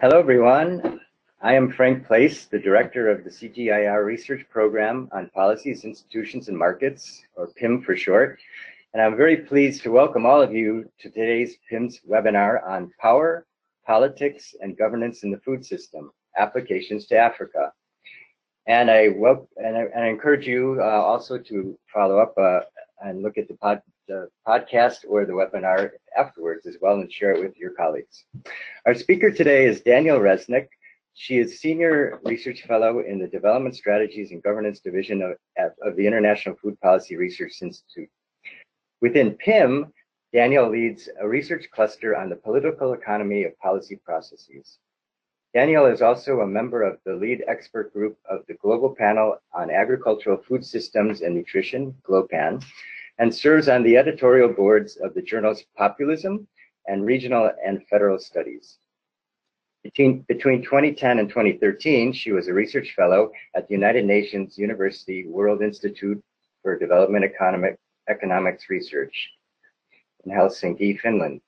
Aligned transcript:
Hello, 0.00 0.16
everyone. 0.16 1.00
I 1.42 1.54
am 1.54 1.72
Frank 1.72 2.06
Place, 2.06 2.44
the 2.44 2.60
director 2.60 3.10
of 3.10 3.24
the 3.24 3.30
CGIAR 3.30 4.04
Research 4.04 4.46
Program 4.48 5.08
on 5.10 5.28
Policies, 5.30 5.82
Institutions, 5.82 6.46
and 6.46 6.56
Markets, 6.56 7.24
or 7.34 7.48
PIM 7.48 7.82
for 7.82 7.96
short. 7.96 8.38
And 8.94 9.02
I'm 9.02 9.16
very 9.16 9.38
pleased 9.38 9.82
to 9.82 9.90
welcome 9.90 10.24
all 10.24 10.40
of 10.40 10.54
you 10.54 10.88
to 11.00 11.10
today's 11.10 11.56
PIM's 11.68 11.98
webinar 12.08 12.64
on 12.64 12.92
Power, 13.00 13.44
Politics, 13.84 14.54
and 14.60 14.78
Governance 14.78 15.24
in 15.24 15.32
the 15.32 15.40
Food 15.40 15.66
System, 15.66 16.12
Applications 16.38 17.06
to 17.06 17.16
Africa. 17.18 17.72
And 18.68 18.92
I, 18.92 19.08
and 19.56 19.76
I, 19.76 19.80
and 19.92 20.04
I 20.04 20.06
encourage 20.06 20.46
you 20.46 20.78
uh, 20.80 20.84
also 20.84 21.38
to 21.38 21.76
follow 21.92 22.20
up 22.20 22.38
uh, 22.38 22.60
and 23.04 23.20
look 23.20 23.36
at 23.36 23.48
the, 23.48 23.54
pod, 23.54 23.82
the 24.08 24.28
podcast 24.46 25.04
or 25.06 25.24
the 25.26 25.32
webinar 25.32 25.90
afterwards 26.16 26.66
as 26.66 26.78
well 26.80 26.94
and 26.94 27.12
share 27.12 27.32
it 27.32 27.40
with 27.40 27.56
your 27.56 27.72
colleagues. 27.72 28.24
Our 28.86 28.94
speaker 28.94 29.30
today 29.30 29.66
is 29.66 29.82
Danielle 29.82 30.18
Resnick. 30.18 30.68
She 31.14 31.38
is 31.38 31.60
Senior 31.60 32.18
Research 32.24 32.62
Fellow 32.62 33.00
in 33.00 33.18
the 33.18 33.28
Development 33.28 33.76
Strategies 33.76 34.30
and 34.30 34.42
Governance 34.42 34.80
Division 34.80 35.20
of, 35.20 35.36
of 35.82 35.96
the 35.96 36.06
International 36.06 36.56
Food 36.56 36.80
Policy 36.80 37.16
Research 37.16 37.60
Institute. 37.60 38.08
Within 39.00 39.32
PIM, 39.32 39.92
Danielle 40.32 40.70
leads 40.70 41.08
a 41.20 41.28
research 41.28 41.68
cluster 41.70 42.16
on 42.16 42.28
the 42.28 42.36
political 42.36 42.94
economy 42.94 43.44
of 43.44 43.58
policy 43.58 43.96
processes. 43.96 44.78
Danielle 45.54 45.86
is 45.86 46.02
also 46.02 46.40
a 46.40 46.46
member 46.46 46.82
of 46.82 46.98
the 47.04 47.14
lead 47.14 47.42
expert 47.48 47.92
group 47.92 48.16
of 48.30 48.40
the 48.46 48.54
Global 48.54 48.94
Panel 48.94 49.38
on 49.52 49.70
Agricultural 49.70 50.36
Food 50.36 50.64
Systems 50.64 51.22
and 51.22 51.34
Nutrition, 51.34 51.94
GLOPAN, 52.02 52.62
and 53.18 53.34
serves 53.34 53.68
on 53.68 53.82
the 53.82 53.96
editorial 53.96 54.48
boards 54.48 54.96
of 54.96 55.14
the 55.14 55.22
journals 55.22 55.64
Populism 55.76 56.46
and 56.86 57.04
Regional 57.04 57.50
and 57.64 57.86
Federal 57.88 58.18
Studies. 58.18 58.78
Between, 59.84 60.20
between 60.28 60.62
2010 60.62 61.18
and 61.18 61.28
2013, 61.28 62.12
she 62.12 62.32
was 62.32 62.48
a 62.48 62.52
research 62.52 62.94
fellow 62.94 63.30
at 63.54 63.68
the 63.68 63.74
United 63.74 64.04
Nations 64.04 64.58
University 64.58 65.26
World 65.26 65.62
Institute 65.62 66.22
for 66.62 66.78
Development 66.78 67.24
Economic, 67.24 67.78
Economics 68.08 68.68
Research 68.68 69.30
in 70.24 70.32
Helsinki, 70.32 70.98
Finland. 70.98 71.40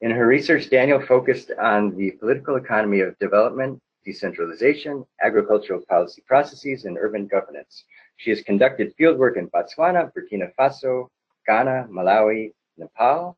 In 0.00 0.10
her 0.10 0.26
research, 0.26 0.70
Danielle 0.70 1.04
focused 1.06 1.50
on 1.60 1.96
the 1.96 2.12
political 2.12 2.56
economy 2.56 3.00
of 3.00 3.18
development, 3.18 3.80
decentralization, 4.04 5.04
agricultural 5.22 5.82
policy 5.88 6.22
processes, 6.26 6.84
and 6.84 6.98
urban 6.98 7.26
governance. 7.26 7.84
She 8.16 8.30
has 8.30 8.42
conducted 8.42 8.94
fieldwork 8.98 9.36
in 9.36 9.48
Botswana, 9.48 10.12
Burkina 10.12 10.52
Faso, 10.58 11.08
Ghana, 11.46 11.88
Malawi, 11.90 12.52
Nepal, 12.78 13.36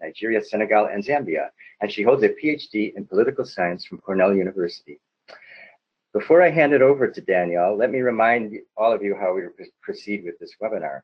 Nigeria, 0.00 0.42
Senegal, 0.44 0.86
and 0.86 1.02
Zambia, 1.02 1.48
and 1.80 1.90
she 1.90 2.02
holds 2.02 2.22
a 2.22 2.28
PhD 2.28 2.94
in 2.94 3.06
political 3.06 3.44
science 3.44 3.84
from 3.84 3.98
Cornell 3.98 4.34
University. 4.34 5.00
Before 6.12 6.42
I 6.42 6.50
hand 6.50 6.72
it 6.72 6.82
over 6.82 7.08
to 7.08 7.20
Danielle, 7.20 7.76
let 7.76 7.90
me 7.90 8.00
remind 8.00 8.56
all 8.76 8.92
of 8.92 9.02
you 9.02 9.16
how 9.16 9.34
we 9.34 9.42
proceed 9.82 10.24
with 10.24 10.38
this 10.38 10.54
webinar. 10.62 11.00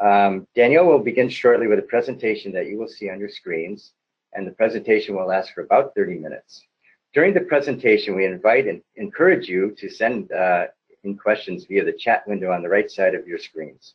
Um, 0.00 0.46
Danielle 0.54 0.86
will 0.86 0.98
begin 0.98 1.28
shortly 1.28 1.66
with 1.66 1.78
a 1.78 1.88
presentation 1.94 2.52
that 2.52 2.66
you 2.66 2.78
will 2.78 2.88
see 2.88 3.08
on 3.08 3.20
your 3.20 3.28
screens, 3.28 3.92
and 4.34 4.46
the 4.46 4.52
presentation 4.52 5.14
will 5.14 5.26
last 5.26 5.52
for 5.52 5.62
about 5.62 5.94
30 5.94 6.18
minutes. 6.18 6.66
During 7.14 7.34
the 7.34 7.42
presentation, 7.42 8.14
we 8.14 8.24
invite 8.24 8.66
and 8.66 8.82
encourage 8.96 9.48
you 9.48 9.74
to 9.78 9.88
send 9.88 10.32
uh, 10.32 10.66
in 11.04 11.16
questions 11.16 11.64
via 11.64 11.84
the 11.84 11.92
chat 11.92 12.26
window 12.28 12.52
on 12.52 12.62
the 12.62 12.68
right 12.68 12.90
side 12.90 13.14
of 13.14 13.26
your 13.26 13.38
screens. 13.38 13.94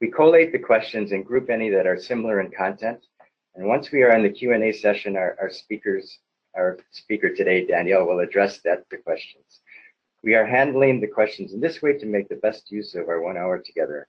We 0.00 0.10
collate 0.10 0.52
the 0.52 0.58
questions 0.58 1.12
and 1.12 1.24
group 1.24 1.48
any 1.48 1.70
that 1.70 1.86
are 1.86 1.98
similar 1.98 2.40
in 2.40 2.50
content. 2.50 3.04
And 3.54 3.66
once 3.66 3.90
we 3.92 4.02
are 4.02 4.16
in 4.16 4.22
the 4.22 4.30
Q&A 4.30 4.72
session, 4.72 5.16
our, 5.16 5.36
our 5.40 5.50
speakers, 5.50 6.18
our 6.56 6.78
speaker 6.90 7.34
today, 7.34 7.66
Danielle, 7.66 8.06
will 8.06 8.20
address 8.20 8.58
that 8.64 8.84
the 8.90 8.96
questions. 8.96 9.60
We 10.22 10.34
are 10.34 10.46
handling 10.46 11.00
the 11.00 11.06
questions 11.06 11.52
in 11.52 11.60
this 11.60 11.82
way 11.82 11.98
to 11.98 12.06
make 12.06 12.28
the 12.28 12.36
best 12.36 12.70
use 12.70 12.94
of 12.94 13.08
our 13.08 13.20
one 13.20 13.36
hour 13.36 13.58
together. 13.58 14.08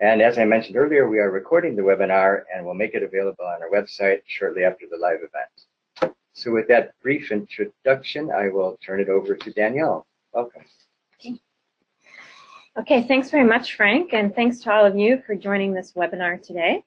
And 0.00 0.20
as 0.20 0.38
I 0.38 0.44
mentioned 0.44 0.76
earlier, 0.76 1.08
we 1.08 1.18
are 1.18 1.30
recording 1.30 1.76
the 1.76 1.82
webinar 1.82 2.42
and 2.52 2.64
we'll 2.64 2.74
make 2.74 2.94
it 2.94 3.02
available 3.02 3.44
on 3.44 3.62
our 3.62 3.70
website 3.70 4.22
shortly 4.26 4.64
after 4.64 4.86
the 4.90 4.98
live 4.98 5.20
event. 5.20 6.16
So 6.32 6.50
with 6.50 6.66
that 6.68 6.94
brief 7.00 7.30
introduction, 7.30 8.32
I 8.32 8.48
will 8.48 8.76
turn 8.84 9.00
it 9.00 9.08
over 9.08 9.36
to 9.36 9.52
Danielle. 9.52 10.06
Welcome. 10.34 10.64
Okay, 12.76 13.06
thanks 13.06 13.30
very 13.30 13.44
much, 13.44 13.76
Frank, 13.76 14.12
and 14.14 14.34
thanks 14.34 14.58
to 14.60 14.72
all 14.72 14.84
of 14.84 14.98
you 14.98 15.22
for 15.24 15.36
joining 15.36 15.72
this 15.72 15.92
webinar 15.92 16.42
today. 16.42 16.82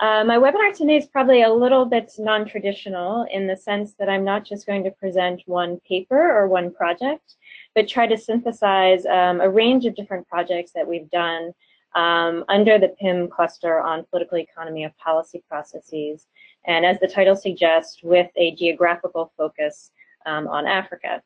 Uh, 0.00 0.24
my 0.24 0.36
webinar 0.36 0.76
today 0.76 0.96
is 0.96 1.06
probably 1.06 1.42
a 1.42 1.52
little 1.52 1.84
bit 1.84 2.10
non-traditional 2.18 3.24
in 3.30 3.46
the 3.46 3.56
sense 3.56 3.94
that 4.00 4.08
I'm 4.08 4.24
not 4.24 4.44
just 4.44 4.66
going 4.66 4.82
to 4.82 4.90
present 4.90 5.42
one 5.46 5.78
paper 5.88 6.36
or 6.36 6.48
one 6.48 6.72
project, 6.74 7.36
but 7.76 7.86
try 7.86 8.08
to 8.08 8.18
synthesize 8.18 9.06
um, 9.06 9.40
a 9.40 9.48
range 9.48 9.86
of 9.86 9.94
different 9.94 10.26
projects 10.26 10.72
that 10.74 10.88
we've 10.88 11.08
done 11.10 11.52
um, 11.94 12.44
under 12.48 12.80
the 12.80 12.96
PIM 13.00 13.28
cluster 13.28 13.80
on 13.80 14.04
political 14.10 14.38
economy 14.38 14.82
of 14.82 14.98
policy 14.98 15.40
processes, 15.48 16.26
and 16.66 16.84
as 16.84 16.98
the 16.98 17.06
title 17.06 17.36
suggests, 17.36 18.02
with 18.02 18.28
a 18.34 18.56
geographical 18.56 19.32
focus 19.36 19.92
um, 20.26 20.48
on 20.48 20.66
Africa. 20.66 21.22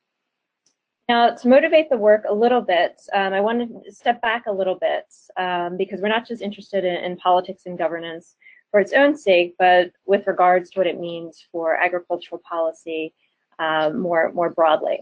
Now, 1.10 1.31
to 1.31 1.48
motivate 1.48 1.91
the 1.91 1.97
work 1.97 2.22
a 2.28 2.32
little 2.32 2.60
bit, 2.60 3.03
um, 3.12 3.32
I 3.32 3.41
want 3.41 3.84
to 3.84 3.93
step 3.93 4.22
back 4.22 4.47
a 4.47 4.53
little 4.53 4.76
bit 4.76 5.06
um, 5.37 5.76
because 5.76 6.00
we're 6.00 6.06
not 6.06 6.25
just 6.25 6.41
interested 6.41 6.84
in, 6.84 7.03
in, 7.03 7.16
politics 7.16 7.62
and 7.66 7.76
governance 7.76 8.37
for 8.71 8.78
its 8.78 8.93
own 8.93 9.16
sake, 9.16 9.56
but 9.59 9.91
with 10.06 10.25
regards 10.28 10.71
to 10.71 10.78
what 10.78 10.87
it 10.87 11.00
means 11.00 11.44
for 11.50 11.75
agricultural 11.75 12.41
policy 12.48 13.12
uh, 13.59 13.91
more, 13.91 14.31
more 14.34 14.50
broadly. 14.50 15.00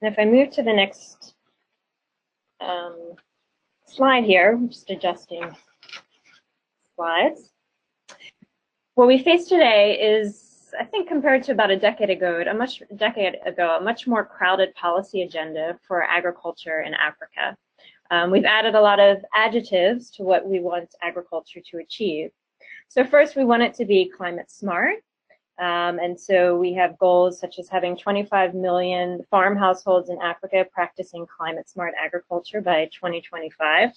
And 0.00 0.10
if 0.10 0.18
I 0.18 0.24
move 0.24 0.50
to 0.52 0.62
the 0.62 0.72
next 0.72 1.34
um, 2.62 3.12
slide 3.84 4.24
here, 4.24 4.52
I'm 4.54 4.70
just 4.70 4.88
adjusting 4.88 5.54
slides. 6.96 7.50
What 8.94 9.06
we 9.06 9.22
face 9.22 9.48
today 9.48 10.00
is 10.00 10.53
I 10.78 10.84
think 10.84 11.08
compared 11.08 11.42
to 11.44 11.52
about 11.52 11.70
a 11.70 11.78
decade 11.78 12.10
ago, 12.10 12.42
a 12.48 12.54
much 12.54 12.82
decade 12.96 13.36
ago, 13.46 13.76
a 13.78 13.82
much 13.82 14.06
more 14.06 14.24
crowded 14.24 14.74
policy 14.74 15.22
agenda 15.22 15.78
for 15.86 16.02
agriculture 16.02 16.82
in 16.82 16.94
Africa. 16.94 17.56
Um, 18.10 18.30
we've 18.30 18.44
added 18.44 18.74
a 18.74 18.80
lot 18.80 19.00
of 19.00 19.24
adjectives 19.34 20.10
to 20.12 20.22
what 20.22 20.46
we 20.46 20.60
want 20.60 20.94
agriculture 21.02 21.60
to 21.70 21.78
achieve. 21.78 22.30
So 22.88 23.04
first, 23.04 23.36
we 23.36 23.44
want 23.44 23.62
it 23.62 23.74
to 23.74 23.84
be 23.84 24.10
climate 24.14 24.50
smart. 24.50 24.96
Um, 25.58 26.00
and 26.00 26.18
so 26.18 26.56
we 26.56 26.74
have 26.74 26.98
goals 26.98 27.38
such 27.38 27.58
as 27.58 27.68
having 27.68 27.96
25 27.96 28.54
million 28.54 29.24
farm 29.30 29.56
households 29.56 30.10
in 30.10 30.18
Africa 30.20 30.66
practicing 30.72 31.26
climate 31.26 31.68
smart 31.68 31.94
agriculture 31.98 32.60
by 32.60 32.86
2025. 32.86 33.90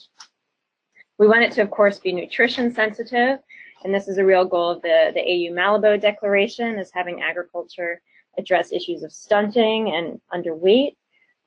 We 1.18 1.28
want 1.28 1.44
it 1.44 1.52
to, 1.54 1.62
of 1.62 1.72
course, 1.72 1.98
be 2.00 2.12
nutrition 2.12 2.74
sensitive. 2.74 3.40
And 3.84 3.94
this 3.94 4.08
is 4.08 4.18
a 4.18 4.26
real 4.26 4.46
goal 4.46 4.70
of 4.70 4.82
the, 4.82 5.12
the 5.14 5.22
AU 5.22 5.54
Malabo 5.54 6.00
Declaration 6.00 6.80
is 6.80 6.92
having 6.94 7.22
agriculture 7.22 8.02
address 8.38 8.72
issues 8.72 9.04
of 9.04 9.12
stunting 9.12 9.94
and 9.94 10.20
underweight. 10.34 10.96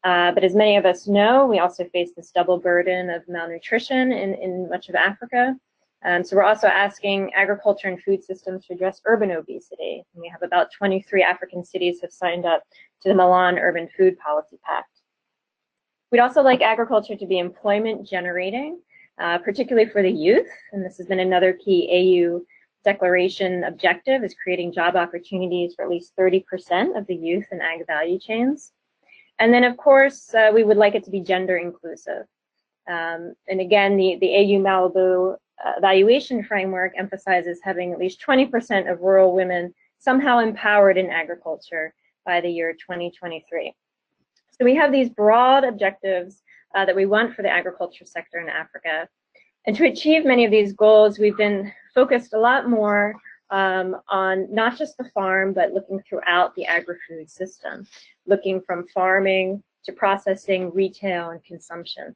Uh, 0.02 0.32
but 0.32 0.44
as 0.44 0.54
many 0.54 0.76
of 0.76 0.86
us 0.86 1.06
know, 1.06 1.46
we 1.46 1.58
also 1.58 1.84
face 1.88 2.10
this 2.16 2.30
double 2.30 2.58
burden 2.58 3.10
of 3.10 3.22
malnutrition 3.28 4.12
in, 4.12 4.34
in 4.34 4.68
much 4.68 4.88
of 4.88 4.94
Africa. 4.94 5.54
Um, 6.02 6.24
so 6.24 6.36
we're 6.36 6.44
also 6.44 6.66
asking 6.66 7.32
agriculture 7.34 7.88
and 7.88 8.02
food 8.02 8.24
systems 8.24 8.66
to 8.66 8.74
address 8.74 9.02
urban 9.04 9.30
obesity. 9.32 10.02
And 10.14 10.22
we 10.22 10.28
have 10.28 10.42
about 10.42 10.72
23 10.72 11.22
African 11.22 11.62
cities 11.64 12.00
have 12.00 12.12
signed 12.12 12.46
up 12.46 12.62
to 13.02 13.10
the 13.10 13.14
Milan 13.14 13.58
Urban 13.58 13.88
Food 13.96 14.18
Policy 14.18 14.58
Pact. 14.64 14.88
We'd 16.10 16.20
also 16.20 16.42
like 16.42 16.62
agriculture 16.62 17.16
to 17.16 17.26
be 17.26 17.38
employment 17.38 18.08
generating 18.08 18.80
uh, 19.20 19.38
particularly 19.38 19.88
for 19.88 20.02
the 20.02 20.10
youth. 20.10 20.48
And 20.72 20.84
this 20.84 20.96
has 20.96 21.06
been 21.06 21.20
another 21.20 21.52
key 21.52 21.88
AU 21.92 22.40
declaration 22.84 23.64
objective 23.64 24.24
is 24.24 24.34
creating 24.42 24.72
job 24.72 24.96
opportunities 24.96 25.74
for 25.74 25.84
at 25.84 25.90
least 25.90 26.16
30% 26.18 26.96
of 26.96 27.06
the 27.06 27.14
youth 27.14 27.46
in 27.52 27.60
ag 27.60 27.86
value 27.86 28.18
chains. 28.18 28.72
And 29.38 29.52
then, 29.52 29.64
of 29.64 29.76
course, 29.76 30.34
uh, 30.34 30.50
we 30.52 30.64
would 30.64 30.76
like 30.76 30.94
it 30.94 31.04
to 31.04 31.10
be 31.10 31.20
gender 31.20 31.56
inclusive. 31.56 32.24
Um, 32.88 33.34
and 33.48 33.60
again, 33.60 33.96
the, 33.96 34.16
the 34.20 34.34
AU 34.34 34.58
Malabo 34.60 35.34
uh, 35.64 35.72
evaluation 35.76 36.42
framework 36.42 36.92
emphasizes 36.96 37.60
having 37.62 37.92
at 37.92 37.98
least 37.98 38.22
20% 38.26 38.90
of 38.90 39.00
rural 39.00 39.34
women 39.34 39.74
somehow 39.98 40.38
empowered 40.38 40.96
in 40.96 41.10
agriculture 41.10 41.94
by 42.24 42.40
the 42.40 42.48
year 42.48 42.72
2023. 42.72 43.74
So 44.58 44.64
we 44.64 44.74
have 44.76 44.92
these 44.92 45.10
broad 45.10 45.64
objectives 45.64 46.42
uh, 46.74 46.84
that 46.84 46.96
we 46.96 47.06
want 47.06 47.34
for 47.34 47.42
the 47.42 47.50
agriculture 47.50 48.06
sector 48.06 48.38
in 48.38 48.48
Africa. 48.48 49.08
And 49.66 49.76
to 49.76 49.86
achieve 49.86 50.24
many 50.24 50.44
of 50.44 50.50
these 50.50 50.72
goals, 50.72 51.18
we've 51.18 51.36
been 51.36 51.72
focused 51.94 52.32
a 52.32 52.38
lot 52.38 52.68
more 52.68 53.14
um, 53.50 53.96
on 54.08 54.52
not 54.52 54.78
just 54.78 54.96
the 54.96 55.10
farm, 55.12 55.52
but 55.52 55.72
looking 55.72 56.00
throughout 56.08 56.54
the 56.54 56.66
agri-food 56.66 57.30
system, 57.30 57.86
looking 58.26 58.60
from 58.60 58.86
farming 58.88 59.62
to 59.84 59.92
processing, 59.92 60.72
retail, 60.72 61.30
and 61.30 61.44
consumption. 61.44 62.14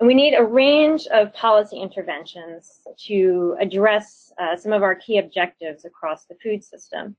And 0.00 0.06
we 0.06 0.14
need 0.14 0.34
a 0.34 0.44
range 0.44 1.06
of 1.06 1.32
policy 1.32 1.80
interventions 1.80 2.80
to 3.06 3.56
address 3.60 4.32
uh, 4.38 4.56
some 4.56 4.72
of 4.72 4.82
our 4.82 4.94
key 4.94 5.18
objectives 5.18 5.84
across 5.84 6.24
the 6.26 6.34
food 6.42 6.64
system. 6.64 7.16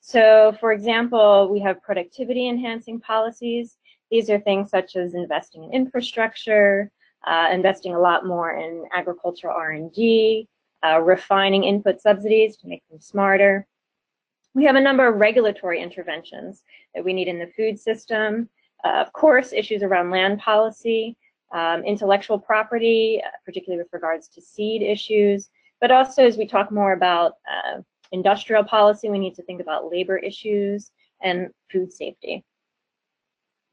So 0.00 0.56
for 0.58 0.72
example, 0.72 1.48
we 1.50 1.60
have 1.60 1.82
productivity 1.82 2.48
enhancing 2.48 3.00
policies. 3.00 3.78
These 4.10 4.30
are 4.30 4.38
things 4.38 4.70
such 4.70 4.96
as 4.96 5.14
investing 5.14 5.64
in 5.64 5.72
infrastructure, 5.72 6.90
uh, 7.26 7.48
investing 7.52 7.94
a 7.94 8.00
lot 8.00 8.26
more 8.26 8.52
in 8.52 8.84
agricultural 8.92 9.56
R&D, 9.56 10.48
uh, 10.84 11.00
refining 11.00 11.64
input 11.64 12.00
subsidies 12.00 12.56
to 12.58 12.68
make 12.68 12.82
them 12.90 13.00
smarter. 13.00 13.66
We 14.54 14.64
have 14.64 14.76
a 14.76 14.80
number 14.80 15.06
of 15.06 15.16
regulatory 15.16 15.82
interventions 15.82 16.62
that 16.94 17.04
we 17.04 17.12
need 17.12 17.28
in 17.28 17.38
the 17.38 17.50
food 17.56 17.78
system. 17.78 18.48
Uh, 18.84 19.00
of 19.00 19.12
course, 19.12 19.52
issues 19.52 19.82
around 19.82 20.10
land 20.10 20.38
policy, 20.38 21.16
um, 21.52 21.82
intellectual 21.84 22.38
property, 22.38 23.20
uh, 23.24 23.30
particularly 23.44 23.82
with 23.82 23.92
regards 23.92 24.28
to 24.28 24.42
seed 24.42 24.82
issues, 24.82 25.48
but 25.80 25.90
also 25.90 26.24
as 26.24 26.36
we 26.36 26.46
talk 26.46 26.70
more 26.70 26.92
about 26.92 27.32
uh, 27.50 27.80
industrial 28.12 28.64
policy, 28.64 29.08
we 29.08 29.18
need 29.18 29.34
to 29.34 29.42
think 29.42 29.60
about 29.60 29.90
labor 29.90 30.18
issues 30.18 30.92
and 31.22 31.48
food 31.72 31.92
safety. 31.92 32.44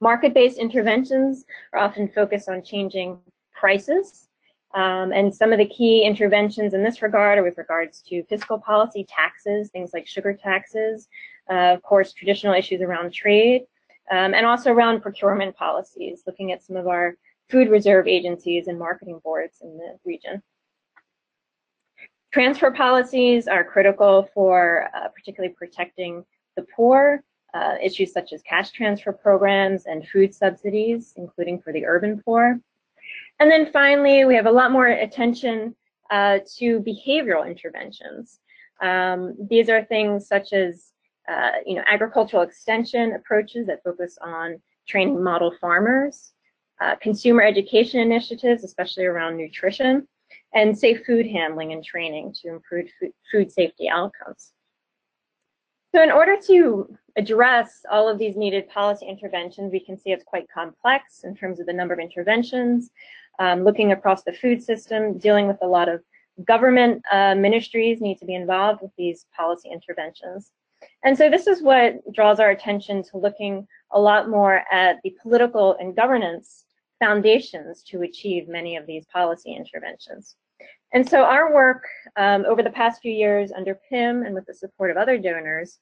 Market-based 0.02 0.58
interventions 0.58 1.46
are 1.74 1.80
often 1.80 2.08
focused 2.08 2.50
on 2.50 2.64
changing 2.64 3.20
prices. 3.54 4.28
Um, 4.74 5.12
and 5.12 5.34
some 5.34 5.52
of 5.52 5.60
the 5.60 5.68
key 5.68 6.04
interventions 6.04 6.74
in 6.74 6.84
this 6.84 7.02
regard 7.02 7.38
are 7.38 7.44
with 7.44 7.58
regards 7.58 8.02
to 8.04 8.24
fiscal 8.24 8.58
policy, 8.58 9.06
taxes, 9.08 9.70
things 9.70 9.92
like 9.94 10.08
sugar 10.08 10.34
taxes, 10.34 11.08
uh, 11.50 11.74
of 11.74 11.84
course, 11.84 12.14
traditional 12.14 12.54
issues 12.54 12.82
around 12.82 13.14
trade, 13.14 13.64
um, 14.10 14.34
and 14.34 14.46
also 14.46 14.72
around 14.72 15.02
procurement 15.02 15.56
policies, 15.56 16.24
looking 16.26 16.52
at 16.52 16.64
some 16.64 16.78
of 16.78 16.88
our 16.88 17.16
food 17.50 17.70
reserve 17.70 18.08
agencies 18.08 18.68
and 18.68 18.80
marketing 18.80 19.20
boards 19.24 19.58
in 19.62 19.78
the 19.78 20.00
region. 20.06 20.42
Transfer 22.32 22.72
policies 22.72 23.48
are 23.48 23.64
critical 23.64 24.30
for 24.34 24.90
uh, 24.96 25.10
particularly 25.10 25.54
protecting 25.54 26.24
the 26.56 26.66
poor, 26.76 27.24
uh, 27.54 27.76
issues 27.82 28.14
such 28.14 28.34
as 28.34 28.42
cash 28.42 28.72
transfer 28.72 29.12
programs 29.12 29.86
and 29.86 30.08
food 30.08 30.34
subsidies, 30.34 31.14
including 31.18 31.62
for 31.62 31.74
the 31.74 31.86
urban 31.86 32.22
poor. 32.24 32.60
And 33.40 33.52
then 33.52 33.72
finally, 33.72 34.26
we 34.26 34.36
have 34.36 34.46
a 34.46 34.52
lot 34.52 34.72
more 34.72 34.88
attention 34.88 35.76
uh, 36.10 36.40
to 36.58 36.80
behavioral 36.82 37.48
interventions. 37.48 38.40
Um, 38.82 39.36
these 39.50 39.70
are 39.70 39.84
things 39.84 40.28
such 40.28 40.54
as 40.54 40.92
uh, 41.30 41.52
you 41.66 41.76
know, 41.76 41.84
agricultural 41.88 42.44
extension 42.44 43.14
approaches 43.14 43.68
that 43.68 43.84
focus 43.84 44.18
on 44.22 44.62
training 44.88 45.24
model 45.24 45.54
farmers, 45.62 46.34
uh, 46.82 46.96
consumer 46.96 47.44
education 47.44 48.00
initiatives, 48.00 48.64
especially 48.64 49.06
around 49.06 49.38
nutrition, 49.38 50.08
and 50.54 50.78
safe 50.78 51.06
food 51.06 51.28
handling 51.28 51.74
and 51.74 51.84
training 51.84 52.34
to 52.34 52.50
improve 52.50 52.88
food, 53.00 53.12
food 53.32 53.52
safety 53.52 53.88
outcomes. 53.88 54.54
So 55.94 56.02
in 56.02 56.12
order 56.12 56.38
to 56.48 56.98
address 57.18 57.86
all 57.92 58.08
of 58.08 58.18
these 58.18 58.38
needed 58.38 58.70
policy 58.70 59.06
interventions, 59.08 59.72
we 59.72 59.80
can 59.80 59.98
see 59.98 60.12
it's 60.12 60.24
quite 60.24 60.48
complex 60.50 61.24
in 61.24 61.36
terms 61.36 61.60
of 61.60 61.66
the 61.66 61.74
number 61.74 61.94
of 61.94 62.00
interventions, 62.00 62.92
um, 63.40 63.64
looking 63.64 63.92
across 63.92 64.24
the 64.24 64.32
food 64.32 64.64
system, 64.64 65.18
dealing 65.18 65.48
with 65.48 65.58
a 65.62 65.68
lot 65.68 65.90
of 65.90 66.02
government 66.46 67.04
uh, 67.12 67.36
ministries 67.36 68.00
need 68.00 68.18
to 68.20 68.26
be 68.26 68.36
involved 68.36 68.82
with 68.82 68.92
these 68.98 69.26
policy 69.36 69.70
interventions. 69.70 70.52
And 71.04 71.18
so 71.18 71.30
this 71.30 71.46
is 71.46 71.62
what 71.62 72.00
draws 72.14 72.40
our 72.40 72.52
attention 72.52 73.04
to 73.04 73.18
looking 73.18 73.68
a 73.92 74.00
lot 74.00 74.30
more 74.30 74.64
at 74.72 74.98
the 75.04 75.16
political 75.22 75.76
and 75.80 75.96
governance 75.96 76.66
foundations 77.00 77.84
to 77.84 78.04
achieve 78.04 78.48
many 78.48 78.78
of 78.78 78.86
these 78.86 79.06
policy 79.08 79.54
interventions. 79.54 80.36
And 80.94 81.08
so 81.08 81.24
our 81.24 81.54
work 81.54 81.84
um, 82.18 82.46
over 82.46 82.62
the 82.62 82.70
past 82.70 83.02
few 83.02 83.12
years 83.12 83.52
under 83.52 83.80
PIM 83.90 84.24
and 84.24 84.36
with 84.36 84.46
the 84.46 84.54
support 84.54 84.92
of 84.92 84.98
other 84.98 85.18
donors 85.18 85.80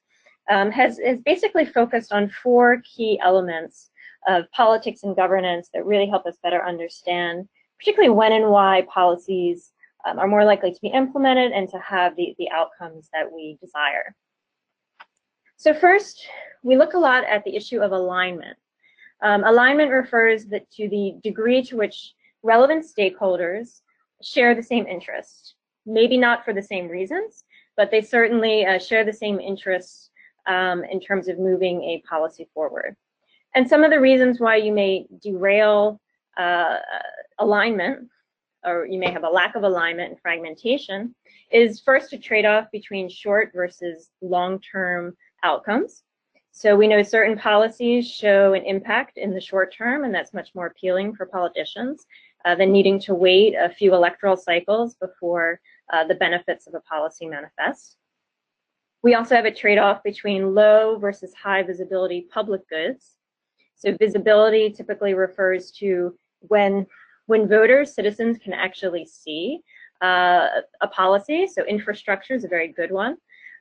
um, 0.48 0.70
has, 0.70 0.98
has 1.04 1.18
basically 1.20 1.64
focused 1.64 2.12
on 2.12 2.28
four 2.28 2.82
key 2.84 3.18
elements 3.22 3.90
of 4.28 4.50
politics 4.52 5.02
and 5.02 5.16
governance 5.16 5.68
that 5.74 5.86
really 5.86 6.06
help 6.08 6.26
us 6.26 6.36
better 6.42 6.64
understand, 6.64 7.48
particularly 7.78 8.14
when 8.14 8.32
and 8.32 8.50
why 8.50 8.86
policies 8.92 9.72
um, 10.06 10.18
are 10.18 10.28
more 10.28 10.44
likely 10.44 10.72
to 10.72 10.80
be 10.80 10.88
implemented 10.88 11.52
and 11.52 11.68
to 11.68 11.78
have 11.78 12.14
the, 12.16 12.34
the 12.38 12.50
outcomes 12.50 13.08
that 13.12 13.30
we 13.30 13.58
desire. 13.60 14.14
So 15.56 15.74
first, 15.74 16.24
we 16.62 16.76
look 16.76 16.94
a 16.94 16.98
lot 16.98 17.24
at 17.24 17.44
the 17.44 17.56
issue 17.56 17.80
of 17.80 17.92
alignment. 17.92 18.56
Um, 19.22 19.44
alignment 19.44 19.90
refers 19.90 20.44
to 20.44 20.88
the 20.88 21.16
degree 21.22 21.62
to 21.64 21.76
which 21.76 22.14
relevant 22.42 22.86
stakeholders 22.86 23.80
share 24.22 24.54
the 24.54 24.62
same 24.62 24.86
interests. 24.86 25.54
Maybe 25.86 26.16
not 26.16 26.44
for 26.44 26.52
the 26.52 26.62
same 26.62 26.88
reasons, 26.88 27.44
but 27.76 27.90
they 27.90 28.02
certainly 28.02 28.66
uh, 28.66 28.78
share 28.78 29.04
the 29.04 29.12
same 29.12 29.40
interests 29.40 30.10
um, 30.46 30.84
in 30.84 31.00
terms 31.00 31.28
of 31.28 31.38
moving 31.38 31.82
a 31.82 32.02
policy 32.08 32.48
forward. 32.52 32.96
And 33.54 33.68
some 33.68 33.82
of 33.82 33.90
the 33.90 34.00
reasons 34.00 34.38
why 34.38 34.56
you 34.56 34.72
may 34.72 35.06
derail 35.22 36.00
uh, 36.36 36.78
alignment, 37.38 38.08
or 38.64 38.86
you 38.86 38.98
may 38.98 39.10
have 39.10 39.24
a 39.24 39.28
lack 39.28 39.56
of 39.56 39.64
alignment 39.64 40.10
and 40.10 40.20
fragmentation, 40.20 41.14
is 41.50 41.80
first 41.80 42.12
a 42.12 42.18
trade-off 42.18 42.66
between 42.70 43.08
short 43.08 43.50
versus 43.54 44.10
long-term 44.20 45.16
outcomes. 45.42 46.04
So 46.52 46.76
we 46.76 46.88
know 46.88 47.02
certain 47.02 47.38
policies 47.38 48.08
show 48.08 48.54
an 48.54 48.64
impact 48.64 49.18
in 49.18 49.32
the 49.32 49.40
short 49.40 49.74
term, 49.74 50.04
and 50.04 50.14
that's 50.14 50.34
much 50.34 50.54
more 50.54 50.66
appealing 50.66 51.14
for 51.14 51.26
politicians 51.26 52.06
uh, 52.44 52.54
than 52.54 52.72
needing 52.72 52.98
to 53.00 53.14
wait 53.14 53.54
a 53.54 53.68
few 53.68 53.94
electoral 53.94 54.36
cycles 54.36 54.94
before 54.94 55.60
uh, 55.92 56.04
the 56.04 56.14
benefits 56.14 56.66
of 56.66 56.74
a 56.74 56.80
policy 56.80 57.26
manifest. 57.26 57.96
We 59.02 59.14
also 59.14 59.34
have 59.34 59.46
a 59.46 59.54
trade-off 59.54 60.02
between 60.02 60.54
low 60.54 60.98
versus 60.98 61.32
high 61.34 61.62
visibility 61.62 62.26
public 62.32 62.68
goods. 62.68 63.16
So 63.76 63.96
visibility 63.98 64.70
typically 64.70 65.14
refers 65.14 65.70
to 65.72 66.14
when, 66.40 66.86
when 67.26 67.48
voters, 67.48 67.94
citizens 67.94 68.36
can 68.38 68.52
actually 68.52 69.06
see 69.06 69.60
uh, 70.02 70.48
a 70.82 70.88
policy. 70.88 71.46
So 71.46 71.64
infrastructure 71.64 72.34
is 72.34 72.44
a 72.44 72.48
very 72.48 72.68
good 72.68 72.92
one. 72.92 73.16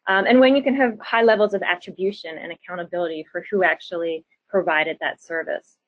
Um, 0.07 0.25
and 0.25 0.39
when 0.39 0.55
you 0.55 0.63
can 0.63 0.75
have 0.75 0.97
high 0.99 1.23
levels 1.23 1.53
of 1.53 1.61
attribution 1.61 2.37
and 2.37 2.51
accountability 2.51 3.25
for 3.31 3.45
who 3.49 3.63
actually 3.63 4.25
provided 4.49 4.97
that 4.99 5.21
service. 5.21 5.78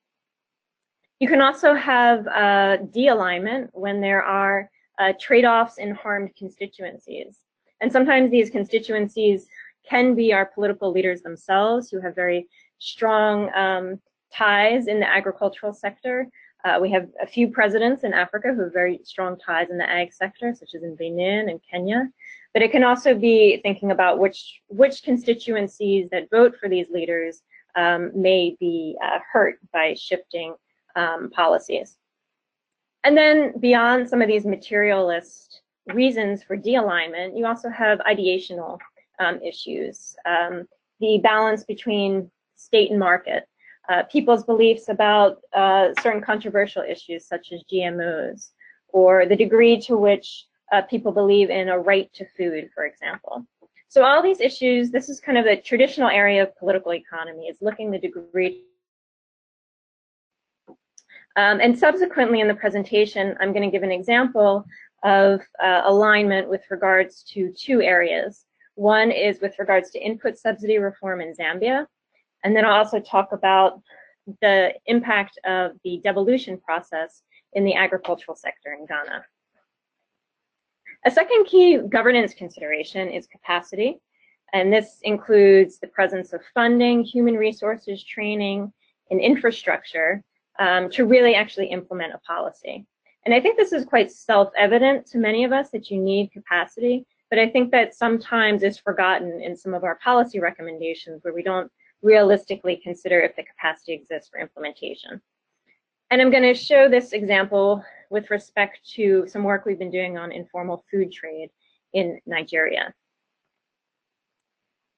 You 1.22 1.28
can 1.28 1.40
also 1.40 1.76
have 1.76 2.26
uh, 2.26 2.78
de-alignment 2.78 3.70
when 3.74 4.02
there 4.02 4.24
are 4.24 4.72
uh, 4.98 5.14
trade-offs 5.20 5.78
in 5.78 5.92
harmed 5.92 6.32
constituencies. 6.36 7.38
And 7.80 7.92
sometimes 7.92 8.32
these 8.32 8.50
constituencies 8.50 9.46
can 9.88 10.16
be 10.16 10.34
our 10.34 10.48
political 10.48 10.92
leaders 10.92 11.22
themselves 11.22 11.92
who 11.92 12.02
have 12.02 12.16
very 12.16 12.48
strong 12.80 13.54
um, 13.54 14.02
ties 14.34 14.88
in 14.88 15.00
the 15.00 15.08
agricultural 15.08 15.74
sector. 15.74 16.28
Uh, 16.66 16.80
we 16.82 16.90
have 16.90 17.08
a 17.22 17.28
few 17.28 17.50
presidents 17.50 18.04
in 18.04 18.14
Africa 18.14 18.52
who 18.56 18.64
have 18.64 18.74
very 18.74 19.00
strong 19.04 19.38
ties 19.38 19.70
in 19.70 19.78
the 19.78 19.88
ag 19.88 20.12
sector, 20.12 20.56
such 20.56 20.74
as 20.74 20.82
in 20.82 20.96
Benin 20.96 21.50
and 21.50 21.60
Kenya. 21.70 22.10
But 22.52 22.64
it 22.64 22.72
can 22.72 22.84
also 22.84 23.14
be 23.14 23.60
thinking 23.62 23.92
about 23.92 24.18
which, 24.18 24.60
which 24.70 25.04
constituencies 25.04 26.10
that 26.10 26.32
vote 26.32 26.56
for 26.60 26.68
these 26.68 26.88
leaders 26.90 27.44
um, 27.76 28.10
may 28.16 28.58
be 28.60 28.98
uh, 29.04 29.20
hurt 29.32 29.60
by 29.72 29.94
shifting 29.94 30.56
um, 30.96 31.30
policies. 31.32 31.98
And 33.04 33.18
then 33.18 33.54
beyond 33.60 34.08
some 34.08 34.22
of 34.22 34.28
these 34.28 34.46
materialist 34.46 35.62
reasons 35.88 36.44
for 36.44 36.56
de-alignment, 36.56 37.36
you 37.36 37.46
also 37.46 37.70
have 37.70 38.00
ideational 38.00 38.78
um, 39.20 39.42
issues. 39.42 40.16
Um, 40.26 40.68
the 41.00 41.20
balance 41.24 41.64
between 41.64 42.30
state 42.56 42.92
and 42.92 43.00
market, 43.00 43.48
uh, 43.90 44.04
people's 44.04 44.44
beliefs 44.44 44.90
about 44.90 45.42
uh, 45.54 45.90
certain 46.02 46.22
controversial 46.22 46.84
issues 46.84 47.26
such 47.26 47.52
as 47.52 47.64
GMOs, 47.72 48.52
or 48.90 49.26
the 49.26 49.36
degree 49.36 49.80
to 49.82 49.98
which 49.98 50.46
uh, 50.72 50.82
people 50.84 51.12
believe 51.12 51.50
in 51.50 51.70
a 51.70 51.80
right 51.80 52.12
to 52.14 52.26
food, 52.38 52.70
for 52.74 52.86
example. 52.86 53.46
So 53.90 54.04
all 54.04 54.24
these 54.24 54.40
issues, 54.40 54.92
this 54.92 55.10
is 55.10 55.20
kind 55.20 55.38
of 55.38 55.44
the 55.44 55.58
traditional 55.58 56.10
area 56.10 56.44
of 56.44 56.56
political 56.56 56.94
economy, 56.94 57.48
is 57.48 57.58
looking 57.62 57.92
the 57.92 58.00
degree. 58.00 58.64
Um, 61.38 61.62
and 61.62 61.78
subsequently 61.78 62.42
in 62.42 62.48
the 62.48 62.54
presentation, 62.54 63.36
I'm 63.40 63.54
going 63.54 63.64
to 63.64 63.72
give 63.72 63.84
an 63.84 63.92
example 63.92 64.66
of 65.04 65.42
uh, 65.64 65.82
alignment 65.86 66.50
with 66.50 66.62
regards 66.70 67.24
to 67.34 67.52
two 67.54 67.82
areas. 67.82 68.46
One 68.76 69.12
is 69.12 69.40
with 69.42 69.58
regards 69.58 69.92
to 69.92 70.00
input 70.00 70.38
subsidy 70.38 70.78
reform 70.78 71.22
in 71.22 71.34
Zambia, 71.34 71.86
and 72.44 72.56
then 72.56 72.66
I'll 72.66 72.78
also 72.84 73.00
talk 73.00 73.32
about 73.32 73.82
the 74.42 74.74
impact 74.86 75.40
of 75.46 75.72
the 75.84 76.00
devolution 76.04 76.58
process 76.60 77.24
in 77.54 77.64
the 77.64 77.76
agricultural 77.76 78.36
sector 78.36 78.74
in 78.78 78.86
Ghana. 78.86 79.26
A 81.06 81.12
second 81.12 81.46
key 81.46 81.78
governance 81.78 82.34
consideration 82.34 83.10
is 83.10 83.26
capacity, 83.28 84.00
and 84.54 84.72
this 84.72 85.00
includes 85.04 85.80
the 85.80 85.88
presence 85.88 86.34
of 86.34 86.42
funding, 86.54 87.04
human 87.04 87.36
resources, 87.36 88.04
training, 88.04 88.72
and 89.10 89.20
infrastructure 89.20 90.24
um, 90.60 90.90
to 90.92 91.06
really 91.06 91.36
actually 91.36 91.68
implement 91.68 92.14
a 92.14 92.20
policy. 92.20 92.86
And 93.26 93.34
I 93.34 93.40
think 93.40 93.58
this 93.58 93.72
is 93.72 93.86
quite 93.86 94.12
self-evident 94.12 95.06
to 95.08 95.18
many 95.18 95.44
of 95.44 95.52
us 95.52 95.70
that 95.72 95.92
you 95.92 96.00
need 96.00 96.32
capacity, 96.32 97.06
but 97.30 97.40
I 97.40 97.50
think 97.50 97.72
that 97.72 97.96
sometimes 97.96 98.64
is 98.64 98.78
forgotten 98.78 99.42
in 99.42 99.56
some 99.56 99.74
of 99.74 99.84
our 99.84 99.96
policy 100.04 100.40
recommendations 100.40 101.24
where 101.24 101.34
we 101.34 101.44
don't 101.44 101.72
realistically 102.02 102.78
consider 102.78 103.22
if 103.22 103.36
the 103.36 103.44
capacity 103.44 103.94
exists 103.94 104.30
for 104.30 104.40
implementation. 104.40 105.22
And 106.10 106.22
I'm 106.22 106.32
going 106.32 106.44
to 106.44 106.54
show 106.54 106.90
this 106.90 107.14
example 107.14 107.86
with 108.10 108.30
respect 108.32 108.80
to 108.96 109.26
some 109.28 109.44
work 109.44 109.66
we've 109.66 109.80
been 109.80 109.92
doing 109.92 110.18
on 110.18 110.32
informal 110.32 110.84
food 110.92 111.12
trade 111.12 111.50
in 111.94 112.20
Nigeria. 112.26 112.94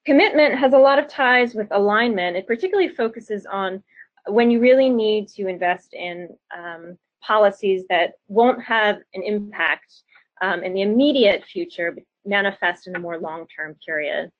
Commitment 0.04 0.58
has 0.58 0.72
a 0.72 0.78
lot 0.78 0.98
of 0.98 1.08
ties 1.08 1.54
with 1.54 1.68
alignment. 1.70 2.36
It 2.36 2.46
particularly 2.46 2.88
focuses 2.88 3.46
on 3.46 3.82
when 4.26 4.50
you 4.50 4.60
really 4.60 4.88
need 4.88 5.28
to 5.28 5.46
invest 5.48 5.94
in 5.94 6.28
um, 6.56 6.98
policies 7.22 7.84
that 7.88 8.14
won't 8.28 8.62
have 8.62 8.98
an 9.14 9.22
impact 9.22 10.02
um, 10.42 10.62
in 10.62 10.74
the 10.74 10.82
immediate 10.82 11.44
future, 11.44 11.92
but 11.92 12.04
manifest 12.24 12.86
in 12.86 12.96
a 12.96 12.98
more 12.98 13.18
long-term 13.18 13.76
period. 13.86 14.30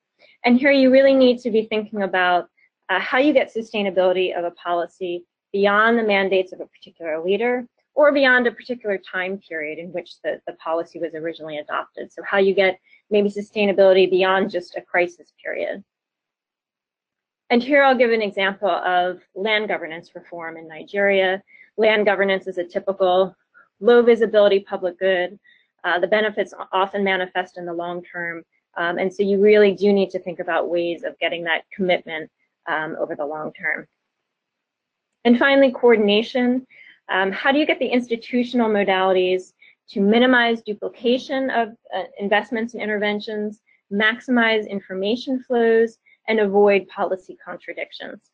And 0.43 0.59
here 0.59 0.71
you 0.71 0.91
really 0.91 1.13
need 1.13 1.39
to 1.39 1.51
be 1.51 1.65
thinking 1.65 2.03
about 2.03 2.47
uh, 2.89 2.99
how 2.99 3.17
you 3.17 3.33
get 3.33 3.53
sustainability 3.53 4.37
of 4.37 4.43
a 4.43 4.51
policy 4.51 5.25
beyond 5.51 5.97
the 5.97 6.03
mandates 6.03 6.51
of 6.53 6.59
a 6.59 6.67
particular 6.67 7.23
leader 7.23 7.67
or 7.95 8.11
beyond 8.11 8.45
a 8.45 8.51
particular 8.51 8.99
time 8.99 9.39
period 9.39 9.79
in 9.79 9.87
which 9.93 10.21
the, 10.23 10.41
the 10.47 10.53
policy 10.53 10.99
was 10.99 11.13
originally 11.15 11.57
adopted. 11.57 12.11
So 12.11 12.21
how 12.29 12.37
you 12.37 12.53
get 12.53 12.79
maybe 13.09 13.29
sustainability 13.29 14.09
beyond 14.09 14.51
just 14.51 14.75
a 14.75 14.81
crisis 14.81 15.33
period. 15.43 15.83
And 17.49 17.61
here 17.61 17.83
I'll 17.83 17.97
give 17.97 18.11
an 18.11 18.21
example 18.21 18.69
of 18.69 19.21
land 19.35 19.67
governance 19.67 20.11
reform 20.15 20.57
in 20.57 20.67
Nigeria. 20.67 21.43
Land 21.77 22.05
governance 22.05 22.47
is 22.47 22.57
a 22.57 22.63
typical 22.63 23.35
low 23.79 24.01
visibility 24.01 24.61
public 24.61 24.97
good. 24.97 25.39
Uh, 25.83 25.99
the 25.99 26.07
benefits 26.07 26.53
often 26.71 27.03
manifest 27.03 27.57
in 27.57 27.65
the 27.65 27.73
long 27.73 28.03
term. 28.03 28.43
Um, 28.77 28.97
and 28.97 29.13
so 29.13 29.23
you 29.23 29.39
really 29.39 29.73
do 29.73 29.93
need 29.93 30.09
to 30.11 30.19
think 30.19 30.39
about 30.39 30.69
ways 30.69 31.03
of 31.03 31.17
getting 31.19 31.43
that 31.43 31.63
commitment 31.73 32.31
um, 32.67 32.95
over 32.99 33.15
the 33.15 33.25
long 33.25 33.53
term. 33.53 33.87
And 35.23 35.37
finally, 35.37 35.71
coordination. 35.71 36.65
Um, 37.09 37.31
how 37.31 37.51
do 37.51 37.59
you 37.59 37.65
get 37.67 37.79
the 37.79 37.87
institutional 37.87 38.69
modalities 38.69 39.53
to 39.89 40.01
minimize 40.01 40.63
duplication 40.63 41.51
of 41.51 41.69
uh, 41.95 42.03
investments 42.19 42.73
and 42.73 42.81
interventions, 42.81 43.61
maximize 43.91 44.67
information 44.67 45.43
flows, 45.43 45.99
and 46.27 46.39
avoid 46.39 46.87
policy 46.87 47.37
contradictions? 47.43 48.31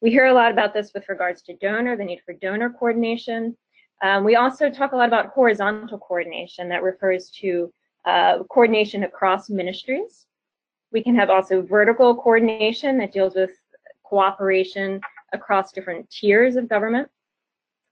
We 0.00 0.10
hear 0.10 0.26
a 0.26 0.34
lot 0.34 0.52
about 0.52 0.72
this 0.72 0.92
with 0.94 1.08
regards 1.08 1.42
to 1.42 1.56
donor, 1.56 1.96
the 1.96 2.04
need 2.04 2.22
for 2.24 2.34
donor 2.34 2.70
coordination. 2.70 3.56
Um, 4.02 4.24
we 4.24 4.36
also 4.36 4.70
talk 4.70 4.92
a 4.92 4.96
lot 4.96 5.08
about 5.08 5.28
horizontal 5.28 5.98
coordination 5.98 6.68
that 6.70 6.82
refers 6.82 7.30
to 7.40 7.72
uh, 8.06 8.42
coordination 8.44 9.04
across 9.04 9.50
ministries. 9.50 10.26
We 10.90 11.02
can 11.02 11.14
have 11.16 11.30
also 11.30 11.62
vertical 11.62 12.14
coordination 12.14 12.98
that 12.98 13.12
deals 13.12 13.34
with 13.34 13.50
cooperation 14.04 15.00
across 15.32 15.72
different 15.72 16.08
tiers 16.10 16.56
of 16.56 16.68
government. 16.68 17.08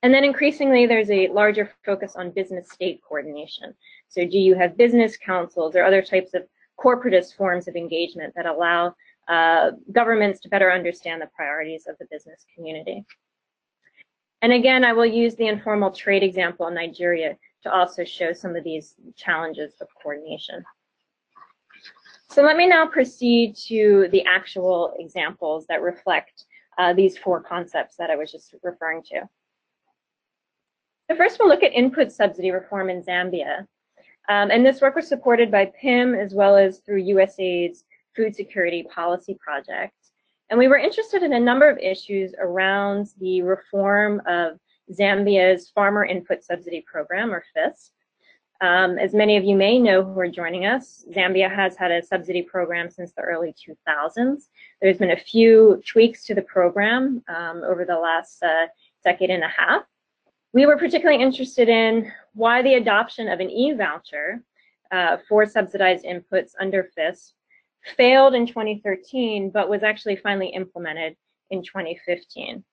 And 0.02 0.14
then 0.14 0.24
increasingly, 0.24 0.86
there's 0.86 1.10
a 1.10 1.28
larger 1.28 1.72
focus 1.84 2.14
on 2.16 2.30
business 2.30 2.70
state 2.70 3.00
coordination. 3.06 3.74
So 4.08 4.24
do 4.24 4.38
you 4.38 4.54
have 4.54 4.76
business 4.76 5.16
councils 5.16 5.76
or 5.76 5.84
other 5.84 6.02
types 6.02 6.34
of 6.34 6.44
corporatist 6.78 7.36
forms 7.36 7.66
of 7.66 7.76
engagement 7.76 8.32
that 8.36 8.46
allow 8.46 8.94
uh, 9.28 9.72
governments 9.92 10.40
to 10.40 10.48
better 10.48 10.72
understand 10.72 11.20
the 11.20 11.28
priorities 11.34 11.86
of 11.86 11.96
the 11.98 12.06
business 12.10 12.44
community? 12.54 13.04
And 14.40 14.52
again, 14.52 14.84
I 14.84 14.92
will 14.92 15.06
use 15.06 15.34
the 15.34 15.48
informal 15.48 15.90
trade 15.90 16.22
example 16.22 16.68
in 16.68 16.74
Nigeria 16.74 17.36
to 17.64 17.72
also 17.72 18.04
show 18.04 18.32
some 18.32 18.54
of 18.54 18.64
these 18.64 18.94
challenges 19.16 19.74
of 19.80 19.88
coordination. 20.00 20.64
So 22.30 22.42
let 22.42 22.56
me 22.56 22.66
now 22.66 22.86
proceed 22.86 23.56
to 23.68 24.08
the 24.12 24.24
actual 24.26 24.94
examples 24.98 25.66
that 25.68 25.82
reflect 25.82 26.44
uh, 26.76 26.92
these 26.92 27.18
four 27.18 27.42
concepts 27.42 27.96
that 27.96 28.10
I 28.10 28.16
was 28.16 28.30
just 28.30 28.54
referring 28.62 29.02
to. 29.04 29.28
So 31.10 31.16
first 31.16 31.38
we'll 31.40 31.48
look 31.48 31.62
at 31.62 31.72
input 31.72 32.12
subsidy 32.12 32.50
reform 32.50 32.90
in 32.90 33.02
Zambia. 33.02 33.66
Um, 34.28 34.50
and 34.50 34.64
this 34.64 34.82
work 34.82 34.94
was 34.94 35.08
supported 35.08 35.50
by 35.50 35.72
PIM 35.80 36.14
as 36.14 36.34
well 36.34 36.54
as 36.54 36.78
through 36.80 37.02
USAID's 37.02 37.84
Food 38.18 38.34
Security 38.34 38.82
Policy 38.92 39.38
Project. 39.40 39.94
And 40.50 40.58
we 40.58 40.66
were 40.66 40.76
interested 40.76 41.22
in 41.22 41.32
a 41.34 41.40
number 41.40 41.70
of 41.70 41.78
issues 41.78 42.34
around 42.40 43.08
the 43.20 43.42
reform 43.42 44.20
of 44.26 44.58
Zambia's 44.92 45.70
Farmer 45.70 46.04
Input 46.04 46.42
Subsidy 46.42 46.84
Program, 46.90 47.32
or 47.32 47.44
FISP, 47.56 47.90
um, 48.60 48.98
as 48.98 49.14
many 49.14 49.36
of 49.36 49.44
you 49.44 49.54
may 49.54 49.78
know 49.78 50.02
who 50.02 50.18
are 50.18 50.28
joining 50.28 50.66
us, 50.66 51.04
Zambia 51.14 51.54
has 51.54 51.76
had 51.76 51.92
a 51.92 52.02
subsidy 52.02 52.42
program 52.42 52.90
since 52.90 53.12
the 53.12 53.22
early 53.22 53.54
2000s. 53.54 54.48
There's 54.82 54.98
been 54.98 55.12
a 55.12 55.16
few 55.16 55.80
tweaks 55.86 56.24
to 56.26 56.34
the 56.34 56.42
program 56.42 57.22
um, 57.28 57.62
over 57.64 57.84
the 57.84 57.96
last 57.96 58.42
uh, 58.42 58.66
decade 59.04 59.30
and 59.30 59.44
a 59.44 59.48
half. 59.48 59.84
We 60.52 60.66
were 60.66 60.76
particularly 60.76 61.22
interested 61.22 61.68
in 61.68 62.10
why 62.34 62.62
the 62.62 62.74
adoption 62.74 63.28
of 63.28 63.38
an 63.38 63.48
e-voucher 63.48 64.42
uh, 64.90 65.18
for 65.28 65.46
subsidized 65.46 66.04
inputs 66.04 66.52
under 66.58 66.90
FISP 66.98 67.34
failed 67.96 68.34
in 68.34 68.46
2013, 68.46 69.50
but 69.50 69.68
was 69.68 69.82
actually 69.82 70.16
finally 70.16 70.48
implemented 70.48 71.16
in 71.50 71.62
2015. 71.62 72.64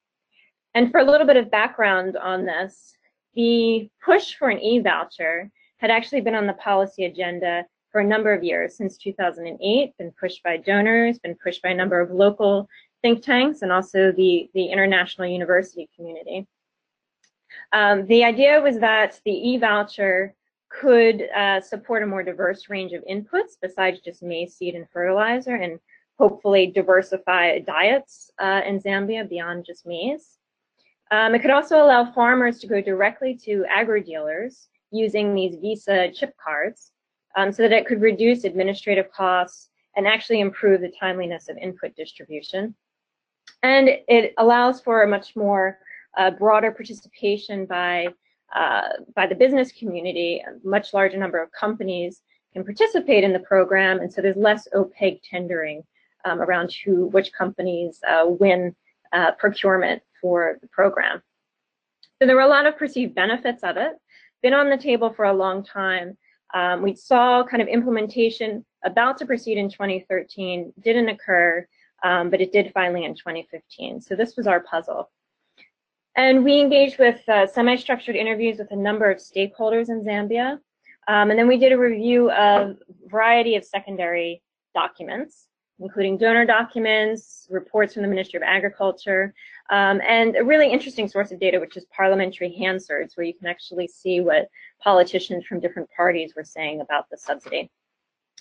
And 0.74 0.92
for 0.92 1.00
a 1.00 1.04
little 1.04 1.26
bit 1.26 1.38
of 1.38 1.50
background 1.50 2.18
on 2.18 2.46
this, 2.46 2.94
the 3.34 3.90
push 4.04 4.36
for 4.36 4.50
an 4.50 4.60
e-voucher 4.60 5.50
had 5.78 5.92
actually 5.92 6.22
been 6.22 6.36
on 6.36 6.48
the 6.48 6.54
policy 6.54 7.06
agenda 7.06 7.66
for 7.92 8.02
a 8.02 8.08
number 8.08 8.34
of 8.34 8.44
years, 8.44 8.76
since 8.76 8.98
2008, 8.98 9.98
been 9.98 10.12
pushed 10.20 10.44
by 10.44 10.58
donors, 10.58 11.20
been 11.20 11.36
pushed 11.42 11.62
by 11.62 11.70
a 11.70 11.76
number 11.76 12.00
of 12.02 12.12
local 12.12 12.68
think 13.02 13.24
tanks, 13.24 13.62
and 13.62 13.72
also 13.72 14.12
the, 14.12 14.50
the 14.54 14.66
international 14.66 15.28
university 15.28 15.90
community. 15.96 16.48
Um, 17.72 18.06
the 18.08 18.24
idea 18.24 18.60
was 18.62 18.80
that 18.80 19.20
the 19.26 19.32
e-voucher 19.32 20.34
could 20.80 21.30
uh, 21.36 21.62
support 21.62 22.04
a 22.04 22.08
more 22.08 22.24
diverse 22.24 22.70
range 22.70 22.94
of 22.94 23.04
inputs 23.10 23.54
besides 23.62 24.00
just 24.02 24.24
maize 24.24 24.56
seed 24.56 24.76
and 24.76 24.88
fertilizer 24.92 25.56
and 25.56 25.80
hopefully 26.18 26.68
diversify 26.68 27.60
diets 27.60 28.32
uh, 28.40 28.62
in 28.66 28.80
Zambia 28.80 29.28
beyond 29.28 29.66
just 29.66 29.86
maize. 29.86 30.38
Um, 31.12 31.36
it 31.36 31.40
could 31.40 31.52
also 31.52 31.78
allow 31.78 32.12
farmers 32.12 32.60
to 32.60 32.68
go 32.68 32.82
directly 32.82 33.36
to 33.46 33.66
agri-dealers 33.70 34.70
using 34.92 35.36
these 35.36 35.56
Visa 35.62 36.12
chip 36.12 36.36
cards 36.44 36.92
um, 37.36 37.52
so 37.52 37.64
that 37.64 37.72
it 37.72 37.86
could 37.86 38.02
reduce 38.02 38.44
administrative 38.44 39.12
costs 39.12 39.70
and 39.96 40.08
actually 40.08 40.40
improve 40.40 40.82
the 40.82 40.92
timeliness 41.00 41.48
of 41.50 41.58
input 41.58 41.96
distribution. 41.96 42.76
And 43.64 43.90
it 44.08 44.34
allows 44.38 44.82
for 44.82 45.04
a 45.04 45.08
much 45.08 45.36
more 45.36 45.80
uh, 46.18 46.32
broader 46.32 46.72
participation 46.72 47.66
by, 47.66 48.08
uh, 48.56 48.88
by 49.16 49.28
the 49.28 49.36
business 49.36 49.72
community. 49.72 50.42
A 50.48 50.68
much 50.68 50.94
larger 50.94 51.18
number 51.18 51.42
of 51.42 51.52
companies 51.52 52.22
can 52.54 52.64
participate 52.64 53.24
in 53.24 53.34
the 53.34 53.40
program, 53.40 54.00
and 54.00 54.12
so 54.12 54.22
there's 54.22 54.38
less 54.38 54.68
opaque 54.74 55.22
tendering 55.30 55.84
um, 56.24 56.42
around 56.42 56.74
who, 56.84 57.08
which 57.08 57.32
companies 57.34 58.00
uh, 58.08 58.26
win 58.26 58.76
uh, 59.14 59.32
procurement 59.34 60.02
for 60.20 60.58
the 60.62 60.68
program. 60.68 61.22
So 62.20 62.26
there 62.26 62.36
were 62.36 62.42
a 62.42 62.48
lot 62.48 62.66
of 62.66 62.78
perceived 62.78 63.14
benefits 63.14 63.62
of 63.64 63.78
it 63.78 63.94
been 64.46 64.54
on 64.54 64.70
the 64.70 64.78
table 64.78 65.12
for 65.12 65.26
a 65.26 65.34
long 65.34 65.64
time. 65.64 66.16
Um, 66.54 66.84
we 66.84 66.94
saw 66.94 67.44
kind 67.44 67.64
of 67.64 67.68
implementation 67.68 68.64
about 68.84 69.18
to 69.18 69.26
proceed 69.26 69.58
in 69.58 69.72
2013, 69.72 70.72
didn't 70.82 71.10
occur, 71.10 71.68
um, 72.04 72.30
but 72.30 72.42
it 72.42 72.52
did 72.52 72.72
finally 72.72 73.06
in 73.06 73.16
2015. 73.16 74.02
So 74.02 74.16
this 74.16 74.38
was 74.38 74.46
our 74.46 74.60
puzzle. 74.60 75.10
And 76.16 76.44
we 76.44 76.62
engaged 76.62 76.98
with 76.98 77.28
uh, 77.28 77.46
semi-structured 77.48 78.16
interviews 78.16 78.58
with 78.58 78.72
a 78.72 78.76
number 78.76 79.12
of 79.12 79.18
stakeholders 79.18 79.90
in 79.90 80.04
Zambia. 80.04 80.60
Um, 81.08 81.30
and 81.30 81.38
then 81.38 81.48
we 81.48 81.58
did 81.58 81.72
a 81.72 81.78
review 81.78 82.32
of 82.32 82.70
a 82.70 83.10
variety 83.10 83.56
of 83.56 83.66
secondary 83.66 84.42
documents 84.74 85.48
including 85.80 86.18
donor 86.18 86.46
documents, 86.46 87.48
reports 87.50 87.94
from 87.94 88.04
the 88.04 88.08
Ministry 88.08 88.38
of 88.38 88.44
Agriculture, 88.44 89.34
um, 89.70 90.00
and 90.08 90.36
a 90.36 90.44
really 90.44 90.72
interesting 90.72 91.08
source 91.08 91.32
of 91.32 91.40
data, 91.40 91.60
which 91.60 91.76
is 91.76 91.86
parliamentary 91.86 92.56
Hansards, 92.60 93.18
where 93.18 93.26
you 93.26 93.34
can 93.34 93.48
actually 93.48 93.88
see 93.88 94.22
what 94.22 94.50
politicians 94.82 95.46
from 95.46 95.60
different 95.60 95.90
parties 95.96 96.34
were 96.36 96.44
saying 96.44 96.82
about 96.82 97.10
the 97.10 97.18
subsidy. 97.18 97.70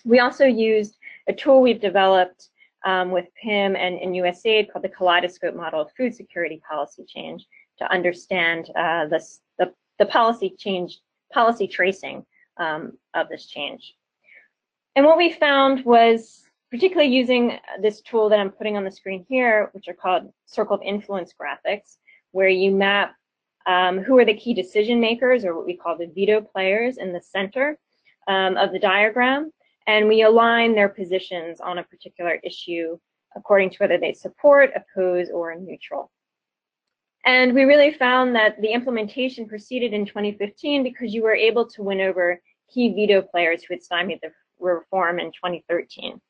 We 0.04 0.20
also 0.20 0.44
used 0.44 0.98
a 1.28 1.32
tool 1.32 1.60
we've 1.60 1.80
developed 1.80 2.50
um, 2.84 3.10
with 3.10 3.26
PIM 3.42 3.74
and, 3.76 3.98
and 3.98 4.14
USAID 4.14 4.70
called 4.70 4.84
the 4.84 4.90
Kaleidoscope 4.90 5.56
Model 5.56 5.80
of 5.80 5.90
Food 5.96 6.14
Security 6.14 6.60
Policy 6.68 7.04
Change 7.08 7.46
to 7.78 7.90
understand 7.92 8.70
uh, 8.76 9.06
this, 9.06 9.40
the, 9.58 9.72
the 9.98 10.06
policy 10.06 10.54
change, 10.58 11.00
policy 11.32 11.66
tracing 11.66 12.24
um, 12.58 12.92
of 13.14 13.28
this 13.28 13.46
change. 13.46 13.94
And 14.96 15.04
what 15.04 15.18
we 15.18 15.32
found 15.32 15.84
was 15.84 16.44
particularly 16.70 17.10
using 17.10 17.58
this 17.80 18.00
tool 18.00 18.28
that 18.28 18.38
I'm 18.38 18.50
putting 18.50 18.76
on 18.76 18.84
the 18.84 18.90
screen 18.90 19.24
here, 19.28 19.70
which 19.72 19.88
are 19.88 19.94
called 19.94 20.32
circle 20.46 20.76
of 20.76 20.82
influence 20.82 21.32
graphics, 21.40 21.96
where 22.32 22.48
you 22.48 22.70
map 22.70 23.14
um, 23.66 23.98
who 23.98 24.18
are 24.18 24.24
the 24.24 24.36
key 24.36 24.54
decision 24.54 25.00
makers, 25.00 25.44
or 25.44 25.54
what 25.54 25.66
we 25.66 25.76
call 25.76 25.96
the 25.96 26.10
veto 26.14 26.40
players 26.40 26.98
in 26.98 27.12
the 27.12 27.20
center 27.20 27.78
um, 28.28 28.56
of 28.56 28.72
the 28.72 28.78
diagram, 28.78 29.50
and 29.86 30.08
we 30.08 30.22
align 30.22 30.74
their 30.74 30.88
positions 30.88 31.60
on 31.60 31.78
a 31.78 31.84
particular 31.84 32.38
issue 32.42 32.98
according 33.36 33.70
to 33.70 33.76
whether 33.78 33.98
they 33.98 34.12
support, 34.12 34.70
oppose, 34.76 35.28
or 35.30 35.54
neutral. 35.56 36.10
And 37.26 37.54
we 37.54 37.64
really 37.64 37.92
found 37.92 38.34
that 38.36 38.60
the 38.60 38.72
implementation 38.72 39.48
proceeded 39.48 39.92
in 39.92 40.04
2015 40.04 40.82
because 40.82 41.14
you 41.14 41.22
were 41.22 41.34
able 41.34 41.66
to 41.70 41.82
win 41.82 42.00
over 42.00 42.40
key 42.72 42.92
veto 42.94 43.22
players 43.22 43.62
who 43.62 43.74
had 43.74 43.82
stymied 43.82 44.18
the 44.22 44.30
reform 44.58 45.18
in 45.18 45.26
2013. 45.28 46.20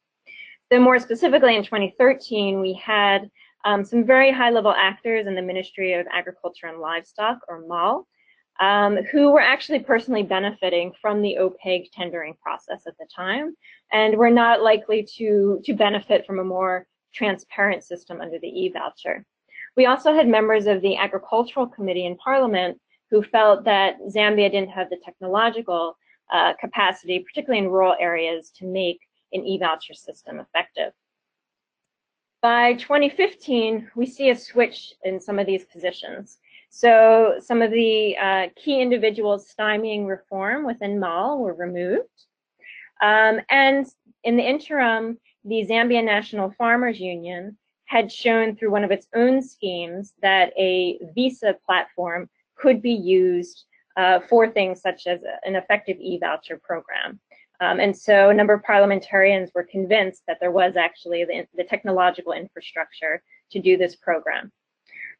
So 0.72 0.80
more 0.80 0.98
specifically 0.98 1.56
in 1.56 1.64
2013, 1.64 2.60
we 2.60 2.74
had 2.74 3.30
um, 3.64 3.84
some 3.84 4.04
very 4.04 4.30
high 4.30 4.50
level 4.50 4.74
actors 4.76 5.26
in 5.26 5.34
the 5.34 5.42
Ministry 5.42 5.94
of 5.94 6.06
Agriculture 6.12 6.66
and 6.66 6.80
Livestock, 6.80 7.38
or 7.48 7.66
MAL, 7.66 8.06
um, 8.60 8.98
who 9.10 9.30
were 9.30 9.40
actually 9.40 9.80
personally 9.80 10.22
benefiting 10.22 10.92
from 11.00 11.22
the 11.22 11.38
opaque 11.38 11.90
tendering 11.92 12.34
process 12.42 12.82
at 12.86 12.96
the 12.98 13.06
time 13.14 13.54
and 13.92 14.16
were 14.16 14.30
not 14.30 14.62
likely 14.62 15.06
to, 15.16 15.60
to 15.64 15.74
benefit 15.74 16.26
from 16.26 16.38
a 16.38 16.44
more 16.44 16.86
transparent 17.12 17.82
system 17.82 18.20
under 18.20 18.38
the 18.38 18.48
e-voucher. 18.48 19.24
We 19.76 19.86
also 19.86 20.14
had 20.14 20.28
members 20.28 20.66
of 20.66 20.82
the 20.82 20.96
Agricultural 20.96 21.66
Committee 21.66 22.06
in 22.06 22.16
Parliament 22.16 22.80
who 23.10 23.22
felt 23.22 23.64
that 23.64 23.96
Zambia 24.08 24.50
didn't 24.50 24.70
have 24.70 24.90
the 24.90 24.98
technological 25.04 25.96
uh, 26.32 26.54
capacity, 26.60 27.20
particularly 27.20 27.64
in 27.64 27.70
rural 27.70 27.94
areas, 27.98 28.50
to 28.58 28.66
make 28.66 29.00
an 29.32 29.44
e-voucher 29.44 29.94
system 29.94 30.40
effective. 30.40 30.92
By 32.40 32.74
2015, 32.74 33.90
we 33.96 34.06
see 34.06 34.30
a 34.30 34.36
switch 34.36 34.92
in 35.02 35.20
some 35.20 35.38
of 35.38 35.46
these 35.46 35.64
positions. 35.64 36.38
So 36.70 37.36
some 37.40 37.62
of 37.62 37.70
the 37.70 38.16
uh, 38.16 38.46
key 38.56 38.80
individuals 38.80 39.52
stymieing 39.56 40.06
reform 40.06 40.66
within 40.66 40.98
MAL 40.98 41.38
were 41.38 41.54
removed. 41.54 42.08
Um, 43.00 43.40
and 43.48 43.86
in 44.24 44.36
the 44.36 44.42
interim, 44.42 45.18
the 45.44 45.66
Zambia 45.68 46.04
National 46.04 46.50
Farmers 46.50 46.98
Union 46.98 47.56
had 47.94 48.10
shown 48.10 48.56
through 48.56 48.72
one 48.72 48.82
of 48.82 48.90
its 48.90 49.06
own 49.14 49.40
schemes 49.40 50.14
that 50.20 50.52
a 50.58 50.98
visa 51.14 51.54
platform 51.64 52.28
could 52.56 52.82
be 52.82 52.90
used 52.90 53.66
uh, 53.96 54.18
for 54.28 54.50
things 54.50 54.80
such 54.80 55.06
as 55.06 55.20
an 55.44 55.54
effective 55.54 55.96
e-voucher 56.00 56.58
program. 56.60 57.20
Um, 57.60 57.78
and 57.78 57.96
so 57.96 58.30
a 58.30 58.34
number 58.34 58.52
of 58.52 58.64
parliamentarians 58.64 59.52
were 59.54 59.62
convinced 59.62 60.22
that 60.26 60.38
there 60.40 60.50
was 60.50 60.76
actually 60.76 61.24
the, 61.24 61.46
the 61.54 61.62
technological 61.62 62.32
infrastructure 62.32 63.22
to 63.52 63.60
do 63.60 63.76
this 63.76 63.94
program. 63.94 64.50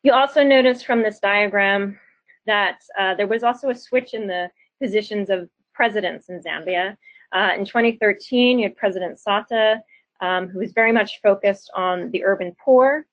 You 0.02 0.12
also 0.12 0.43
notice 0.43 0.83
from 0.83 1.00
this 1.00 1.21
diagram 1.21 1.97
that 2.47 2.81
uh, 2.99 3.14
there 3.14 3.28
was 3.28 3.45
also 3.45 3.71
a 3.71 3.75
switch 3.76 4.14
in 4.14 4.26
the 4.26 4.50
positions 4.83 5.31
of 5.31 5.49
presidents 5.75 6.28
in 6.28 6.43
Zambia. 6.43 6.97
Uh, 7.33 7.52
in 7.57 7.64
2013, 7.64 8.59
you 8.59 8.64
had 8.64 8.76
President 8.76 9.21
Sata, 9.25 9.78
um, 10.21 10.49
who 10.49 10.59
was 10.59 10.73
very 10.73 10.92
much 10.92 11.21
focused 11.23 11.71
on 11.75 12.11
the 12.11 12.25
urban 12.25 12.54
poor, 12.62 13.06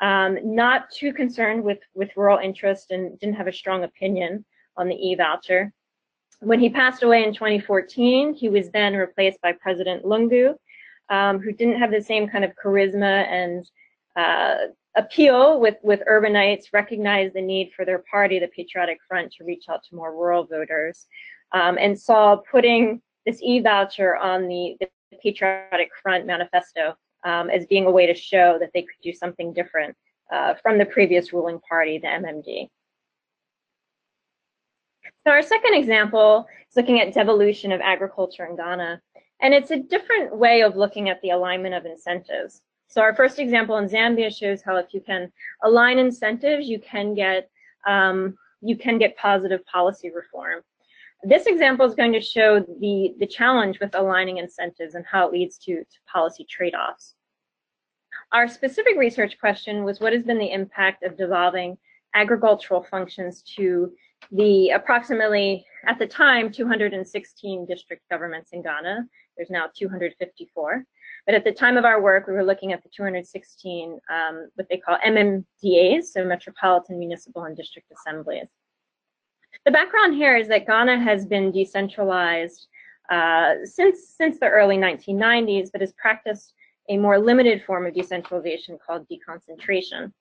um, 0.00 0.38
not 0.42 0.90
too 0.90 1.12
concerned 1.12 1.62
with, 1.62 1.78
with 1.94 2.16
rural 2.16 2.38
interest 2.38 2.90
and 2.90 3.18
didn't 3.18 3.36
have 3.36 3.46
a 3.46 3.52
strong 3.52 3.84
opinion 3.84 4.44
on 4.76 4.88
the 4.88 4.94
e-voucher. 4.94 5.72
When 6.40 6.60
he 6.60 6.68
passed 6.68 7.02
away 7.02 7.24
in 7.24 7.32
2014, 7.32 8.34
he 8.34 8.48
was 8.48 8.70
then 8.70 8.94
replaced 8.94 9.40
by 9.40 9.52
President 9.52 10.04
Lungu, 10.04 10.54
um, 11.08 11.38
who 11.40 11.52
didn't 11.52 11.78
have 11.78 11.90
the 11.90 12.02
same 12.02 12.28
kind 12.28 12.44
of 12.44 12.52
charisma 12.62 13.26
and 13.26 13.66
uh, 14.16 14.68
appeal 14.96 15.60
with, 15.60 15.76
with 15.82 16.02
urbanites, 16.10 16.72
recognized 16.72 17.34
the 17.34 17.40
need 17.40 17.70
for 17.74 17.84
their 17.84 18.02
party, 18.10 18.38
the 18.38 18.48
Patriotic 18.48 18.98
Front, 19.08 19.32
to 19.32 19.44
reach 19.44 19.64
out 19.68 19.82
to 19.84 19.96
more 19.96 20.12
rural 20.12 20.44
voters, 20.44 21.06
um, 21.52 21.78
and 21.78 21.98
saw 21.98 22.36
putting 22.36 23.00
this 23.24 23.40
e-voucher 23.42 24.16
on 24.16 24.48
the, 24.48 24.76
the, 24.80 24.88
Patriotic 25.22 25.90
Front 26.02 26.26
manifesto 26.26 26.94
um, 27.24 27.50
as 27.50 27.66
being 27.66 27.86
a 27.86 27.90
way 27.90 28.06
to 28.06 28.14
show 28.14 28.58
that 28.60 28.70
they 28.74 28.82
could 28.82 29.00
do 29.02 29.12
something 29.12 29.52
different 29.52 29.96
uh, 30.32 30.54
from 30.62 30.78
the 30.78 30.86
previous 30.86 31.32
ruling 31.32 31.60
party, 31.68 31.98
the 31.98 32.06
MMD. 32.06 32.68
So 35.24 35.32
our 35.32 35.42
second 35.42 35.74
example 35.74 36.46
is 36.70 36.76
looking 36.76 37.00
at 37.00 37.12
devolution 37.12 37.72
of 37.72 37.80
agriculture 37.80 38.46
in 38.46 38.56
Ghana. 38.56 39.00
And 39.40 39.52
it's 39.52 39.70
a 39.70 39.76
different 39.76 40.36
way 40.36 40.62
of 40.62 40.76
looking 40.76 41.08
at 41.08 41.20
the 41.20 41.30
alignment 41.30 41.74
of 41.74 41.84
incentives. 41.84 42.62
So 42.88 43.00
our 43.00 43.14
first 43.14 43.38
example 43.38 43.76
in 43.78 43.88
Zambia 43.88 44.34
shows 44.34 44.62
how 44.62 44.76
if 44.76 44.94
you 44.94 45.00
can 45.00 45.30
align 45.64 45.98
incentives, 45.98 46.68
you 46.68 46.78
can 46.78 47.14
get 47.14 47.50
um, 47.86 48.36
you 48.62 48.76
can 48.76 48.98
get 48.98 49.16
positive 49.16 49.64
policy 49.66 50.10
reform. 50.10 50.62
This 51.22 51.46
example 51.46 51.86
is 51.86 51.94
going 51.94 52.12
to 52.12 52.20
show 52.20 52.60
the, 52.60 53.14
the 53.18 53.26
challenge 53.26 53.80
with 53.80 53.94
aligning 53.94 54.38
incentives 54.38 54.94
and 54.94 55.04
how 55.10 55.26
it 55.26 55.32
leads 55.32 55.58
to, 55.58 55.76
to 55.76 55.96
policy 56.12 56.46
trade-offs. 56.48 57.14
Our 58.32 58.48
specific 58.48 58.96
research 58.96 59.38
question 59.38 59.84
was 59.84 60.00
what 60.00 60.12
has 60.12 60.22
been 60.22 60.38
the 60.38 60.52
impact 60.52 61.02
of 61.04 61.16
devolving 61.16 61.78
agricultural 62.14 62.82
functions 62.82 63.42
to 63.56 63.92
the 64.32 64.70
approximately, 64.70 65.64
at 65.86 65.98
the 65.98 66.06
time, 66.06 66.50
216 66.50 67.66
district 67.66 68.02
governments 68.10 68.50
in 68.52 68.62
Ghana. 68.62 69.06
There's 69.36 69.50
now 69.50 69.66
254. 69.76 70.84
But 71.26 71.34
at 71.34 71.44
the 71.44 71.52
time 71.52 71.76
of 71.76 71.84
our 71.84 72.00
work, 72.00 72.26
we 72.26 72.32
were 72.32 72.44
looking 72.44 72.72
at 72.72 72.82
the 72.82 72.88
216, 72.88 73.98
um, 74.10 74.48
what 74.54 74.68
they 74.68 74.78
call 74.78 74.96
MMDAs, 75.04 76.04
so 76.04 76.24
Metropolitan 76.24 76.98
Municipal 76.98 77.44
and 77.44 77.56
District 77.56 77.90
Assemblies. 77.92 78.48
The 79.66 79.72
background 79.72 80.14
here 80.14 80.36
is 80.36 80.46
that 80.46 80.64
Ghana 80.64 81.00
has 81.00 81.26
been 81.26 81.50
decentralized 81.50 82.68
uh, 83.10 83.54
since, 83.64 84.14
since 84.16 84.38
the 84.38 84.46
early 84.46 84.76
1990s, 84.76 85.72
but 85.72 85.80
has 85.80 85.92
practiced 85.94 86.54
a 86.88 86.96
more 86.96 87.18
limited 87.18 87.64
form 87.64 87.84
of 87.84 87.92
decentralization 87.92 88.78
called 88.78 89.08
deconcentration. 89.08 90.12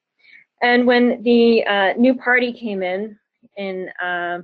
And 0.63 0.88
when 0.88 1.21
the 1.21 1.63
uh, 1.63 1.93
new 1.93 2.15
party 2.15 2.53
came 2.53 2.81
in, 2.81 3.19
in, 3.55 3.89
uh, 4.03 4.39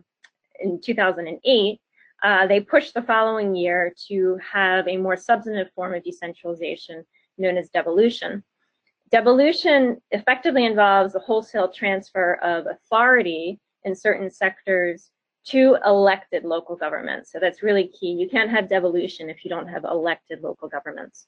in 0.59 0.79
2008, 0.79 1.81
uh, 2.23 2.45
they 2.45 2.59
pushed 2.59 2.93
the 2.93 3.01
following 3.01 3.55
year 3.55 3.91
to 4.07 4.37
have 4.53 4.87
a 4.87 4.97
more 4.97 5.17
substantive 5.17 5.73
form 5.73 5.95
of 5.95 6.03
decentralization 6.03 7.03
known 7.39 7.57
as 7.57 7.71
devolution. 7.71 8.43
Devolution 9.09 9.99
effectively 10.11 10.63
involves 10.63 11.13
the 11.13 11.19
wholesale 11.19 11.69
transfer 11.69 12.35
of 12.43 12.67
authority 12.67 13.59
in 13.83 13.95
certain 13.95 14.29
sectors 14.29 15.09
to 15.43 15.77
elected 15.85 16.43
local 16.43 16.75
governments. 16.75 17.31
So 17.31 17.39
that's 17.39 17.63
really 17.63 17.87
key. 17.87 18.11
You 18.11 18.29
can't 18.29 18.51
have 18.51 18.69
devolution 18.69 19.29
if 19.29 19.43
you 19.43 19.49
don't 19.49 19.67
have 19.67 19.83
elected 19.85 20.41
local 20.41 20.67
governments. 20.67 21.27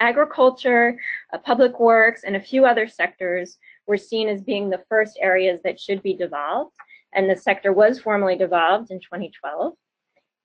Agriculture, 0.00 0.96
uh, 1.32 1.38
public 1.38 1.80
works, 1.80 2.22
and 2.22 2.36
a 2.36 2.40
few 2.40 2.64
other 2.64 2.86
sectors 2.86 3.58
were 3.88 3.96
seen 3.96 4.28
as 4.28 4.42
being 4.42 4.70
the 4.70 4.84
first 4.88 5.18
areas 5.20 5.60
that 5.64 5.80
should 5.80 6.00
be 6.02 6.14
devolved, 6.14 6.76
and 7.12 7.28
the 7.28 7.34
sector 7.34 7.72
was 7.72 7.98
formally 7.98 8.36
devolved 8.36 8.92
in 8.92 9.00
2012. 9.00 9.72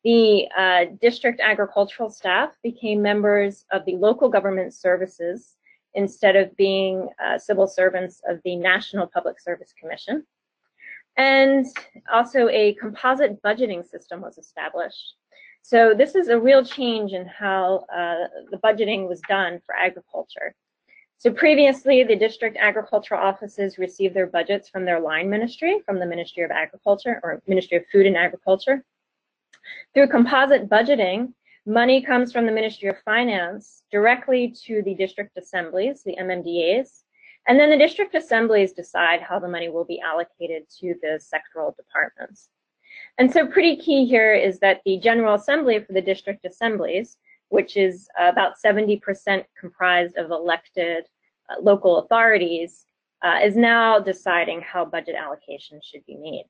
The 0.03 0.47
uh, 0.57 0.85
district 0.99 1.39
agricultural 1.39 2.09
staff 2.09 2.57
became 2.63 3.01
members 3.01 3.65
of 3.71 3.85
the 3.85 3.95
local 3.95 4.27
government 4.27 4.73
services 4.73 5.55
instead 5.93 6.35
of 6.35 6.55
being 6.57 7.07
uh, 7.23 7.37
civil 7.37 7.67
servants 7.67 8.21
of 8.27 8.39
the 8.43 8.55
National 8.55 9.07
Public 9.07 9.39
Service 9.39 9.73
Commission. 9.79 10.25
And 11.17 11.65
also 12.11 12.47
a 12.49 12.73
composite 12.73 13.41
budgeting 13.41 13.87
system 13.87 14.21
was 14.21 14.37
established. 14.37 15.15
So 15.61 15.93
this 15.93 16.15
is 16.15 16.27
a 16.27 16.39
real 16.39 16.65
change 16.65 17.13
in 17.13 17.25
how 17.25 17.85
uh, 17.93 18.27
the 18.51 18.57
budgeting 18.57 19.07
was 19.07 19.21
done 19.29 19.61
for 19.65 19.75
agriculture. 19.75 20.55
So 21.23 21.31
previously, 21.31 22.03
the 22.03 22.17
district 22.17 22.57
agricultural 22.59 23.21
offices 23.21 23.77
received 23.77 24.13
their 24.13 24.27
budgets 24.27 24.67
from 24.67 24.83
their 24.83 24.99
line 24.99 25.29
ministry, 25.29 25.79
from 25.85 25.99
the 25.99 26.05
Ministry 26.05 26.43
of 26.43 26.51
Agriculture 26.51 27.21
or 27.23 27.41
Ministry 27.47 27.77
of 27.77 27.85
Food 27.93 28.07
and 28.07 28.17
Agriculture. 28.17 28.83
Through 29.93 30.09
composite 30.09 30.67
budgeting, 30.67 31.31
money 31.65 32.01
comes 32.01 32.33
from 32.33 32.45
the 32.45 32.51
Ministry 32.51 32.89
of 32.89 32.97
Finance 33.05 33.83
directly 33.89 34.53
to 34.65 34.81
the 34.81 34.95
district 34.95 35.37
assemblies, 35.37 36.03
the 36.03 36.17
MMDAs, 36.19 37.02
and 37.47 37.59
then 37.59 37.69
the 37.69 37.77
district 37.77 38.15
assemblies 38.15 38.73
decide 38.73 39.21
how 39.21 39.39
the 39.39 39.47
money 39.47 39.69
will 39.69 39.85
be 39.85 39.99
allocated 39.99 40.63
to 40.79 40.95
the 41.01 41.19
sectoral 41.19 41.75
departments. 41.75 42.49
And 43.17 43.31
so 43.31 43.45
pretty 43.45 43.77
key 43.77 44.05
here 44.05 44.33
is 44.33 44.59
that 44.59 44.81
the 44.85 44.97
General 44.97 45.35
Assembly 45.35 45.79
for 45.79 45.93
the 45.93 46.01
district 46.01 46.45
assemblies, 46.45 47.17
which 47.49 47.75
is 47.77 48.07
about 48.17 48.53
70% 48.63 49.43
comprised 49.59 50.17
of 50.17 50.31
elected 50.31 51.05
uh, 51.49 51.61
local 51.61 51.99
authorities, 51.99 52.85
uh, 53.23 53.39
is 53.43 53.55
now 53.55 53.99
deciding 53.99 54.61
how 54.61 54.85
budget 54.85 55.15
allocation 55.15 55.79
should 55.83 56.05
be 56.05 56.15
made. 56.15 56.45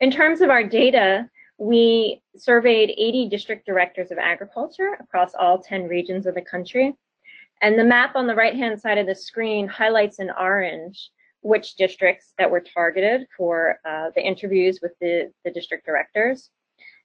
In 0.00 0.10
terms 0.10 0.40
of 0.40 0.50
our 0.50 0.62
data, 0.62 1.28
we 1.58 2.20
surveyed 2.36 2.90
80 2.90 3.28
district 3.28 3.66
directors 3.66 4.10
of 4.10 4.18
agriculture 4.18 4.96
across 5.00 5.34
all 5.34 5.58
10 5.58 5.88
regions 5.88 6.26
of 6.26 6.34
the 6.34 6.42
country. 6.42 6.94
And 7.62 7.78
the 7.78 7.84
map 7.84 8.16
on 8.16 8.26
the 8.26 8.34
right-hand 8.34 8.80
side 8.80 8.98
of 8.98 9.06
the 9.06 9.14
screen 9.14 9.66
highlights 9.66 10.18
in 10.18 10.30
orange 10.30 11.10
which 11.46 11.76
districts 11.76 12.32
that 12.38 12.50
were 12.50 12.60
targeted 12.60 13.26
for 13.36 13.78
uh, 13.88 14.10
the 14.16 14.26
interviews 14.26 14.80
with 14.82 14.92
the, 15.00 15.30
the 15.44 15.50
district 15.50 15.86
directors. 15.86 16.50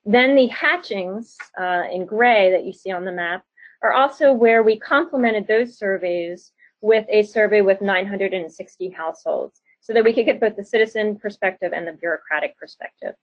Then 0.03 0.35
the 0.35 0.47
hatchings 0.47 1.37
uh, 1.59 1.83
in 1.91 2.05
gray 2.05 2.49
that 2.51 2.65
you 2.65 2.73
see 2.73 2.91
on 2.91 3.05
the 3.05 3.11
map 3.11 3.43
are 3.83 3.93
also 3.93 4.33
where 4.33 4.63
we 4.63 4.79
complemented 4.79 5.47
those 5.47 5.77
surveys 5.77 6.53
with 6.81 7.05
a 7.09 7.21
survey 7.21 7.61
with 7.61 7.81
960 7.81 8.89
households 8.89 9.61
so 9.79 9.93
that 9.93 10.03
we 10.03 10.13
could 10.13 10.25
get 10.25 10.39
both 10.39 10.55
the 10.55 10.65
citizen 10.65 11.17
perspective 11.17 11.71
and 11.73 11.87
the 11.87 11.93
bureaucratic 11.93 12.57
perspective. 12.57 13.13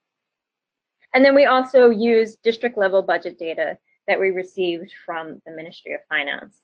And 1.15 1.25
then 1.25 1.35
we 1.35 1.47
also 1.47 1.91
used 1.91 2.43
district 2.43 2.79
level 2.79 3.03
budget 3.03 3.39
data 3.39 3.77
that 4.07 4.21
we 4.21 4.31
received 4.31 4.93
from 5.05 5.43
the 5.47 5.53
Ministry 5.53 5.95
of 5.95 6.01
Finance. 6.09 6.63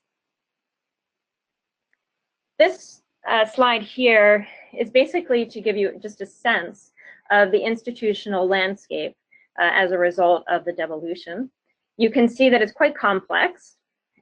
This 2.58 3.02
uh, 3.28 3.46
slide 3.46 3.82
here 3.82 4.46
is 4.78 4.88
basically 4.88 5.44
to 5.46 5.60
give 5.60 5.76
you 5.76 5.98
just 6.00 6.20
a 6.20 6.26
sense 6.26 6.92
of 7.32 7.50
the 7.50 7.58
institutional 7.58 8.46
landscape 8.46 9.16
uh, 9.60 9.70
as 9.72 9.90
a 9.90 9.98
result 9.98 10.44
of 10.48 10.64
the 10.64 10.72
devolution. 10.72 11.50
You 11.96 12.10
can 12.10 12.28
see 12.28 12.50
that 12.50 12.62
it's 12.62 12.72
quite 12.72 12.96
complex 12.96 13.76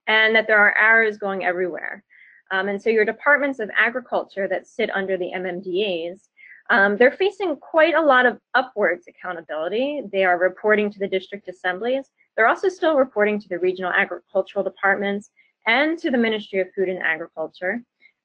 and 0.06 0.34
that 0.34 0.46
there 0.46 0.58
are 0.58 0.76
arrows 0.78 1.18
going 1.18 1.44
everywhere. 1.44 2.04
Um, 2.50 2.68
and 2.68 2.80
so 2.80 2.88
your 2.88 3.04
departments 3.04 3.58
of 3.58 3.70
agriculture 3.76 4.48
that 4.48 4.66
sit 4.66 4.90
under 4.90 5.18
the 5.18 5.30
MMDAs, 5.34 6.28
um, 6.70 6.96
they're 6.96 7.12
facing 7.12 7.56
quite 7.56 7.94
a 7.94 8.00
lot 8.00 8.24
of 8.24 8.38
upwards 8.54 9.06
accountability. 9.08 10.02
They 10.10 10.24
are 10.24 10.38
reporting 10.38 10.90
to 10.90 10.98
the 10.98 11.08
district 11.08 11.48
assemblies. 11.48 12.10
They're 12.36 12.48
also 12.48 12.70
still 12.70 12.96
reporting 12.96 13.38
to 13.40 13.48
the 13.48 13.58
regional 13.58 13.92
agricultural 13.92 14.64
departments 14.64 15.30
and 15.66 15.98
to 15.98 16.10
the 16.10 16.18
Ministry 16.18 16.60
of 16.60 16.68
Food 16.74 16.88
and 16.88 17.02
Agriculture. 17.02 17.82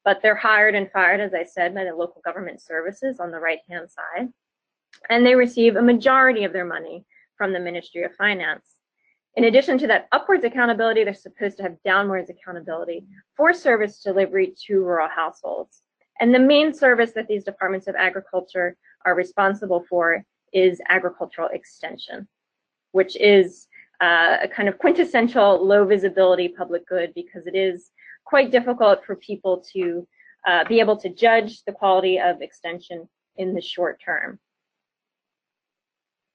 But 0.08 0.22
they're 0.22 0.34
hired 0.34 0.74
and 0.74 0.90
fired, 0.90 1.20
as 1.20 1.34
I 1.34 1.44
said, 1.44 1.74
by 1.74 1.84
the 1.84 1.94
local 1.94 2.22
government 2.24 2.62
services 2.62 3.20
on 3.20 3.30
the 3.30 3.38
right-hand 3.38 3.90
side. 3.90 4.28
And 5.10 5.26
they 5.26 5.34
receive 5.34 5.76
a 5.76 5.82
majority 5.82 6.44
of 6.44 6.54
their 6.54 6.64
money 6.64 7.04
from 7.36 7.52
the 7.52 7.60
Ministry 7.60 8.04
of 8.04 8.14
Finance. 8.14 8.64
In 9.36 9.44
addition 9.44 9.76
to 9.76 9.86
that 9.88 10.08
upwards 10.10 10.44
accountability, 10.44 11.04
they're 11.04 11.12
supposed 11.12 11.58
to 11.58 11.62
have 11.64 11.82
downwards 11.84 12.30
accountability 12.30 13.04
for 13.36 13.52
service 13.52 14.00
delivery 14.00 14.54
to 14.66 14.82
rural 14.82 15.10
households. 15.10 15.82
And 16.20 16.34
the 16.34 16.38
main 16.38 16.72
service 16.72 17.12
that 17.12 17.28
these 17.28 17.44
departments 17.44 17.86
of 17.86 17.94
agriculture 17.94 18.78
are 19.04 19.14
responsible 19.14 19.84
for 19.90 20.24
is 20.54 20.80
agricultural 20.88 21.50
extension, 21.52 22.26
which 22.92 23.14
is 23.16 23.66
uh, 24.00 24.38
a 24.40 24.48
kind 24.48 24.70
of 24.70 24.78
quintessential 24.78 25.62
low 25.62 25.84
visibility 25.84 26.48
public 26.48 26.86
good 26.86 27.12
because 27.12 27.46
it 27.46 27.54
is 27.54 27.90
quite 28.28 28.50
difficult 28.50 29.02
for 29.06 29.16
people 29.16 29.64
to 29.72 30.06
uh, 30.46 30.62
be 30.68 30.80
able 30.80 30.98
to 30.98 31.08
judge 31.08 31.62
the 31.64 31.72
quality 31.72 32.20
of 32.20 32.42
extension 32.42 33.08
in 33.36 33.54
the 33.54 33.62
short 33.62 33.98
term. 34.04 34.38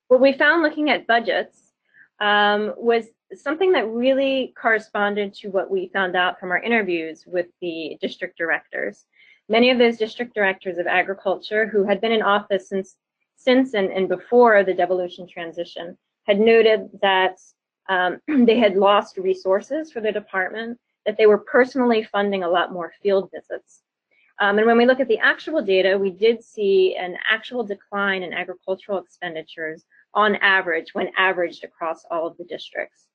What 0.08 0.20
we 0.20 0.34
found 0.34 0.64
looking 0.64 0.90
at 0.90 1.06
budgets 1.06 1.72
um, 2.20 2.74
was 2.78 3.06
something 3.36 3.74
that 3.74 3.88
really 3.88 4.56
corresponded 4.60 5.36
to 5.36 5.50
what 5.50 5.70
we 5.70 5.92
found 5.94 6.16
out 6.16 6.40
from 6.40 6.50
our 6.50 6.62
interviews 6.62 7.26
with 7.28 7.46
the 7.62 7.96
district 8.02 8.40
directors. 8.40 9.06
Many 9.48 9.70
of 9.70 9.78
those 9.78 9.98
district 9.98 10.34
directors 10.34 10.80
of 10.80 10.88
agriculture 10.88 11.68
who 11.68 11.84
had 11.84 12.02
been 12.02 12.12
in 12.12 12.24
office 12.24 12.70
since, 12.70 12.96
since 13.36 13.76
and, 13.76 13.92
and 13.92 14.10
before 14.10 14.64
the 14.64 14.74
devolution 14.74 15.28
transition 15.28 15.96
had 16.24 16.40
noted 16.40 16.90
that 17.04 17.38
um, 17.88 18.20
they 18.46 18.58
had 18.58 18.78
lost 18.78 19.18
resources 19.18 19.92
for 19.92 20.02
the 20.02 20.12
department, 20.12 20.80
that 21.06 21.18
they 21.18 21.26
were 21.26 21.38
personally 21.38 22.04
funding 22.04 22.44
a 22.44 22.50
lot 22.50 22.72
more 22.72 22.94
field 23.02 23.30
visits. 23.34 23.82
Um, 24.40 24.58
and 24.58 24.66
when 24.66 24.78
we 24.78 24.86
look 24.86 25.00
at 25.00 25.08
the 25.08 25.20
actual 25.20 25.62
data, 25.62 25.98
we 25.98 26.10
did 26.10 26.44
see 26.44 26.96
an 26.96 27.18
actual 27.30 27.64
decline 27.64 28.24
in 28.24 28.34
agricultural 28.34 28.98
expenditures 28.98 29.86
on 30.14 30.36
average 30.38 30.94
when 30.94 31.10
averaged 31.18 31.64
across 31.64 32.04
all 32.10 32.28
of 32.28 32.38
the 32.38 32.44
districts. 32.46 33.08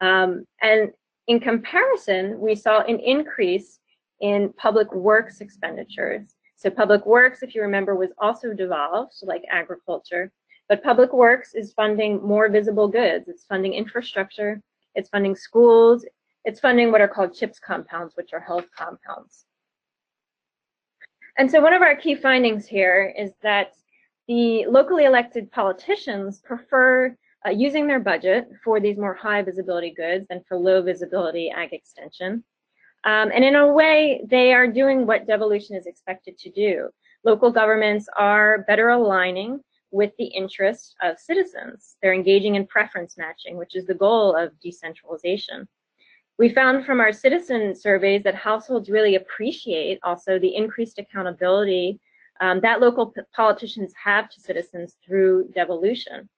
Um, 0.00 0.44
and 0.62 0.90
in 1.26 1.40
comparison, 1.40 2.40
we 2.40 2.54
saw 2.54 2.82
an 2.82 2.98
increase 3.00 3.80
in 4.20 4.52
public 4.56 4.92
works 4.92 5.40
expenditures. 5.40 6.34
So 6.56 6.70
public 6.70 7.06
works, 7.06 7.42
if 7.42 7.54
you 7.54 7.62
remember, 7.62 7.94
was 7.94 8.10
also 8.18 8.52
devolved, 8.52 9.12
so 9.14 9.26
like 9.26 9.42
agriculture, 9.50 10.30
but 10.68 10.84
public 10.84 11.12
works 11.12 11.54
is 11.54 11.72
funding 11.72 12.22
more 12.22 12.48
visible 12.48 12.86
goods. 12.86 13.28
It's 13.28 13.44
funding 13.44 13.74
infrastructure, 13.74 14.62
it's 14.94 15.08
funding 15.08 15.34
schools, 15.34 16.04
it's 16.44 16.60
funding 16.60 16.90
what 16.90 17.00
are 17.00 17.08
called 17.08 17.30
CHPS 17.32 17.60
compounds, 17.60 18.16
which 18.16 18.32
are 18.32 18.40
health 18.40 18.66
compounds. 18.76 19.44
And 21.38 21.50
so 21.50 21.60
one 21.60 21.72
of 21.72 21.82
our 21.82 21.96
key 21.96 22.14
findings 22.14 22.66
here 22.66 23.14
is 23.16 23.32
that 23.42 23.74
the 24.28 24.66
locally 24.66 25.04
elected 25.04 25.50
politicians 25.50 26.40
prefer 26.40 27.16
uh, 27.46 27.50
using 27.50 27.86
their 27.86 28.00
budget 28.00 28.48
for 28.62 28.80
these 28.80 28.98
more 28.98 29.14
high 29.14 29.42
visibility 29.42 29.92
goods 29.96 30.26
than 30.28 30.42
for 30.46 30.56
low 30.56 30.82
visibility 30.82 31.50
ag 31.50 31.72
extension. 31.72 32.44
Um, 33.04 33.30
and 33.34 33.44
in 33.44 33.54
a 33.54 33.72
way, 33.72 34.22
they 34.28 34.52
are 34.52 34.66
doing 34.66 35.06
what 35.06 35.26
devolution 35.26 35.76
is 35.76 35.86
expected 35.86 36.36
to 36.38 36.50
do. 36.50 36.90
Local 37.24 37.50
governments 37.50 38.06
are 38.16 38.64
better 38.68 38.90
aligning 38.90 39.60
with 39.90 40.12
the 40.18 40.26
interests 40.26 40.94
of 41.02 41.18
citizens. 41.18 41.96
They're 42.02 42.14
engaging 42.14 42.54
in 42.56 42.66
preference 42.66 43.16
matching, 43.16 43.56
which 43.56 43.74
is 43.74 43.86
the 43.86 43.94
goal 43.94 44.36
of 44.36 44.58
decentralization. 44.60 45.66
We 46.40 46.48
found 46.48 46.86
from 46.86 47.00
our 47.00 47.12
citizen 47.12 47.74
surveys 47.74 48.22
that 48.22 48.34
households 48.34 48.88
really 48.88 49.16
appreciate 49.16 49.98
also 50.02 50.38
the 50.38 50.56
increased 50.56 50.98
accountability 50.98 52.00
um, 52.40 52.60
that 52.60 52.80
local 52.80 53.12
politicians 53.36 53.92
have 54.02 54.30
to 54.30 54.40
citizens 54.40 54.96
through 55.04 55.50
devolution. 55.54 56.30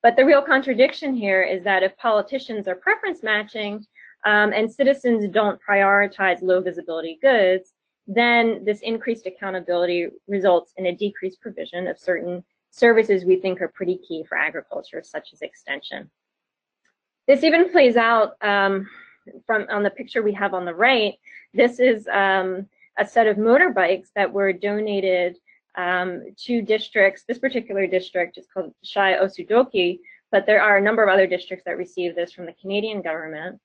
But 0.00 0.14
the 0.14 0.24
real 0.24 0.42
contradiction 0.42 1.12
here 1.12 1.42
is 1.42 1.64
that 1.64 1.82
if 1.82 1.96
politicians 1.96 2.68
are 2.68 2.76
preference 2.76 3.24
matching 3.24 3.84
um, 4.24 4.52
and 4.52 4.72
citizens 4.72 5.28
don't 5.28 5.58
prioritize 5.60 6.40
low 6.40 6.60
visibility 6.60 7.18
goods, 7.20 7.72
then 8.06 8.64
this 8.64 8.78
increased 8.82 9.26
accountability 9.26 10.06
results 10.28 10.72
in 10.76 10.86
a 10.86 10.94
decreased 10.94 11.40
provision 11.40 11.88
of 11.88 11.98
certain 11.98 12.44
services 12.70 13.24
we 13.24 13.40
think 13.40 13.60
are 13.60 13.66
pretty 13.74 13.98
key 14.06 14.22
for 14.22 14.38
agriculture, 14.38 15.02
such 15.04 15.30
as 15.32 15.42
extension. 15.42 16.08
This 17.26 17.42
even 17.42 17.72
plays 17.72 17.96
out 17.96 18.36
um, 18.40 18.88
from 19.46 19.66
on 19.70 19.82
the 19.82 19.90
picture 19.90 20.22
we 20.22 20.32
have 20.34 20.54
on 20.54 20.64
the 20.64 20.74
right. 20.74 21.14
This 21.54 21.80
is 21.80 22.06
um, 22.08 22.66
a 22.98 23.06
set 23.06 23.26
of 23.26 23.36
motorbikes 23.36 24.08
that 24.14 24.32
were 24.32 24.52
donated 24.52 25.38
um, 25.76 26.24
two 26.36 26.62
districts. 26.62 27.24
This 27.26 27.38
particular 27.38 27.86
district 27.86 28.38
is 28.38 28.46
called 28.52 28.74
Shai 28.82 29.14
Osudoku, 29.14 29.98
but 30.32 30.46
there 30.46 30.62
are 30.62 30.76
a 30.76 30.82
number 30.82 31.02
of 31.02 31.08
other 31.08 31.26
districts 31.26 31.64
that 31.64 31.78
receive 31.78 32.14
this 32.14 32.32
from 32.32 32.46
the 32.46 32.54
Canadian 32.60 33.00
government. 33.02 33.60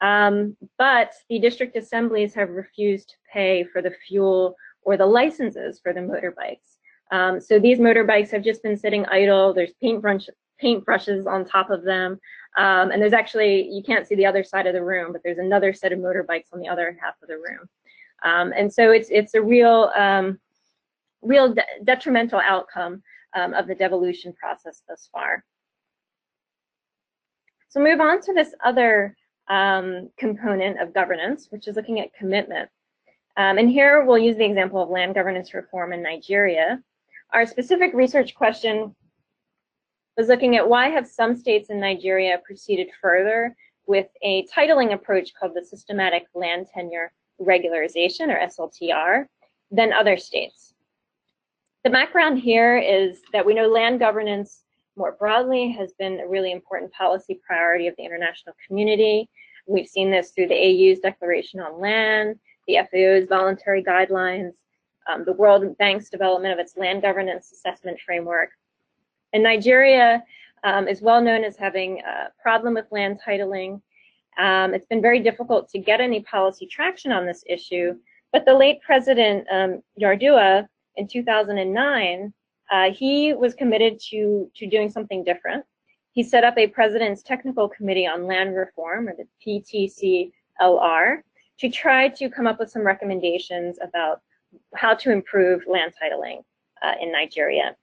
Um, 0.00 0.56
but 0.78 1.12
the 1.28 1.38
district 1.38 1.76
assemblies 1.76 2.34
have 2.34 2.50
refused 2.50 3.10
to 3.10 3.16
pay 3.32 3.64
for 3.64 3.82
the 3.82 3.92
fuel 4.06 4.56
or 4.82 4.96
the 4.96 5.06
licenses 5.06 5.80
for 5.80 5.92
the 5.92 6.00
motorbikes. 6.00 6.76
Um, 7.10 7.40
so 7.40 7.58
these 7.58 7.78
motorbikes 7.78 8.30
have 8.30 8.44
just 8.44 8.62
been 8.62 8.76
sitting 8.76 9.04
idle. 9.06 9.52
There's 9.52 9.72
paintbrush, 9.82 10.28
paintbrushes 10.62 11.26
on 11.26 11.44
top 11.44 11.70
of 11.70 11.82
them. 11.82 12.18
Um, 12.56 12.90
and 12.90 13.00
there's 13.00 13.12
actually, 13.12 13.68
you 13.68 13.82
can't 13.82 14.06
see 14.06 14.14
the 14.14 14.26
other 14.26 14.42
side 14.42 14.66
of 14.66 14.74
the 14.74 14.82
room, 14.82 15.12
but 15.12 15.22
there's 15.22 15.38
another 15.38 15.72
set 15.72 15.92
of 15.92 15.98
motorbikes 15.98 16.52
on 16.52 16.60
the 16.60 16.68
other 16.68 16.98
half 17.00 17.14
of 17.22 17.28
the 17.28 17.36
room. 17.36 17.68
Um, 18.24 18.52
and 18.56 18.72
so 18.72 18.90
it's, 18.90 19.08
it's 19.10 19.34
a 19.34 19.42
real, 19.42 19.92
um, 19.96 20.38
real 21.22 21.54
de 21.54 21.62
detrimental 21.84 22.40
outcome 22.40 23.02
um, 23.34 23.54
of 23.54 23.66
the 23.66 23.74
devolution 23.74 24.32
process 24.32 24.82
thus 24.88 25.08
far. 25.12 25.44
So 27.68 27.80
move 27.80 28.00
on 28.00 28.20
to 28.22 28.32
this 28.32 28.54
other 28.64 29.14
um, 29.48 30.10
component 30.16 30.80
of 30.80 30.94
governance, 30.94 31.48
which 31.50 31.68
is 31.68 31.76
looking 31.76 32.00
at 32.00 32.14
commitment. 32.14 32.68
And 33.36 33.70
here 33.70 34.04
we'll 34.04 34.18
use 34.18 34.36
the 34.36 34.44
example 34.44 34.82
of 34.82 34.90
land 34.90 35.14
governance 35.14 35.54
reform 35.54 35.92
in 35.92 36.02
Nigeria. 36.02 36.82
Our 37.32 37.46
specific 37.46 37.92
research 37.94 38.34
question 38.34 38.96
was 40.18 40.26
looking 40.28 40.56
at 40.56 40.68
why 40.68 40.88
have 40.88 41.06
some 41.06 41.36
states 41.36 41.70
in 41.70 41.78
Nigeria 41.78 42.40
proceeded 42.44 42.88
further 43.00 43.54
with 43.86 44.08
a 44.22 44.44
titling 44.46 44.92
approach 44.92 45.32
called 45.32 45.54
the 45.54 45.64
Systematic 45.64 46.24
Land 46.34 46.66
Tenure 46.74 47.12
Regularization, 47.40 48.28
or 48.28 48.38
SLTR, 48.40 49.26
than 49.70 49.92
other 49.92 50.16
states. 50.16 50.74
The 51.84 51.90
background 51.90 52.40
here 52.40 52.76
is 52.76 53.20
that 53.32 53.46
we 53.46 53.54
know 53.54 53.68
land 53.68 54.00
governance 54.00 54.64
more 54.96 55.12
broadly 55.12 55.70
has 55.70 55.92
been 55.92 56.18
a 56.18 56.26
really 56.28 56.50
important 56.50 56.92
policy 56.92 57.40
priority 57.46 57.86
of 57.86 57.94
the 57.96 58.04
international 58.04 58.56
community. 58.66 59.30
We've 59.68 59.86
seen 59.86 60.10
this 60.10 60.32
through 60.32 60.48
the 60.48 60.90
AU's 60.90 60.98
Declaration 60.98 61.60
on 61.60 61.80
Land, 61.80 62.40
the 62.66 62.78
FAO's 62.90 63.28
voluntary 63.28 63.84
guidelines, 63.84 64.50
um, 65.08 65.24
the 65.24 65.32
World 65.32 65.78
Bank's 65.78 66.10
development 66.10 66.52
of 66.52 66.58
its 66.58 66.76
land 66.76 67.02
governance 67.02 67.52
assessment 67.52 68.00
framework. 68.04 68.50
And 69.32 69.42
Nigeria 69.42 70.22
um, 70.64 70.88
is 70.88 71.02
well 71.02 71.20
known 71.20 71.44
as 71.44 71.56
having 71.56 72.00
a 72.00 72.28
problem 72.42 72.74
with 72.74 72.86
land 72.90 73.20
titling. 73.24 73.80
Um, 74.38 74.74
it's 74.74 74.86
been 74.86 75.02
very 75.02 75.20
difficult 75.20 75.68
to 75.70 75.78
get 75.78 76.00
any 76.00 76.20
policy 76.20 76.66
traction 76.66 77.12
on 77.12 77.26
this 77.26 77.42
issue, 77.46 77.94
but 78.32 78.44
the 78.44 78.54
late 78.54 78.80
President 78.82 79.46
um, 79.50 79.82
Yar'Adua 80.00 80.66
in 80.96 81.06
2009, 81.08 82.32
uh, 82.70 82.90
he 82.90 83.32
was 83.32 83.54
committed 83.54 83.98
to, 84.10 84.50
to 84.54 84.66
doing 84.66 84.90
something 84.90 85.24
different. 85.24 85.64
He 86.12 86.22
set 86.22 86.44
up 86.44 86.58
a 86.58 86.66
President's 86.66 87.22
Technical 87.22 87.68
Committee 87.68 88.06
on 88.06 88.26
Land 88.26 88.54
Reform, 88.56 89.08
or 89.08 89.14
the 89.14 90.32
PTCLR, 90.60 91.22
to 91.58 91.70
try 91.70 92.08
to 92.08 92.28
come 92.28 92.46
up 92.46 92.58
with 92.58 92.70
some 92.70 92.82
recommendations 92.82 93.78
about 93.82 94.20
how 94.74 94.94
to 94.94 95.10
improve 95.10 95.62
land 95.66 95.92
titling 96.00 96.42
uh, 96.82 96.94
in 97.00 97.12
Nigeria. 97.12 97.76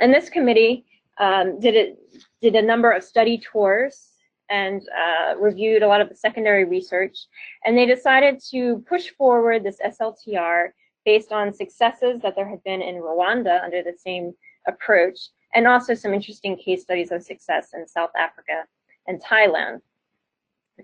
And 0.00 0.12
this 0.12 0.28
committee 0.28 0.84
um, 1.18 1.60
did, 1.60 1.74
it, 1.74 1.98
did 2.42 2.56
a 2.56 2.62
number 2.62 2.90
of 2.90 3.04
study 3.04 3.38
tours 3.38 4.10
and 4.50 4.82
uh, 4.96 5.36
reviewed 5.38 5.82
a 5.82 5.88
lot 5.88 6.00
of 6.00 6.08
the 6.08 6.16
secondary 6.16 6.64
research. 6.64 7.26
And 7.64 7.76
they 7.76 7.86
decided 7.86 8.40
to 8.50 8.84
push 8.88 9.10
forward 9.10 9.64
this 9.64 9.78
SLTR 9.84 10.68
based 11.04 11.32
on 11.32 11.52
successes 11.52 12.20
that 12.22 12.34
there 12.34 12.48
had 12.48 12.62
been 12.64 12.82
in 12.82 12.96
Rwanda 12.96 13.62
under 13.62 13.82
the 13.82 13.96
same 13.96 14.32
approach, 14.66 15.18
and 15.54 15.66
also 15.66 15.94
some 15.94 16.14
interesting 16.14 16.56
case 16.56 16.82
studies 16.82 17.12
of 17.12 17.22
success 17.22 17.70
in 17.74 17.86
South 17.86 18.10
Africa 18.18 18.64
and 19.06 19.22
Thailand. 19.22 19.80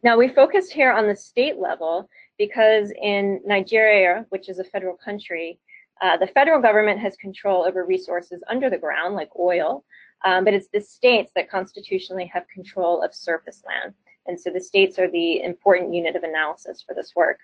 Now, 0.04 0.16
we 0.16 0.28
focused 0.28 0.72
here 0.72 0.92
on 0.92 1.08
the 1.08 1.16
state 1.16 1.56
level 1.58 2.08
because 2.38 2.92
in 3.02 3.40
Nigeria, 3.44 4.24
which 4.28 4.48
is 4.48 4.58
a 4.58 4.64
federal 4.64 4.96
country, 4.96 5.58
uh, 6.00 6.16
the 6.16 6.26
federal 6.28 6.60
government 6.60 6.98
has 6.98 7.16
control 7.16 7.64
over 7.64 7.84
resources 7.84 8.42
under 8.48 8.70
the 8.70 8.78
ground, 8.78 9.14
like 9.14 9.30
oil, 9.38 9.84
um, 10.24 10.44
but 10.44 10.54
it's 10.54 10.68
the 10.72 10.80
states 10.80 11.30
that 11.34 11.50
constitutionally 11.50 12.26
have 12.32 12.48
control 12.48 13.02
of 13.02 13.14
surface 13.14 13.62
land. 13.66 13.94
And 14.26 14.38
so 14.38 14.50
the 14.50 14.60
states 14.60 14.98
are 14.98 15.10
the 15.10 15.42
important 15.42 15.94
unit 15.94 16.16
of 16.16 16.22
analysis 16.22 16.82
for 16.86 16.94
this 16.94 17.12
work. 17.14 17.38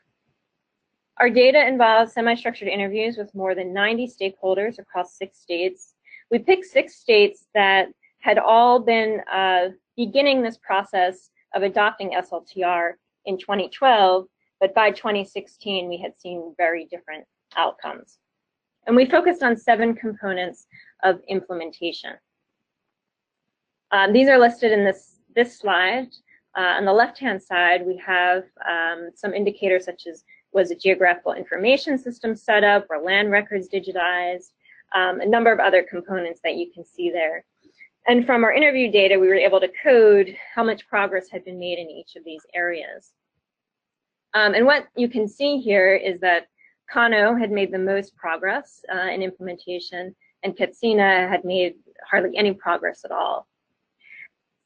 Our 1.18 1.30
data 1.30 1.66
involves 1.66 2.12
semi-structured 2.12 2.68
interviews 2.68 3.16
with 3.16 3.34
more 3.34 3.54
than 3.54 3.72
90 3.72 4.08
stakeholders 4.08 4.78
across 4.78 5.16
six 5.16 5.38
states. 5.38 5.94
We 6.30 6.38
picked 6.38 6.66
six 6.66 6.96
states 6.96 7.46
that 7.54 7.88
had 8.20 8.38
all 8.38 8.80
been 8.80 9.20
uh, 9.32 9.68
beginning 9.96 10.42
this 10.42 10.58
process 10.58 11.30
of 11.54 11.62
adopting 11.62 12.10
SLTR 12.10 12.92
in 13.24 13.38
2012, 13.38 14.26
but 14.60 14.74
by 14.74 14.90
2016, 14.90 15.88
we 15.88 15.96
had 15.96 16.12
seen 16.18 16.54
very 16.58 16.86
different 16.86 17.24
outcomes. 17.56 18.18
And 18.86 18.94
we 18.94 19.06
focused 19.06 19.42
on 19.42 19.56
seven 19.56 19.94
components 19.94 20.66
of 21.02 21.20
implementation. 21.28 22.14
Um, 23.90 24.12
these 24.12 24.28
are 24.28 24.38
listed 24.38 24.72
in 24.72 24.84
this, 24.84 25.20
this 25.34 25.58
slide. 25.58 26.08
Uh, 26.56 26.76
on 26.78 26.84
the 26.84 26.92
left-hand 26.92 27.42
side, 27.42 27.84
we 27.84 27.96
have 27.98 28.44
um, 28.68 29.10
some 29.14 29.34
indicators 29.34 29.84
such 29.84 30.06
as 30.06 30.24
was 30.52 30.70
a 30.70 30.76
geographical 30.76 31.32
information 31.32 31.98
system 31.98 32.34
set 32.34 32.64
up 32.64 32.86
or 32.88 32.98
land 32.98 33.30
records 33.30 33.68
digitized, 33.68 34.52
um, 34.94 35.20
a 35.20 35.26
number 35.26 35.52
of 35.52 35.60
other 35.60 35.82
components 35.82 36.40
that 36.42 36.54
you 36.54 36.72
can 36.72 36.84
see 36.84 37.10
there. 37.10 37.44
And 38.08 38.24
from 38.24 38.44
our 38.44 38.52
interview 38.52 38.90
data, 38.90 39.18
we 39.18 39.26
were 39.26 39.34
able 39.34 39.60
to 39.60 39.70
code 39.82 40.36
how 40.54 40.62
much 40.62 40.88
progress 40.88 41.28
had 41.28 41.44
been 41.44 41.58
made 41.58 41.78
in 41.78 41.90
each 41.90 42.16
of 42.16 42.24
these 42.24 42.42
areas. 42.54 43.12
Um, 44.32 44.54
and 44.54 44.64
what 44.64 44.86
you 44.96 45.08
can 45.08 45.28
see 45.28 45.60
here 45.60 45.94
is 45.94 46.20
that 46.20 46.46
Kano 46.90 47.34
had 47.34 47.50
made 47.50 47.72
the 47.72 47.78
most 47.78 48.16
progress 48.16 48.80
uh, 48.94 49.08
in 49.08 49.22
implementation, 49.22 50.14
and 50.42 50.56
Katsina 50.56 51.28
had 51.28 51.44
made 51.44 51.74
hardly 52.08 52.36
any 52.36 52.52
progress 52.52 53.04
at 53.04 53.10
all. 53.10 53.46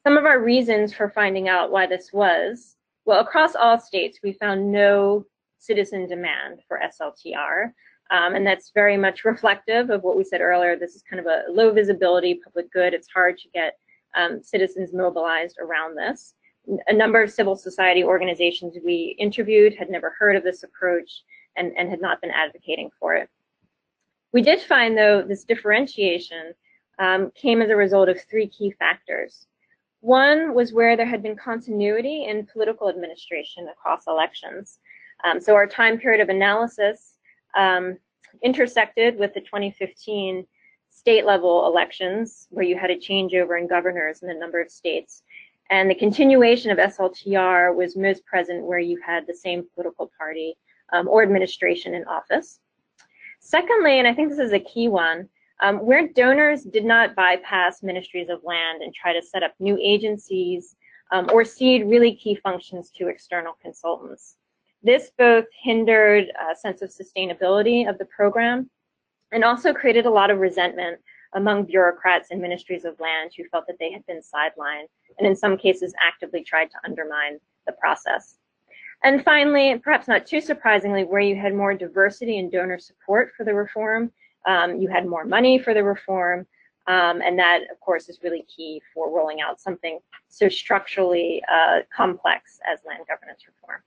Some 0.03 0.17
of 0.17 0.25
our 0.25 0.39
reasons 0.39 0.93
for 0.93 1.09
finding 1.09 1.47
out 1.47 1.71
why 1.71 1.85
this 1.85 2.11
was, 2.11 2.75
well, 3.05 3.19
across 3.19 3.55
all 3.55 3.79
states, 3.79 4.19
we 4.23 4.33
found 4.33 4.71
no 4.71 5.25
citizen 5.57 6.07
demand 6.07 6.61
for 6.67 6.79
SLTR. 6.83 7.71
Um, 8.11 8.35
and 8.35 8.45
that's 8.45 8.71
very 8.73 8.97
much 8.97 9.25
reflective 9.25 9.89
of 9.89 10.03
what 10.03 10.17
we 10.17 10.23
said 10.23 10.41
earlier. 10.41 10.75
This 10.75 10.95
is 10.95 11.03
kind 11.09 11.19
of 11.19 11.25
a 11.25 11.43
low 11.49 11.71
visibility 11.71 12.39
public 12.43 12.71
good. 12.71 12.93
It's 12.93 13.07
hard 13.13 13.37
to 13.39 13.49
get 13.49 13.77
um, 14.15 14.41
citizens 14.43 14.91
mobilized 14.93 15.57
around 15.59 15.95
this. 15.95 16.33
A 16.87 16.93
number 16.93 17.23
of 17.23 17.31
civil 17.31 17.55
society 17.55 18.03
organizations 18.03 18.77
we 18.85 19.15
interviewed 19.17 19.73
had 19.73 19.89
never 19.89 20.15
heard 20.19 20.35
of 20.35 20.43
this 20.43 20.63
approach 20.63 21.23
and, 21.55 21.71
and 21.77 21.89
had 21.89 22.01
not 22.01 22.21
been 22.21 22.31
advocating 22.31 22.89
for 22.99 23.15
it. 23.15 23.29
We 24.33 24.41
did 24.41 24.61
find, 24.61 24.97
though, 24.97 25.21
this 25.21 25.43
differentiation 25.43 26.53
um, 26.99 27.31
came 27.35 27.61
as 27.61 27.69
a 27.69 27.75
result 27.75 28.09
of 28.09 28.21
three 28.21 28.47
key 28.47 28.71
factors. 28.71 29.47
One 29.99 30.53
was 30.53 30.73
where 30.73 30.95
there 30.97 31.05
had 31.05 31.21
been 31.21 31.35
continuity 31.35 32.25
in 32.25 32.45
political 32.45 32.89
administration 32.89 33.67
across 33.69 34.07
elections. 34.07 34.79
Um, 35.23 35.39
so 35.39 35.53
our 35.53 35.67
time 35.67 35.99
period 35.99 36.21
of 36.21 36.29
analysis 36.29 37.17
um, 37.55 37.97
intersected 38.41 39.17
with 39.17 39.33
the 39.33 39.41
2015 39.41 40.47
state 40.89 41.25
level 41.25 41.67
elections 41.67 42.47
where 42.49 42.65
you 42.65 42.77
had 42.77 42.91
a 42.91 42.97
changeover 42.97 43.59
in 43.59 43.67
governors 43.67 44.23
in 44.23 44.29
a 44.29 44.33
number 44.33 44.59
of 44.61 44.71
states. 44.71 45.23
And 45.69 45.89
the 45.89 45.95
continuation 45.95 46.71
of 46.71 46.77
SLTR 46.77 47.73
was 47.73 47.95
most 47.95 48.25
present 48.25 48.65
where 48.65 48.79
you 48.79 48.99
had 49.05 49.25
the 49.25 49.33
same 49.33 49.65
political 49.73 50.11
party 50.17 50.57
um, 50.91 51.07
or 51.07 51.23
administration 51.23 51.93
in 51.93 52.05
office. 52.05 52.59
Secondly, 53.39 53.99
and 53.99 54.07
I 54.07 54.13
think 54.13 54.29
this 54.29 54.39
is 54.39 54.53
a 54.53 54.59
key 54.59 54.87
one, 54.87 55.27
um, 55.61 55.77
where 55.77 56.07
donors 56.07 56.63
did 56.63 56.85
not 56.85 57.15
bypass 57.15 57.83
ministries 57.83 58.29
of 58.29 58.43
land 58.43 58.81
and 58.81 58.93
try 58.93 59.13
to 59.13 59.21
set 59.21 59.43
up 59.43 59.53
new 59.59 59.77
agencies 59.81 60.75
um, 61.11 61.29
or 61.31 61.43
cede 61.43 61.87
really 61.87 62.15
key 62.15 62.35
functions 62.35 62.91
to 62.97 63.07
external 63.07 63.53
consultants. 63.61 64.35
This 64.83 65.11
both 65.17 65.45
hindered 65.61 66.29
a 66.29 66.55
sense 66.55 66.81
of 66.81 66.89
sustainability 66.89 67.87
of 67.87 67.97
the 67.97 68.05
program 68.05 68.69
and 69.31 69.43
also 69.43 69.73
created 69.73 70.05
a 70.05 70.09
lot 70.09 70.31
of 70.31 70.39
resentment 70.39 70.99
among 71.33 71.65
bureaucrats 71.65 72.31
and 72.31 72.41
ministries 72.41 72.85
of 72.85 72.99
land 72.99 73.31
who 73.35 73.43
felt 73.49 73.65
that 73.67 73.77
they 73.79 73.91
had 73.91 74.05
been 74.05 74.21
sidelined 74.21 74.87
and 75.17 75.27
in 75.27 75.35
some 75.35 75.57
cases 75.57 75.93
actively 76.01 76.43
tried 76.43 76.69
to 76.71 76.77
undermine 76.83 77.39
the 77.67 77.73
process. 77.73 78.37
And 79.03 79.23
finally, 79.23 79.79
perhaps 79.79 80.07
not 80.07 80.27
too 80.27 80.41
surprisingly, 80.41 81.03
where 81.03 81.21
you 81.21 81.35
had 81.35 81.55
more 81.55 81.73
diversity 81.73 82.37
and 82.37 82.51
donor 82.51 82.77
support 82.77 83.31
for 83.35 83.43
the 83.43 83.53
reform, 83.53 84.11
um, 84.45 84.79
you 84.79 84.87
had 84.89 85.07
more 85.07 85.25
money 85.25 85.57
for 85.57 85.73
the 85.73 85.83
reform, 85.83 86.45
um, 86.87 87.21
and 87.21 87.37
that, 87.39 87.61
of 87.71 87.79
course, 87.79 88.09
is 88.09 88.19
really 88.23 88.45
key 88.55 88.81
for 88.93 89.15
rolling 89.15 89.41
out 89.41 89.59
something 89.59 89.99
so 90.29 90.49
structurally 90.49 91.43
uh, 91.51 91.79
complex 91.95 92.59
as 92.71 92.79
land 92.87 93.03
governance 93.07 93.41
reform. 93.47 93.81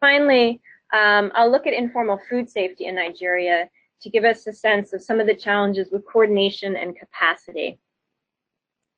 Finally, 0.00 0.60
um, 0.92 1.32
I'll 1.34 1.50
look 1.50 1.66
at 1.66 1.72
informal 1.72 2.20
food 2.30 2.48
safety 2.48 2.86
in 2.86 2.94
Nigeria 2.94 3.68
to 4.02 4.10
give 4.10 4.24
us 4.24 4.46
a 4.46 4.52
sense 4.52 4.92
of 4.92 5.02
some 5.02 5.18
of 5.18 5.26
the 5.26 5.34
challenges 5.34 5.90
with 5.90 6.06
coordination 6.06 6.76
and 6.76 6.96
capacity. 6.96 7.78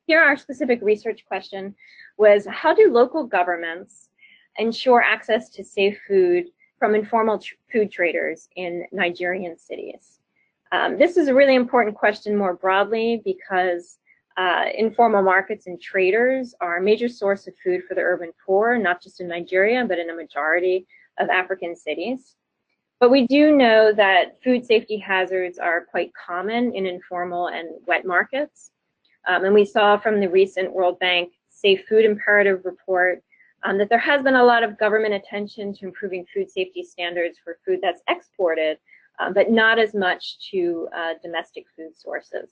Here, 0.07 0.21
our 0.21 0.37
specific 0.37 0.81
research 0.83 1.25
question 1.27 1.75
was, 2.19 2.47
how 2.51 2.75
do 2.75 2.91
local 2.93 3.25
governments 3.25 4.09
ensure 4.59 5.03
access 5.03 5.49
to 5.51 5.65
safe 5.65 5.99
food 6.07 6.47
from 6.79 6.95
informal 6.95 7.39
tr 7.39 7.55
food 7.73 7.91
traders 7.91 8.49
in 8.57 8.85
Nigerian 8.93 9.57
cities? 9.59 10.21
Um, 10.71 10.99
this 10.99 11.17
is 11.17 11.29
a 11.29 11.35
really 11.35 11.55
important 11.55 11.97
question 11.97 12.37
more 12.37 12.55
broadly 12.55 13.23
because 13.25 13.99
uh, 14.37 14.67
informal 14.77 15.23
markets 15.23 15.67
and 15.67 15.81
traders 15.81 16.55
are 16.61 16.77
a 16.77 16.83
major 16.83 17.09
source 17.09 17.47
of 17.47 17.55
food 17.57 17.83
for 17.89 17.95
the 17.95 18.01
urban 18.01 18.31
poor, 18.47 18.79
not 18.79 19.03
just 19.03 19.21
in 19.21 19.29
Nigeria, 19.29 19.85
but 19.85 19.99
in 19.99 20.11
a 20.11 20.15
majority 20.15 20.87
of 21.19 21.29
African 21.29 21.75
cities. 21.75 22.37
But 23.01 23.11
we 23.11 23.27
do 23.27 23.57
know 23.57 23.93
that 23.93 24.43
food 24.43 24.65
safety 24.65 24.99
hazards 24.99 25.59
are 25.59 25.85
quite 25.85 26.13
common 26.15 26.75
in 26.75 26.87
informal 26.87 27.49
and 27.49 27.69
wet 27.87 28.05
markets. 28.05 28.71
Um, 29.27 29.45
and 29.45 29.55
we 29.55 29.65
saw 29.65 29.99
from 29.99 30.21
the 30.21 30.29
recent 30.29 30.73
World 30.73 30.99
Bank 30.99 31.33
Safe 31.49 31.87
Food 31.89 32.05
Imperative 32.05 32.61
report 32.65 33.23
um, 33.65 33.79
that 33.79 33.89
there 33.89 33.99
has 33.99 34.23
been 34.23 34.37
a 34.37 34.45
lot 34.45 34.63
of 34.63 34.79
government 34.79 35.15
attention 35.15 35.73
to 35.75 35.87
improving 35.87 36.27
food 36.33 36.51
safety 36.51 36.83
standards 36.83 37.39
for 37.43 37.59
food 37.65 37.81
that's 37.83 38.03
exported, 38.09 38.79
um, 39.19 39.35
but 39.35 39.51
not 39.51 39.79
as 39.79 39.95
much 39.95 40.51
to 40.51 40.89
uh, 40.97 41.15
domestic 41.23 41.65
food 41.77 41.97
sources. 41.97 42.51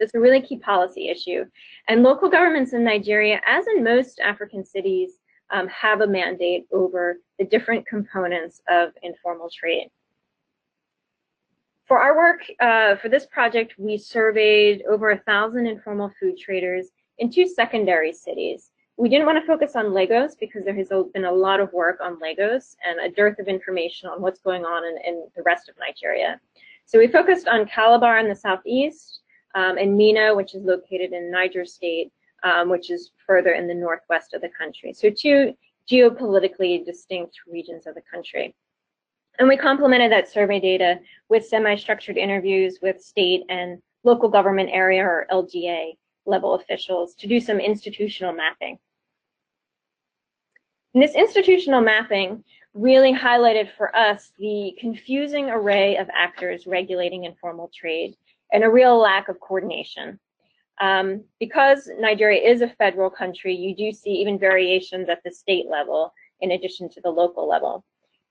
It's 0.00 0.14
a 0.14 0.20
really 0.20 0.40
key 0.40 0.58
policy 0.58 1.08
issue. 1.08 1.44
And 1.88 2.02
local 2.02 2.28
governments 2.28 2.72
in 2.72 2.84
Nigeria, 2.84 3.40
as 3.46 3.66
in 3.66 3.82
most 3.82 4.20
African 4.20 4.64
cities, 4.64 5.18
um, 5.50 5.66
have 5.68 6.00
a 6.00 6.06
mandate 6.06 6.66
over 6.72 7.18
the 7.38 7.44
different 7.44 7.86
components 7.86 8.60
of 8.68 8.90
informal 9.02 9.50
trade. 9.50 9.88
For 11.86 11.98
our 11.98 12.16
work, 12.16 12.42
uh, 12.60 12.96
for 12.96 13.08
this 13.08 13.26
project, 13.26 13.74
we 13.78 13.96
surveyed 13.96 14.82
over 14.88 15.10
a 15.10 15.18
thousand 15.20 15.66
informal 15.66 16.12
food 16.20 16.36
traders 16.36 16.88
in 17.16 17.30
two 17.30 17.48
secondary 17.48 18.12
cities. 18.12 18.70
We 18.98 19.08
didn't 19.08 19.26
want 19.26 19.38
to 19.38 19.46
focus 19.46 19.76
on 19.76 19.94
Lagos 19.94 20.34
because 20.34 20.64
there 20.64 20.74
has 20.74 20.88
been 21.14 21.24
a 21.24 21.32
lot 21.32 21.60
of 21.60 21.72
work 21.72 22.00
on 22.02 22.18
Lagos 22.18 22.76
and 22.84 22.98
a 22.98 23.08
dearth 23.14 23.38
of 23.38 23.46
information 23.46 24.08
on 24.08 24.20
what's 24.20 24.40
going 24.40 24.64
on 24.64 24.84
in, 24.84 24.98
in 25.06 25.28
the 25.36 25.42
rest 25.44 25.68
of 25.68 25.76
Nigeria. 25.78 26.40
So 26.84 26.98
we 26.98 27.06
focused 27.06 27.46
on 27.46 27.66
Calabar 27.66 28.18
in 28.18 28.28
the 28.28 28.34
southeast, 28.34 29.20
um, 29.54 29.78
and 29.78 29.96
Minna, 29.96 30.34
which 30.34 30.56
is 30.56 30.64
located 30.64 31.12
in 31.12 31.30
Niger 31.30 31.64
State, 31.64 32.10
um, 32.42 32.70
which 32.70 32.90
is 32.90 33.12
further 33.24 33.52
in 33.52 33.68
the 33.68 33.74
northwest 33.74 34.34
of 34.34 34.40
the 34.40 34.48
country. 34.48 34.92
So 34.92 35.10
two 35.10 35.54
geopolitically 35.88 36.84
distinct 36.84 37.36
regions 37.46 37.86
of 37.86 37.94
the 37.94 38.02
country. 38.12 38.52
And 39.38 39.48
we 39.48 39.56
complemented 39.56 40.10
that 40.10 40.28
survey 40.28 40.58
data 40.58 40.98
with 41.28 41.46
semi-structured 41.46 42.16
interviews 42.16 42.80
with 42.82 43.00
state 43.00 43.44
and 43.48 43.80
local 44.02 44.28
government 44.28 44.70
area 44.72 45.04
or 45.04 45.28
LGA 45.30 45.92
level 46.26 46.54
officials 46.54 47.14
to 47.14 47.28
do 47.28 47.38
some 47.38 47.60
institutional 47.60 48.32
mapping. 48.32 48.76
And 50.98 51.08
this 51.08 51.14
institutional 51.14 51.80
mapping 51.80 52.42
really 52.74 53.14
highlighted 53.14 53.68
for 53.76 53.94
us 53.94 54.32
the 54.36 54.76
confusing 54.80 55.48
array 55.48 55.96
of 55.96 56.08
actors 56.12 56.66
regulating 56.66 57.22
informal 57.22 57.70
trade 57.72 58.16
and 58.52 58.64
a 58.64 58.68
real 58.68 58.98
lack 58.98 59.28
of 59.28 59.38
coordination. 59.38 60.18
Um, 60.80 61.22
because 61.38 61.88
Nigeria 62.00 62.42
is 62.42 62.62
a 62.62 62.70
federal 62.70 63.10
country, 63.10 63.54
you 63.54 63.76
do 63.76 63.92
see 63.92 64.10
even 64.10 64.40
variations 64.40 65.08
at 65.08 65.22
the 65.22 65.30
state 65.30 65.66
level 65.70 66.12
in 66.40 66.50
addition 66.50 66.88
to 66.88 67.00
the 67.00 67.10
local 67.10 67.48
level. 67.48 67.84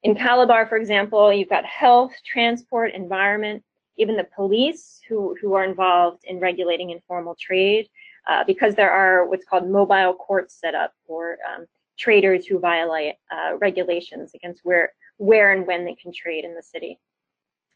In 0.04 0.14
Calabar, 0.14 0.68
for 0.68 0.76
example, 0.76 1.32
you've 1.32 1.48
got 1.48 1.64
health, 1.64 2.12
transport, 2.26 2.94
environment, 2.94 3.64
even 3.96 4.18
the 4.18 4.28
police 4.36 5.00
who, 5.08 5.38
who 5.42 5.54
are 5.54 5.64
involved 5.64 6.26
in 6.26 6.42
regulating 6.42 6.90
informal 6.90 7.38
trade, 7.40 7.88
uh, 8.30 8.44
because 8.46 8.76
there 8.76 8.92
are 8.92 9.26
what's 9.26 9.46
called 9.46 9.70
mobile 9.70 10.14
courts 10.16 10.60
set 10.60 10.76
up 10.76 10.92
for 11.08 11.38
um, 11.50 11.66
traders 11.98 12.46
who 12.46 12.60
violate 12.60 13.16
uh, 13.32 13.58
regulations 13.58 14.32
against 14.34 14.62
where, 14.64 14.94
where 15.18 15.52
and 15.52 15.66
when 15.66 15.86
they 15.86 15.96
can 15.96 16.14
trade 16.14 16.46
in 16.46 16.56
the 16.56 16.64
city. 16.64 17.00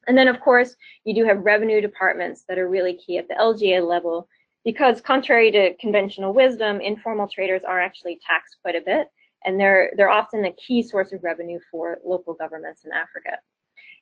And 0.08 0.18
then, 0.18 0.28
of 0.28 0.40
course, 0.40 0.76
you 1.04 1.14
do 1.14 1.26
have 1.26 1.46
revenue 1.46 1.82
departments 1.82 2.44
that 2.48 2.58
are 2.58 2.70
really 2.70 2.96
key 2.96 3.18
at 3.18 3.28
the 3.28 3.36
LGA 3.36 3.88
level 3.88 4.28
because 4.64 5.02
contrary 5.02 5.52
to 5.52 5.76
conventional 5.78 6.34
wisdom, 6.34 6.82
informal 6.82 7.28
traders 7.28 7.62
are 7.68 7.80
actually 7.80 8.20
taxed 8.26 8.58
quite 8.62 8.76
a 8.76 8.82
bit, 8.82 9.08
and 9.44 9.60
they're, 9.60 9.92
they're 9.98 10.10
often 10.10 10.46
a 10.46 10.54
key 10.54 10.84
source 10.84 11.12
of 11.14 11.24
revenue 11.24 11.60
for 11.72 12.00
local 12.06 12.34
governments 12.34 12.84
in 12.86 12.92
Africa. 12.92 13.38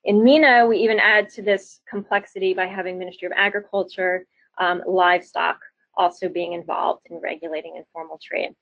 In 0.03 0.23
Minna, 0.23 0.65
we 0.67 0.77
even 0.79 0.99
add 0.99 1.29
to 1.31 1.41
this 1.41 1.81
complexity 1.89 2.53
by 2.53 2.65
having 2.65 2.97
Ministry 2.97 3.25
of 3.25 3.33
Agriculture, 3.35 4.25
um, 4.57 4.81
livestock 4.85 5.59
also 5.95 6.29
being 6.29 6.53
involved 6.53 7.07
in 7.09 7.19
regulating 7.21 7.75
informal 7.75 8.19
trade. 8.23 8.55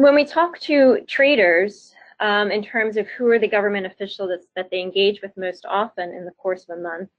When 0.00 0.14
we 0.14 0.24
talk 0.24 0.58
to 0.60 1.00
traders 1.06 1.94
um, 2.20 2.50
in 2.50 2.62
terms 2.62 2.96
of 2.96 3.06
who 3.08 3.28
are 3.28 3.38
the 3.38 3.46
government 3.46 3.84
officials 3.84 4.30
that 4.56 4.70
they 4.70 4.80
engage 4.80 5.20
with 5.20 5.36
most 5.36 5.66
often 5.68 6.14
in 6.14 6.24
the 6.24 6.30
course 6.30 6.64
of 6.66 6.78
a 6.78 6.80
month, 6.80 7.10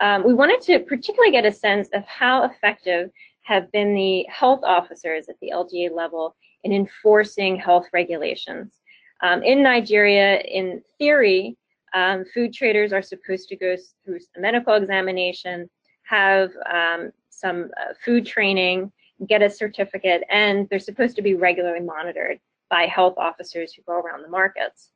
um, 0.00 0.24
we 0.24 0.32
wanted 0.32 0.62
to 0.62 0.78
particularly 0.78 1.30
get 1.30 1.44
a 1.44 1.52
sense 1.52 1.90
of 1.92 2.06
how 2.06 2.44
effective 2.44 3.10
have 3.42 3.70
been 3.70 3.94
the 3.94 4.24
health 4.30 4.60
officers 4.64 5.28
at 5.28 5.34
the 5.42 5.50
LGA 5.52 5.94
level 5.94 6.34
in 6.64 6.72
enforcing 6.72 7.54
health 7.56 7.84
regulations. 7.92 8.80
Um, 9.22 9.42
in 9.42 9.62
Nigeria, 9.62 10.40
in 10.40 10.80
theory, 10.96 11.58
um, 11.92 12.24
food 12.32 12.54
traders 12.54 12.94
are 12.94 13.02
supposed 13.02 13.50
to 13.50 13.56
go 13.56 13.76
through 14.06 14.20
a 14.38 14.40
medical 14.40 14.72
examination, 14.72 15.68
have 16.04 16.48
um, 16.72 17.10
some 17.28 17.70
uh, 17.78 17.92
food 18.02 18.24
training, 18.24 18.90
get 19.26 19.42
a 19.42 19.50
certificate, 19.50 20.22
and 20.30 20.68
they're 20.68 20.78
supposed 20.78 21.16
to 21.16 21.22
be 21.22 21.34
regularly 21.34 21.80
monitored 21.80 22.38
by 22.70 22.86
health 22.86 23.14
officers 23.18 23.72
who 23.72 23.82
go 23.82 23.94
around 23.94 24.22
the 24.22 24.28
markets. 24.28 24.90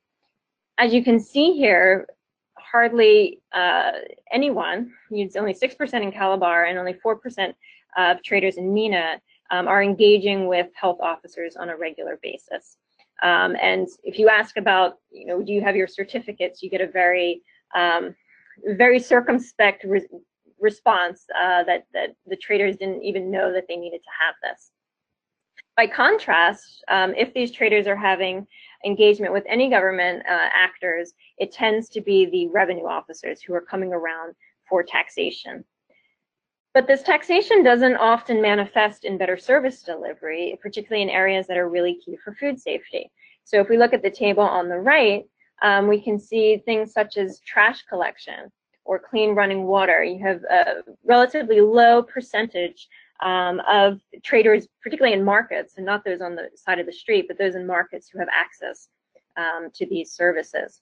As 0.78 0.92
you 0.92 1.02
can 1.04 1.20
see 1.20 1.52
here, 1.52 2.06
hardly 2.58 3.40
uh, 3.52 3.92
anyone, 4.32 4.92
it's 5.10 5.36
only 5.36 5.54
6% 5.54 6.02
in 6.02 6.12
Calabar 6.12 6.64
and 6.64 6.78
only 6.78 6.94
4% 6.94 7.54
of 7.96 8.22
traders 8.22 8.56
in 8.56 8.74
Minna 8.74 9.20
um, 9.50 9.68
are 9.68 9.82
engaging 9.82 10.48
with 10.48 10.68
health 10.74 10.98
officers 11.00 11.56
on 11.56 11.68
a 11.68 11.76
regular 11.76 12.18
basis. 12.22 12.76
Um, 13.22 13.56
and 13.62 13.88
if 14.04 14.18
you 14.18 14.28
ask 14.28 14.56
about, 14.56 14.98
you 15.10 15.26
know, 15.26 15.42
do 15.42 15.52
you 15.52 15.62
have 15.62 15.76
your 15.76 15.86
certificates, 15.86 16.62
you 16.62 16.68
get 16.68 16.80
a 16.80 16.86
very, 16.86 17.42
um, 17.74 18.14
very 18.76 18.98
circumspect 18.98 19.84
response 20.60 21.24
uh, 21.34 21.64
that, 21.64 21.86
that 21.92 22.14
the 22.26 22.36
traders 22.36 22.76
didn't 22.76 23.02
even 23.02 23.30
know 23.30 23.52
that 23.52 23.64
they 23.68 23.76
needed 23.76 24.00
to 24.02 24.10
have 24.24 24.34
this. 24.42 24.70
By 25.76 25.86
contrast, 25.86 26.82
um, 26.88 27.14
if 27.14 27.34
these 27.34 27.52
traders 27.52 27.86
are 27.86 27.96
having 27.96 28.46
engagement 28.84 29.32
with 29.32 29.44
any 29.46 29.68
government 29.68 30.22
uh, 30.26 30.48
actors, 30.54 31.12
it 31.38 31.52
tends 31.52 31.88
to 31.90 32.00
be 32.00 32.26
the 32.26 32.48
revenue 32.48 32.86
officers 32.86 33.42
who 33.42 33.52
are 33.54 33.60
coming 33.60 33.92
around 33.92 34.34
for 34.68 34.82
taxation. 34.82 35.64
But 36.72 36.86
this 36.86 37.02
taxation 37.02 37.62
doesn't 37.62 37.96
often 37.96 38.40
manifest 38.40 39.04
in 39.04 39.18
better 39.18 39.36
service 39.36 39.82
delivery, 39.82 40.58
particularly 40.62 41.02
in 41.02 41.10
areas 41.10 41.46
that 41.46 41.56
are 41.56 41.68
really 41.68 41.98
key 42.04 42.16
for 42.22 42.34
food 42.34 42.60
safety. 42.60 43.10
So 43.44 43.60
if 43.60 43.68
we 43.68 43.78
look 43.78 43.92
at 43.92 44.02
the 44.02 44.10
table 44.10 44.42
on 44.42 44.68
the 44.68 44.78
right, 44.78 45.24
um, 45.62 45.88
we 45.88 46.00
can 46.00 46.18
see 46.18 46.58
things 46.58 46.92
such 46.92 47.16
as 47.16 47.40
trash 47.40 47.82
collection 47.88 48.52
or 48.86 48.98
clean 48.98 49.34
running 49.34 49.64
water. 49.64 50.02
You 50.02 50.18
have 50.24 50.42
a 50.44 50.82
relatively 51.04 51.60
low 51.60 52.02
percentage 52.02 52.88
um, 53.22 53.60
of 53.68 54.00
traders, 54.22 54.68
particularly 54.82 55.16
in 55.16 55.24
markets, 55.24 55.74
and 55.76 55.86
not 55.86 56.04
those 56.04 56.20
on 56.20 56.34
the 56.34 56.50
side 56.54 56.78
of 56.78 56.86
the 56.86 56.92
street, 56.92 57.26
but 57.28 57.38
those 57.38 57.54
in 57.54 57.66
markets 57.66 58.08
who 58.08 58.18
have 58.18 58.28
access 58.32 58.88
um, 59.36 59.68
to 59.74 59.86
these 59.86 60.12
services. 60.12 60.80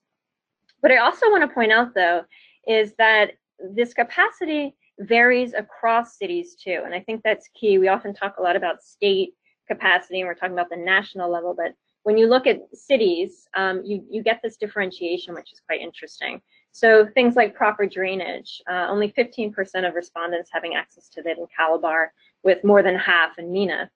What 0.80 0.92
I 0.92 0.98
also 0.98 1.30
want 1.30 1.48
to 1.48 1.54
point 1.54 1.72
out, 1.72 1.94
though, 1.94 2.24
is 2.66 2.92
that 2.98 3.32
this 3.58 3.94
capacity 3.94 4.74
varies 4.98 5.54
across 5.54 6.18
cities 6.18 6.54
too. 6.54 6.82
And 6.84 6.94
I 6.94 7.00
think 7.00 7.22
that's 7.22 7.48
key. 7.54 7.78
We 7.78 7.88
often 7.88 8.14
talk 8.14 8.36
a 8.38 8.42
lot 8.42 8.56
about 8.56 8.82
state 8.82 9.34
capacity 9.66 10.20
and 10.20 10.28
we're 10.28 10.34
talking 10.34 10.52
about 10.52 10.70
the 10.70 10.76
national 10.76 11.30
level, 11.30 11.54
but 11.56 11.74
when 12.04 12.18
you 12.18 12.26
look 12.26 12.46
at 12.46 12.60
cities, 12.74 13.48
um, 13.56 13.82
you, 13.84 14.04
you 14.10 14.22
get 14.22 14.40
this 14.42 14.56
differentiation, 14.56 15.34
which 15.34 15.52
is 15.52 15.60
quite 15.66 15.80
interesting. 15.80 16.40
So 16.74 17.06
things 17.06 17.36
like 17.36 17.54
proper 17.54 17.86
drainage, 17.86 18.60
uh, 18.68 18.88
only 18.90 19.14
15% 19.16 19.54
of 19.88 19.94
respondents 19.94 20.50
having 20.52 20.74
access 20.74 21.08
to 21.10 21.22
that 21.22 21.38
in 21.38 21.46
Calabar, 21.56 22.12
with 22.42 22.64
more 22.64 22.82
than 22.82 22.96
half 22.96 23.38
in 23.38 23.52
Minna. 23.52 23.88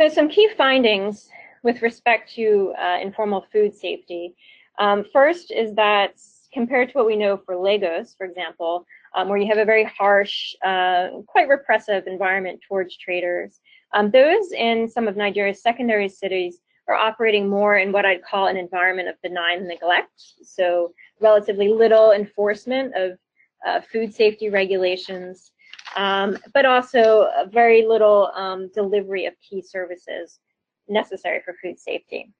So 0.00 0.08
some 0.08 0.30
key 0.30 0.48
findings 0.56 1.28
with 1.62 1.82
respect 1.82 2.32
to 2.36 2.72
uh, 2.82 3.00
informal 3.02 3.44
food 3.52 3.74
safety. 3.74 4.34
Um, 4.78 5.04
first 5.12 5.50
is 5.50 5.74
that 5.74 6.14
compared 6.54 6.88
to 6.88 6.94
what 6.94 7.06
we 7.06 7.14
know 7.14 7.36
for 7.36 7.54
Lagos, 7.54 8.14
for 8.16 8.24
example, 8.24 8.86
um, 9.14 9.28
where 9.28 9.36
you 9.36 9.46
have 9.48 9.58
a 9.58 9.64
very 9.66 9.84
harsh, 9.84 10.54
uh, 10.64 11.08
quite 11.26 11.48
repressive 11.48 12.06
environment 12.06 12.60
towards 12.66 12.96
traders. 12.96 13.60
Um, 13.92 14.10
those 14.10 14.52
in 14.52 14.88
some 14.88 15.06
of 15.06 15.18
Nigeria's 15.18 15.60
secondary 15.60 16.08
cities 16.08 16.60
are 16.92 17.08
operating 17.08 17.48
more 17.48 17.78
in 17.78 17.92
what 17.92 18.04
I'd 18.04 18.22
call 18.22 18.46
an 18.46 18.56
environment 18.56 19.08
of 19.08 19.20
benign 19.22 19.66
neglect. 19.66 20.12
So 20.42 20.92
relatively 21.20 21.68
little 21.68 22.12
enforcement 22.12 22.94
of 22.94 23.18
uh, 23.66 23.80
food 23.80 24.14
safety 24.14 24.50
regulations, 24.50 25.52
um, 25.96 26.38
but 26.52 26.66
also 26.66 27.28
very 27.50 27.86
little 27.86 28.30
um, 28.34 28.70
delivery 28.74 29.26
of 29.26 29.34
key 29.40 29.62
services 29.62 30.40
necessary 30.88 31.40
for 31.44 31.54
food 31.62 31.78
safety. 31.78 32.30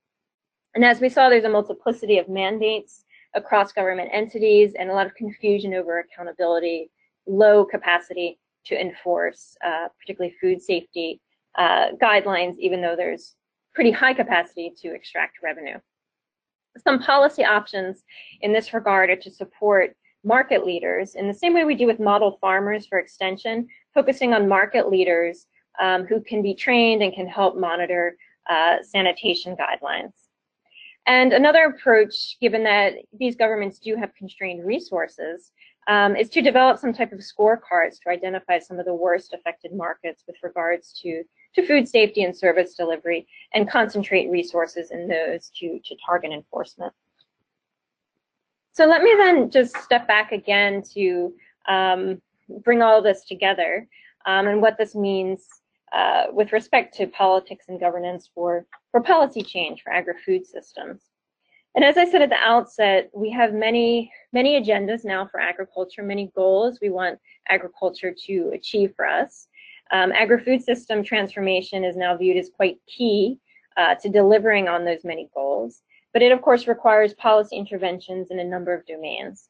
And 0.74 0.84
as 0.84 1.00
we 1.00 1.08
saw, 1.08 1.28
there's 1.28 1.44
a 1.44 1.48
multiplicity 1.48 2.18
of 2.18 2.28
mandates 2.28 3.04
across 3.34 3.72
government 3.72 4.10
entities 4.12 4.74
and 4.78 4.90
a 4.90 4.94
lot 4.94 5.06
of 5.06 5.14
confusion 5.14 5.74
over 5.74 6.00
accountability, 6.00 6.90
low 7.26 7.64
capacity 7.64 8.38
to 8.64 8.80
enforce, 8.80 9.56
uh, 9.64 9.88
particularly 9.98 10.34
food 10.40 10.60
safety 10.60 11.20
uh, 11.56 11.88
guidelines, 12.02 12.58
even 12.58 12.80
though 12.80 12.96
there's 12.96 13.34
pretty 13.74 13.90
high 13.90 14.14
capacity 14.14 14.72
to 14.78 14.94
extract 14.94 15.42
revenue. 15.42 15.78
Some 16.82 17.00
policy 17.00 17.44
options 17.44 18.02
in 18.40 18.52
this 18.52 18.72
regard 18.72 19.10
are 19.10 19.16
to 19.16 19.30
support 19.30 19.94
market 20.24 20.64
leaders 20.64 21.14
in 21.14 21.26
the 21.26 21.34
same 21.34 21.52
way 21.54 21.64
we 21.64 21.74
do 21.74 21.86
with 21.86 22.00
model 22.00 22.38
farmers 22.40 22.86
for 22.86 22.98
extension, 22.98 23.68
focusing 23.92 24.32
on 24.32 24.48
market 24.48 24.88
leaders 24.88 25.46
um, 25.80 26.06
who 26.06 26.20
can 26.20 26.42
be 26.42 26.54
trained 26.54 27.02
and 27.02 27.12
can 27.12 27.26
help 27.26 27.56
monitor 27.56 28.16
uh, 28.48 28.76
sanitation 28.82 29.56
guidelines. 29.56 30.12
And 31.06 31.32
another 31.32 31.64
approach, 31.64 32.36
given 32.40 32.62
that 32.64 32.94
these 33.18 33.34
governments 33.34 33.78
do 33.78 33.96
have 33.96 34.14
constrained 34.14 34.64
resources, 34.64 35.50
um, 35.88 36.14
is 36.14 36.28
to 36.30 36.42
develop 36.42 36.78
some 36.78 36.92
type 36.92 37.12
of 37.12 37.18
scorecards 37.18 38.00
to 38.02 38.10
identify 38.10 38.60
some 38.60 38.78
of 38.78 38.86
the 38.86 38.94
worst 38.94 39.32
affected 39.32 39.72
markets 39.74 40.22
with 40.28 40.36
regards 40.42 40.92
to, 41.02 41.24
to 41.54 41.66
food 41.66 41.88
safety 41.88 42.24
and 42.24 42.36
service 42.36 42.74
delivery 42.74 43.26
and 43.54 43.70
concentrate 43.70 44.30
resources 44.30 44.90
in 44.90 45.08
those 45.08 45.50
to, 45.56 45.78
to 45.84 45.96
target 46.04 46.32
enforcement. 46.32 46.92
So 48.72 48.86
let 48.86 49.02
me 49.02 49.14
then 49.18 49.50
just 49.50 49.76
step 49.78 50.08
back 50.08 50.32
again 50.32 50.82
to 50.94 51.32
um, 51.68 52.22
bring 52.64 52.80
all 52.80 53.02
this 53.02 53.24
together 53.24 53.86
um, 54.24 54.46
and 54.46 54.62
what 54.62 54.78
this 54.78 54.94
means 54.94 55.46
uh, 55.92 56.24
with 56.32 56.52
respect 56.52 56.94
to 56.94 57.06
politics 57.06 57.66
and 57.68 57.78
governance 57.78 58.30
for, 58.34 58.64
for 58.90 59.02
policy 59.02 59.42
change 59.42 59.82
for 59.82 59.92
agri-food 59.92 60.46
systems. 60.46 61.02
And 61.74 61.84
as 61.84 61.96
I 61.96 62.10
said 62.10 62.22
at 62.22 62.30
the 62.30 62.36
outset, 62.36 63.10
we 63.14 63.30
have 63.30 63.54
many, 63.54 64.10
many 64.32 64.60
agendas 64.60 65.04
now 65.04 65.26
for 65.26 65.40
agriculture, 65.40 66.02
many 66.02 66.30
goals 66.34 66.78
we 66.80 66.90
want 66.90 67.18
agriculture 67.48 68.14
to 68.26 68.50
achieve 68.54 68.94
for 68.94 69.06
us. 69.06 69.48
Um, 69.92 70.10
agri-food 70.12 70.62
system 70.62 71.04
transformation 71.04 71.84
is 71.84 71.96
now 71.96 72.16
viewed 72.16 72.38
as 72.38 72.50
quite 72.54 72.78
key 72.86 73.38
uh, 73.76 73.94
to 73.96 74.08
delivering 74.08 74.68
on 74.68 74.84
those 74.84 75.04
many 75.04 75.28
goals. 75.34 75.82
But 76.12 76.22
it, 76.22 76.32
of 76.32 76.42
course, 76.42 76.66
requires 76.66 77.14
policy 77.14 77.56
interventions 77.56 78.30
in 78.30 78.38
a 78.38 78.44
number 78.44 78.74
of 78.74 78.86
domains. 78.86 79.48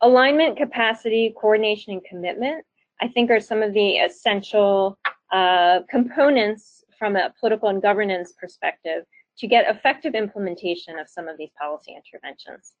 Alignment, 0.00 0.56
capacity, 0.56 1.34
coordination, 1.40 1.92
and 1.92 2.04
commitment, 2.04 2.64
I 3.00 3.08
think, 3.08 3.30
are 3.30 3.40
some 3.40 3.62
of 3.62 3.74
the 3.74 3.96
essential 3.96 4.98
uh, 5.32 5.80
components 5.90 6.84
from 6.98 7.16
a 7.16 7.32
political 7.38 7.68
and 7.68 7.82
governance 7.82 8.32
perspective 8.32 9.04
to 9.38 9.46
get 9.46 9.68
effective 9.68 10.14
implementation 10.14 10.98
of 10.98 11.08
some 11.08 11.28
of 11.28 11.36
these 11.36 11.50
policy 11.60 11.94
interventions. 11.94 12.72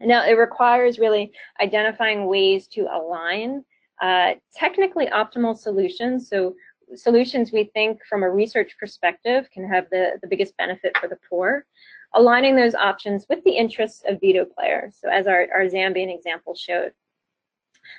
Now, 0.00 0.26
it 0.26 0.32
requires 0.32 0.98
really 0.98 1.32
identifying 1.60 2.26
ways 2.26 2.68
to 2.68 2.82
align 2.82 3.64
uh, 4.00 4.34
technically 4.54 5.06
optimal 5.06 5.56
solutions. 5.56 6.28
So 6.28 6.54
solutions 6.94 7.52
we 7.52 7.64
think 7.74 8.00
from 8.08 8.22
a 8.22 8.30
research 8.30 8.76
perspective 8.78 9.48
can 9.52 9.68
have 9.68 9.86
the, 9.90 10.18
the 10.22 10.28
biggest 10.28 10.56
benefit 10.56 10.96
for 10.98 11.08
the 11.08 11.18
poor, 11.28 11.66
aligning 12.14 12.56
those 12.56 12.74
options 12.74 13.26
with 13.28 13.42
the 13.44 13.50
interests 13.50 14.02
of 14.08 14.20
veto 14.20 14.44
players. 14.44 14.96
So 15.00 15.10
as 15.10 15.26
our, 15.26 15.46
our 15.54 15.66
Zambian 15.66 16.14
example 16.14 16.54
showed. 16.54 16.92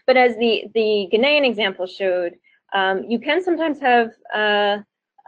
But 0.08 0.18
as 0.18 0.36
the, 0.38 0.66
the 0.74 1.10
Ghanaian 1.12 1.46
example 1.46 1.86
showed, 1.86 2.36
um, 2.74 3.04
you 3.04 3.20
can 3.20 3.44
sometimes 3.44 3.80
have 3.80 4.12
uh, 4.34 4.78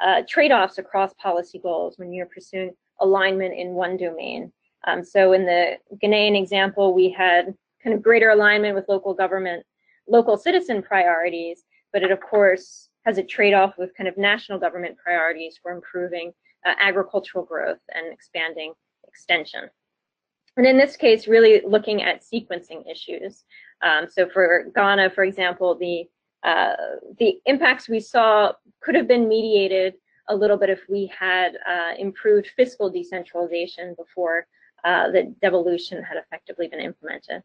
uh, 0.04 0.22
trade-offs 0.28 0.78
across 0.78 1.14
policy 1.16 1.60
goals 1.60 1.98
when 1.98 2.14
you're 2.14 2.28
pursuing 2.28 2.72
alignment 3.00 3.54
in 3.54 3.70
one 3.70 3.98
domain. 3.98 4.52
Um, 4.88 5.04
so 5.04 5.34
in 5.34 5.46
the 5.46 5.78
Ghanaian 6.04 6.40
example, 6.40 6.94
we 6.94 7.10
had 7.10 7.54
kind 7.84 7.96
of 7.96 8.02
greater 8.02 8.30
alignment 8.30 8.76
with 8.76 8.86
local 8.88 9.14
government, 9.14 9.64
local 10.08 10.38
citizen 10.38 10.82
priorities, 10.82 11.64
but 11.94 12.04
it 12.04 12.12
of 12.12 12.20
course 12.22 12.90
has 13.06 13.18
a 13.18 13.24
trade-off 13.24 13.74
with 13.78 13.96
kind 13.96 14.08
of 14.08 14.18
national 14.18 14.60
government 14.60 14.98
priorities 14.98 15.60
for 15.62 15.72
improving 15.72 16.32
uh, 16.66 16.74
agricultural 16.80 17.44
growth 17.44 17.80
and 17.94 18.14
expanding 18.14 18.74
extension. 19.08 19.70
And 20.58 20.68
in 20.68 20.78
this 20.78 20.98
case, 20.98 21.28
really 21.28 21.62
looking 21.66 22.04
at 22.04 22.22
sequencing 22.22 22.90
issues. 22.90 23.46
Um, 23.82 24.08
so 24.10 24.30
for 24.30 24.66
Ghana, 24.76 25.12
for 25.12 25.24
example, 25.24 25.76
the 25.76 26.06
uh, 26.44 26.74
the 27.20 27.40
impacts 27.46 27.88
we 27.88 28.00
saw 28.00 28.52
could 28.82 28.96
have 28.96 29.08
been 29.08 29.28
mediated 29.28 29.94
a 30.28 30.36
little 30.36 30.58
bit 30.58 30.72
if 30.72 30.82
we 30.90 31.06
had 31.08 31.56
uh, 31.70 31.92
improved 32.00 32.48
fiscal 32.56 32.90
decentralization 32.90 33.96
before 33.96 34.48
uh, 34.84 35.12
the 35.12 35.36
devolution 35.42 36.02
had 36.02 36.18
effectively 36.18 36.68
been 36.68 36.80
implemented. 36.80 37.44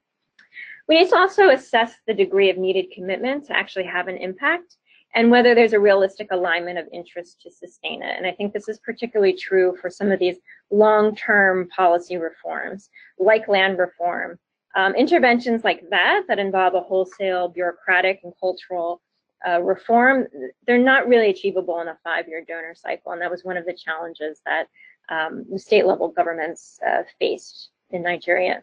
We 0.88 0.98
need 0.98 1.10
to 1.10 1.16
also 1.16 1.50
assess 1.50 1.94
the 2.06 2.14
degree 2.14 2.50
of 2.50 2.58
needed 2.58 2.92
commitment 2.94 3.46
to 3.46 3.56
actually 3.56 3.84
have 3.84 4.08
an 4.08 4.16
impact 4.16 4.76
and 5.14 5.30
whether 5.30 5.54
there's 5.54 5.72
a 5.72 5.80
realistic 5.80 6.28
alignment 6.30 6.78
of 6.78 6.86
interest 6.92 7.40
to 7.42 7.50
sustain 7.50 8.02
it. 8.02 8.16
And 8.16 8.26
I 8.26 8.32
think 8.32 8.52
this 8.52 8.68
is 8.68 8.78
particularly 8.78 9.32
true 9.32 9.74
for 9.80 9.88
some 9.88 10.12
of 10.12 10.18
these 10.18 10.36
long-term 10.70 11.68
policy 11.74 12.16
reforms, 12.18 12.90
like 13.18 13.48
land 13.48 13.78
reform. 13.78 14.38
Um, 14.74 14.94
interventions 14.94 15.64
like 15.64 15.82
that, 15.90 16.24
that 16.28 16.38
involve 16.38 16.74
a 16.74 16.82
wholesale 16.82 17.48
bureaucratic 17.48 18.20
and 18.24 18.32
cultural 18.38 19.00
uh, 19.48 19.62
reform, 19.62 20.26
they're 20.66 20.76
not 20.76 21.08
really 21.08 21.30
achievable 21.30 21.80
in 21.80 21.88
a 21.88 21.98
five-year 22.04 22.44
donor 22.46 22.74
cycle. 22.74 23.12
And 23.12 23.22
that 23.22 23.30
was 23.30 23.42
one 23.42 23.56
of 23.56 23.64
the 23.64 23.74
challenges 23.74 24.42
that 24.44 24.66
um, 25.08 25.46
state 25.56 25.86
level 25.86 26.08
governments 26.08 26.78
uh, 26.86 27.02
faced 27.18 27.70
in 27.90 28.02
Nigeria. 28.02 28.62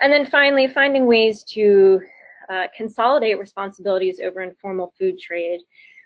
And 0.00 0.12
then 0.12 0.26
finally, 0.26 0.68
finding 0.68 1.06
ways 1.06 1.42
to 1.44 2.00
uh, 2.48 2.66
consolidate 2.76 3.38
responsibilities 3.38 4.20
over 4.20 4.42
informal 4.42 4.92
food 4.98 5.18
trade. 5.18 5.60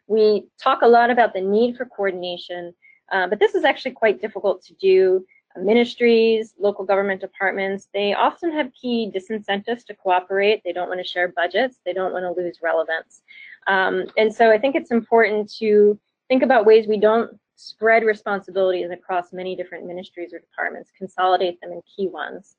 We 0.07 0.47
talk 0.63 0.83
a 0.83 0.89
lot 0.89 1.11
about 1.11 1.35
the 1.35 1.41
need 1.41 1.77
for 1.77 1.85
coordination, 1.87 2.75
uh, 3.11 3.27
but 3.27 3.39
this 3.39 3.55
is 3.55 3.65
actually 3.65 3.93
quite 3.93 4.21
difficult 4.21 4.63
to 4.65 4.75
do. 4.75 5.25
Ministries, 5.59 6.55
local 6.59 6.85
government 6.85 7.21
departments, 7.21 7.89
they 7.95 8.13
often 8.13 8.53
have 8.53 8.71
key 8.81 9.11
disincentives 9.15 9.87
to 9.87 9.95
cooperate. 9.95 10.61
They 10.65 10.73
don't 10.73 10.89
want 10.89 11.01
to 11.01 11.07
share 11.07 11.29
budgets. 11.29 11.81
They 11.85 11.95
don't 11.95 12.13
want 12.13 12.25
to 12.25 12.41
lose 12.41 12.59
relevance. 12.63 13.23
Um, 13.67 14.05
and 14.19 14.33
so 14.33 14.51
I 14.51 14.59
think 14.59 14.77
it's 14.77 14.91
important 14.91 15.51
to 15.55 15.99
think 16.29 16.43
about 16.43 16.67
ways 16.67 16.87
we 16.87 16.99
don't 16.99 17.39
spread 17.57 18.05
responsibilities 18.05 18.91
across 18.91 19.33
many 19.33 19.57
different 19.57 19.87
ministries 19.87 20.33
or 20.33 20.39
departments, 20.39 20.93
consolidate 20.97 21.61
them 21.61 21.73
in 21.73 21.81
key 21.97 22.09
ones. 22.09 22.57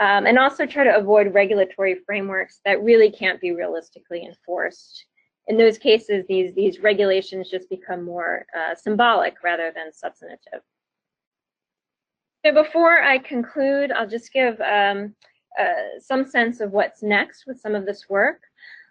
Um, 0.00 0.26
and 0.26 0.38
also 0.38 0.64
try 0.64 0.84
to 0.84 0.96
avoid 0.96 1.34
regulatory 1.34 1.96
frameworks 2.06 2.60
that 2.64 2.82
really 2.84 3.10
can't 3.10 3.40
be 3.40 3.50
realistically 3.50 4.24
enforced. 4.24 5.04
In 5.48 5.56
those 5.56 5.76
cases, 5.76 6.24
these, 6.28 6.54
these 6.54 6.78
regulations 6.80 7.50
just 7.50 7.68
become 7.68 8.04
more 8.04 8.46
uh, 8.56 8.74
symbolic 8.76 9.42
rather 9.42 9.72
than 9.74 9.92
substantive. 9.92 10.62
So 12.46 12.52
before 12.52 13.02
I 13.02 13.18
conclude, 13.18 13.90
I'll 13.90 14.06
just 14.08 14.32
give 14.32 14.60
um, 14.60 15.14
uh, 15.58 15.98
some 16.00 16.24
sense 16.24 16.60
of 16.60 16.70
what's 16.70 17.02
next 17.02 17.44
with 17.46 17.58
some 17.58 17.74
of 17.74 17.84
this 17.84 18.08
work. 18.08 18.42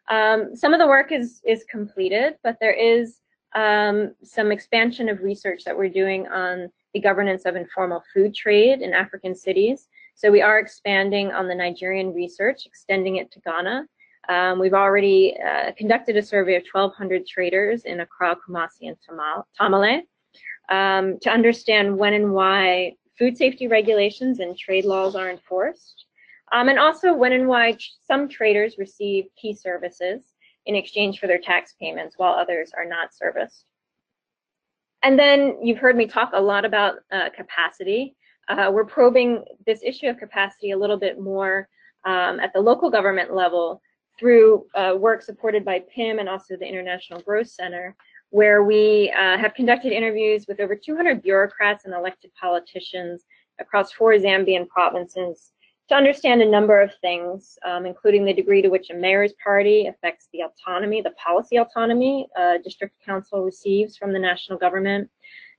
Um, 0.10 0.56
some 0.56 0.74
of 0.74 0.80
the 0.80 0.88
work 0.88 1.12
is, 1.12 1.42
is 1.46 1.64
completed, 1.70 2.36
but 2.44 2.58
there 2.60 2.74
is 2.74 3.20
um, 3.56 4.14
some 4.24 4.52
expansion 4.52 5.10
of 5.10 5.22
research 5.22 5.64
that 5.64 5.78
we're 5.78 5.90
doing 5.90 6.28
on 6.28 6.70
the 6.94 7.00
governance 7.00 7.46
of 7.46 7.56
informal 7.56 8.04
food 8.14 8.36
trade 8.36 8.82
in 8.82 8.94
African 8.94 9.36
cities. 9.36 9.88
So 10.18 10.32
we 10.32 10.42
are 10.42 10.58
expanding 10.58 11.32
on 11.32 11.48
the 11.48 11.54
Nigerian 11.54 12.12
research, 12.12 12.66
extending 12.66 13.18
it 13.18 13.32
to 13.34 13.40
Ghana. 13.42 13.86
Um, 14.28 14.58
we've 14.58 14.74
already 14.74 15.38
uh, 15.40 15.74
conducted 15.78 16.18
a 16.18 16.24
survey 16.24 16.56
of 16.56 16.64
1,200 16.72 17.28
traders 17.28 17.84
in 17.86 18.00
Accra, 18.00 18.36
Kumasi, 18.36 18.88
and 18.88 18.98
Tamale 19.06 20.04
um, 20.70 21.20
to 21.22 21.30
understand 21.30 21.96
when 21.96 22.16
and 22.16 22.34
why 22.34 22.94
food 23.20 23.38
safety 23.38 23.68
regulations 23.68 24.40
and 24.40 24.58
trade 24.58 24.86
laws 24.86 25.16
are 25.16 25.30
enforced, 25.30 26.06
um, 26.52 26.68
and 26.68 26.80
also 26.80 27.14
when 27.14 27.34
and 27.34 27.48
why 27.48 27.78
some 28.04 28.28
traders 28.28 28.80
receive 28.80 29.26
key 29.40 29.54
services 29.54 30.34
in 30.66 30.74
exchange 30.76 31.20
for 31.20 31.28
their 31.28 31.38
tax 31.38 31.76
payments 31.80 32.16
while 32.18 32.34
others 32.34 32.72
are 32.76 32.86
not 32.86 33.14
serviced. 33.14 33.66
And 35.04 35.18
then 35.18 35.60
you've 35.62 35.78
heard 35.78 35.96
me 35.96 36.08
talk 36.08 36.32
a 36.34 36.42
lot 36.42 36.66
about 36.66 36.96
uh, 37.12 37.30
capacity. 37.36 38.16
Uh, 38.48 38.70
we're 38.72 38.86
probing 38.86 39.44
this 39.66 39.82
issue 39.84 40.08
of 40.08 40.18
capacity 40.18 40.72
a 40.72 40.78
little 40.78 40.98
bit 40.98 41.20
more 41.20 41.68
um, 42.06 42.40
at 42.40 42.54
the 42.54 42.60
local 42.60 42.90
government 42.90 43.34
level 43.34 43.82
through 44.18 44.66
uh, 44.76 44.94
work 44.98 45.22
supported 45.22 45.64
by 45.64 45.84
PIM 45.94 46.20
and 46.20 46.30
also 46.30 46.56
the 46.56 46.68
International 46.68 47.22
Growth 47.22 47.50
Center, 47.50 47.96
where 48.30 48.64
we 48.64 49.14
uh, 49.18 49.38
have 49.38 49.54
conducted 49.54 49.92
interviews 49.92 50.46
with 50.48 50.60
over 50.60 50.76
200 50.76 51.22
bureaucrats 51.22 51.86
and 51.86 51.94
elected 51.94 52.32
politicians 52.40 53.26
across 53.60 53.92
four 53.92 54.14
Zambian 54.14 54.68
provinces 54.68 55.52
to 55.90 55.96
understand 55.96 56.42
a 56.42 56.50
number 56.50 56.82
of 56.82 56.92
things, 57.00 57.58
um, 57.66 57.86
including 57.86 58.26
the 58.26 58.34
degree 58.34 58.62
to 58.62 58.68
which 58.68 58.90
a 58.90 58.94
mayor's 58.94 59.34
party 59.42 59.88
affects 59.88 60.28
the 60.34 60.42
autonomy, 60.42 61.02
the 61.02 61.12
policy 61.12 61.58
autonomy 61.58 62.28
uh, 62.38 62.58
district 62.64 62.96
council 63.06 63.44
receives 63.44 63.96
from 63.96 64.12
the 64.12 64.20
national 64.20 64.58
government, 64.58 65.10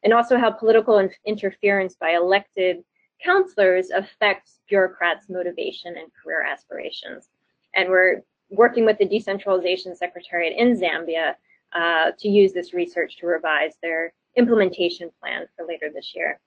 and 0.04 0.12
also 0.12 0.36
how 0.38 0.50
political 0.50 1.08
interference 1.24 1.96
by 1.96 2.10
elected 2.10 2.84
councilors 3.22 3.90
affects 3.90 4.60
bureaucrats' 4.68 5.28
motivation 5.28 5.96
and 5.96 6.10
career 6.22 6.42
aspirations. 6.42 7.28
And 7.74 7.88
we're 7.88 8.22
working 8.50 8.84
with 8.84 8.98
the 8.98 9.06
Decentralization 9.06 9.94
Secretariat 9.94 10.54
in 10.56 10.78
Zambia 10.78 11.34
uh, 11.72 12.12
to 12.18 12.28
use 12.28 12.52
this 12.52 12.72
research 12.72 13.18
to 13.18 13.26
revise 13.26 13.74
their 13.82 14.12
implementation 14.36 15.10
plan 15.20 15.46
for 15.56 15.66
later 15.66 15.90
this 15.92 16.12
year. 16.14 16.40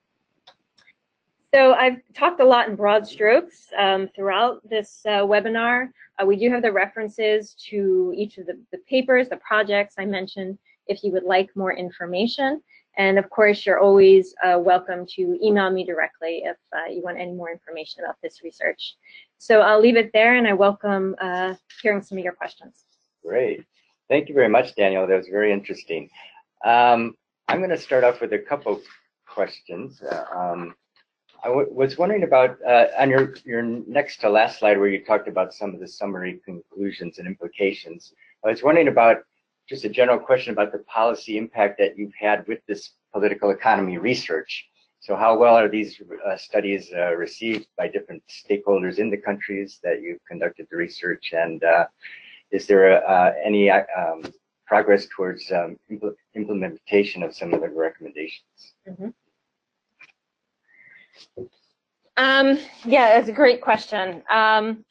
So 1.53 1.73
I've 1.73 1.97
talked 2.15 2.39
a 2.39 2.45
lot 2.45 2.69
in 2.69 2.75
broad 2.77 3.05
strokes 3.05 3.67
um, 3.77 4.09
throughout 4.15 4.67
this 4.67 5.01
uh, 5.05 5.23
webinar. 5.25 5.89
Uh, 6.17 6.25
we 6.25 6.37
do 6.37 6.49
have 6.49 6.61
the 6.61 6.71
references 6.71 7.55
to 7.69 8.13
each 8.15 8.37
of 8.37 8.45
the, 8.45 8.57
the, 8.71 8.77
papers, 8.89 9.27
the 9.27 9.37
projects 9.37 9.95
I 9.97 10.05
mentioned, 10.05 10.57
if 10.87 11.03
you 11.03 11.11
would 11.11 11.23
like 11.23 11.49
more 11.55 11.73
information. 11.73 12.61
And 12.97 13.17
of 13.17 13.29
course, 13.29 13.65
you're 13.65 13.79
always 13.79 14.35
uh, 14.43 14.59
welcome 14.59 15.05
to 15.15 15.37
email 15.43 15.69
me 15.71 15.85
directly 15.85 16.43
if 16.45 16.57
uh, 16.75 16.91
you 16.91 17.01
want 17.01 17.19
any 17.19 17.31
more 17.31 17.51
information 17.51 18.03
about 18.03 18.17
this 18.21 18.41
research. 18.43 18.95
So 19.37 19.61
I'll 19.61 19.79
leave 19.79 19.97
it 19.97 20.11
there 20.13 20.35
and 20.35 20.47
I 20.47 20.53
welcome 20.53 21.15
uh, 21.21 21.55
hearing 21.81 22.01
some 22.01 22.17
of 22.17 22.23
your 22.23 22.33
questions. 22.33 22.83
Great. 23.25 23.63
Thank 24.09 24.27
you 24.27 24.35
very 24.35 24.49
much, 24.49 24.75
Danielle. 24.75 25.07
That 25.07 25.17
was 25.17 25.27
very 25.27 25.53
interesting. 25.53 26.09
Um, 26.65 27.15
I'm 27.47 27.59
going 27.59 27.69
to 27.69 27.77
start 27.77 28.03
off 28.03 28.19
with 28.21 28.33
a 28.33 28.39
couple 28.39 28.81
questions. 29.25 30.01
Uh, 30.01 30.23
um, 30.35 30.75
I 31.43 31.49
was 31.49 31.97
wondering 31.97 32.23
about 32.23 32.57
uh, 32.67 32.87
on 32.99 33.09
your 33.09 33.33
your 33.45 33.63
next 33.63 34.17
to 34.21 34.29
last 34.29 34.59
slide 34.59 34.77
where 34.77 34.89
you 34.89 35.03
talked 35.03 35.27
about 35.27 35.53
some 35.53 35.73
of 35.73 35.79
the 35.79 35.87
summary 35.87 36.39
conclusions 36.45 37.17
and 37.17 37.27
implications. 37.27 38.13
I 38.45 38.49
was 38.49 38.61
wondering 38.61 38.89
about 38.89 39.23
just 39.71 39.85
a 39.85 39.89
general 39.89 40.19
question 40.19 40.51
about 40.51 40.73
the 40.73 40.79
policy 40.79 41.37
impact 41.37 41.77
that 41.79 41.97
you've 41.97 42.13
had 42.19 42.45
with 42.45 42.59
this 42.67 42.91
political 43.13 43.51
economy 43.51 43.97
research. 43.97 44.67
So 44.99 45.15
how 45.15 45.37
well 45.37 45.55
are 45.55 45.69
these 45.69 45.99
uh, 46.27 46.35
studies 46.35 46.91
uh, 46.93 47.15
received 47.15 47.67
by 47.77 47.87
different 47.87 48.21
stakeholders 48.29 48.99
in 48.99 49.09
the 49.09 49.15
countries 49.17 49.79
that 49.81 50.01
you've 50.01 50.19
conducted 50.27 50.67
the 50.69 50.75
research? 50.75 51.31
And 51.31 51.63
uh, 51.63 51.85
is 52.51 52.67
there 52.67 52.85
uh, 53.09 53.31
any 53.43 53.71
um, 53.71 54.19
progress 54.67 55.07
towards 55.15 55.49
um, 55.53 55.77
impl 55.89 56.11
implementation 56.35 57.23
of 57.23 57.33
some 57.33 57.53
of 57.53 57.61
the 57.61 57.69
recommendations? 57.69 58.59
Um, 62.17 62.59
yeah, 62.83 63.05
that's 63.15 63.29
a 63.29 63.39
great 63.41 63.61
question. 63.61 64.21
Um, 64.29 64.83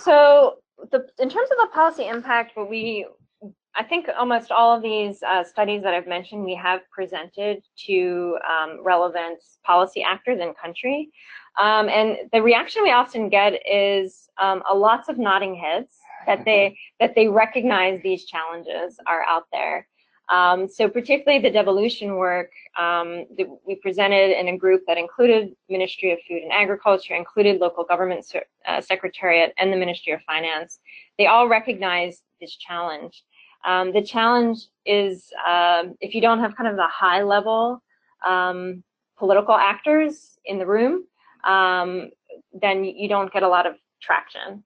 so 0.00 0.56
the, 0.90 1.06
in 1.20 1.28
terms 1.28 1.48
of 1.52 1.58
the 1.60 1.68
policy 1.72 2.08
impact, 2.08 2.56
what 2.56 2.68
we, 2.68 3.06
I 3.76 3.84
think 3.84 4.06
almost 4.18 4.50
all 4.50 4.76
of 4.76 4.82
these 4.82 5.22
uh, 5.22 5.44
studies 5.44 5.82
that 5.82 5.94
I've 5.94 6.06
mentioned, 6.06 6.44
we 6.44 6.56
have 6.56 6.80
presented 6.90 7.62
to 7.86 8.36
um, 8.48 8.80
relevant 8.82 9.38
policy 9.64 10.02
actors 10.02 10.40
in 10.40 10.52
country. 10.54 11.10
Um, 11.60 11.88
and 11.88 12.16
the 12.32 12.42
reaction 12.42 12.82
we 12.82 12.90
often 12.90 13.28
get 13.28 13.60
is 13.66 14.28
um, 14.40 14.62
a 14.70 14.74
lots 14.74 15.08
of 15.08 15.18
nodding 15.18 15.54
heads 15.54 15.96
that 16.26 16.44
they 16.44 16.76
that 16.98 17.14
they 17.14 17.28
recognize 17.28 18.00
these 18.02 18.24
challenges 18.24 18.98
are 19.06 19.22
out 19.24 19.44
there. 19.52 19.86
Um, 20.30 20.68
so 20.68 20.88
particularly 20.88 21.42
the 21.42 21.50
devolution 21.50 22.14
work 22.14 22.52
um, 22.78 23.26
that 23.36 23.48
we 23.66 23.74
presented 23.74 24.38
in 24.38 24.46
a 24.46 24.56
group 24.56 24.82
that 24.86 24.96
included 24.96 25.56
Ministry 25.68 26.12
of 26.12 26.20
Food 26.28 26.42
and 26.42 26.52
Agriculture, 26.52 27.14
included 27.14 27.60
local 27.60 27.82
government 27.82 28.24
uh, 28.66 28.80
secretariat 28.80 29.52
and 29.58 29.72
the 29.72 29.76
Ministry 29.76 30.12
of 30.12 30.20
Finance. 30.22 30.78
They 31.18 31.26
all 31.26 31.48
recognize 31.48 32.22
this 32.40 32.54
challenge. 32.56 33.24
Um, 33.64 33.92
the 33.92 34.02
challenge 34.02 34.66
is 34.86 35.32
um, 35.46 35.94
if 36.00 36.14
you 36.14 36.20
don't 36.20 36.40
have 36.40 36.56
kind 36.56 36.68
of 36.68 36.76
the 36.76 36.86
high 36.88 37.22
level 37.22 37.82
um, 38.26 38.82
political 39.18 39.54
actors 39.54 40.38
in 40.44 40.58
the 40.58 40.66
room, 40.66 41.04
um, 41.44 42.10
then 42.52 42.84
you 42.84 43.08
don't 43.08 43.32
get 43.32 43.42
a 43.42 43.48
lot 43.48 43.66
of 43.66 43.74
traction 44.00 44.64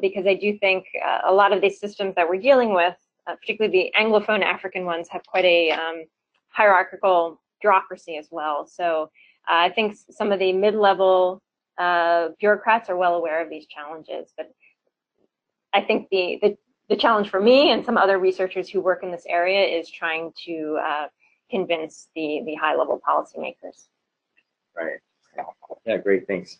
because 0.00 0.26
I 0.26 0.34
do 0.34 0.58
think 0.58 0.84
uh, 1.04 1.20
a 1.24 1.32
lot 1.32 1.52
of 1.52 1.62
these 1.62 1.80
systems 1.80 2.14
that 2.16 2.28
we're 2.28 2.40
dealing 2.40 2.74
with 2.74 2.94
uh, 3.26 3.36
particularly 3.36 3.92
the 3.92 4.00
Anglophone 4.00 4.42
African 4.42 4.84
ones, 4.84 5.08
have 5.08 5.24
quite 5.26 5.44
a 5.44 5.70
um, 5.70 6.04
hierarchical 6.48 7.40
bureaucracy 7.60 8.16
as 8.16 8.28
well. 8.30 8.66
So 8.66 9.10
uh, 9.48 9.56
I 9.56 9.70
think 9.70 9.96
some 10.10 10.32
of 10.32 10.38
the 10.38 10.52
mid-level 10.52 11.42
uh, 11.78 12.28
bureaucrats 12.38 12.88
are 12.88 12.96
well 12.96 13.14
aware 13.14 13.42
of 13.42 13.50
these 13.50 13.66
challenges. 13.66 14.32
But 14.36 14.50
I 15.72 15.82
think 15.82 16.08
the, 16.10 16.38
the, 16.42 16.56
the, 16.90 16.96
challenge 16.96 17.30
for 17.30 17.40
me 17.40 17.70
and 17.72 17.84
some 17.84 17.96
other 17.96 18.18
researchers 18.18 18.68
who 18.68 18.80
work 18.80 19.02
in 19.02 19.10
this 19.10 19.24
area 19.26 19.64
is 19.64 19.88
trying 19.90 20.32
to 20.44 20.78
uh, 20.84 21.06
convince 21.50 22.08
the, 22.14 22.42
the 22.44 22.54
high-level 22.56 23.00
policymakers. 23.08 23.88
Right. 24.76 24.98
Yeah, 25.86 25.96
great, 25.96 26.26
thanks. 26.26 26.58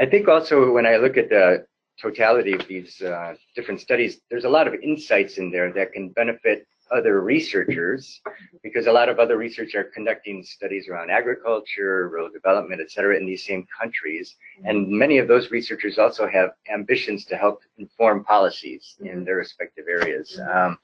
I 0.00 0.06
think 0.06 0.28
also 0.28 0.72
when 0.72 0.86
I 0.86 0.96
look 0.96 1.16
at 1.16 1.28
the 1.28 1.66
totality 2.00 2.52
of 2.52 2.66
these 2.66 3.00
uh, 3.02 3.34
different 3.54 3.80
studies, 3.80 4.20
there's 4.30 4.44
a 4.44 4.48
lot 4.48 4.66
of 4.66 4.74
insights 4.74 5.36
in 5.38 5.50
there 5.50 5.72
that 5.72 5.92
can 5.92 6.08
benefit 6.10 6.66
other 6.92 7.20
researchers 7.20 8.20
because 8.62 8.86
a 8.86 8.92
lot 8.92 9.08
of 9.08 9.18
other 9.18 9.36
researchers 9.36 9.74
are 9.74 9.84
conducting 9.84 10.44
studies 10.44 10.88
around 10.88 11.10
agriculture, 11.10 12.08
rural 12.08 12.30
development, 12.30 12.80
et 12.80 12.90
cetera, 12.90 13.16
in 13.16 13.26
these 13.26 13.44
same 13.44 13.66
countries. 13.80 14.36
And 14.64 14.88
many 14.88 15.18
of 15.18 15.28
those 15.28 15.50
researchers 15.50 15.98
also 15.98 16.28
have 16.28 16.50
ambitions 16.72 17.24
to 17.26 17.36
help 17.36 17.62
inform 17.78 18.24
policies 18.24 18.96
in 19.00 19.24
their 19.24 19.36
respective 19.36 19.86
areas. 19.88 20.38
Um, 20.54 20.78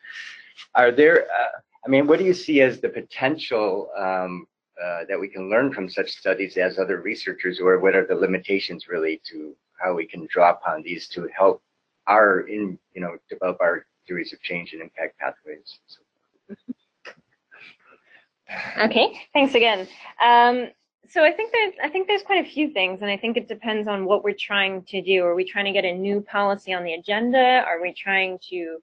are 0.75 0.91
there, 0.91 1.25
uh, 1.25 1.59
I 1.87 1.89
mean, 1.89 2.07
what 2.07 2.19
do 2.19 2.25
you 2.25 2.35
see 2.35 2.63
as 2.63 2.81
the 2.81 2.89
potential 2.89 3.91
um, 3.97 4.47
uh, 4.83 5.05
that 5.09 5.19
we 5.19 5.29
can 5.29 5.51
learn 5.51 5.73
from 5.73 5.89
such 5.89 6.11
studies 6.11 6.57
as 6.57 6.79
other 6.79 7.01
researchers, 7.01 7.61
or 7.61 7.79
what 7.79 7.97
are 7.97 8.07
the 8.07 8.15
limitations 8.15 8.89
really 8.89 9.21
to 9.25 9.55
how 9.81 9.95
we 9.95 10.07
can 10.07 10.27
draw 10.31 10.51
upon 10.51 10.83
these 10.83 11.09
to 11.09 11.29
help 11.37 11.63
our 12.07 12.41
in 12.43 12.79
you 12.95 13.01
know 13.01 13.17
develop 13.29 13.59
our 13.61 13.87
theories 14.09 14.33
of 14.33 14.41
change 14.43 14.73
and 14.73 14.83
impact 14.83 15.19
pathways. 15.19 15.79
Okay, 18.81 19.21
thanks 19.35 19.55
again. 19.55 19.87
Um, 20.25 20.69
so 21.11 21.23
I 21.23 21.33
think 21.33 21.53
there's 21.53 21.75
I 21.83 21.89
think 21.89 22.07
there's 22.07 22.23
quite 22.23 22.45
a 22.45 22.49
few 22.49 22.71
things, 22.71 23.01
and 23.03 23.11
I 23.11 23.17
think 23.17 23.37
it 23.37 23.49
depends 23.49 23.89
on 23.89 24.05
what 24.05 24.25
we're 24.25 24.37
trying 24.39 24.83
to 24.85 25.03
do. 25.03 25.25
Are 25.25 25.35
we 25.35 25.45
trying 25.45 25.67
to 25.67 25.73
get 25.73 25.85
a 25.85 25.93
new 25.93 26.21
policy 26.21 26.73
on 26.73 26.85
the 26.85 26.95
agenda? 26.95 27.65
Are 27.67 27.81
we 27.81 27.93
trying 27.93 28.39
to 28.51 28.79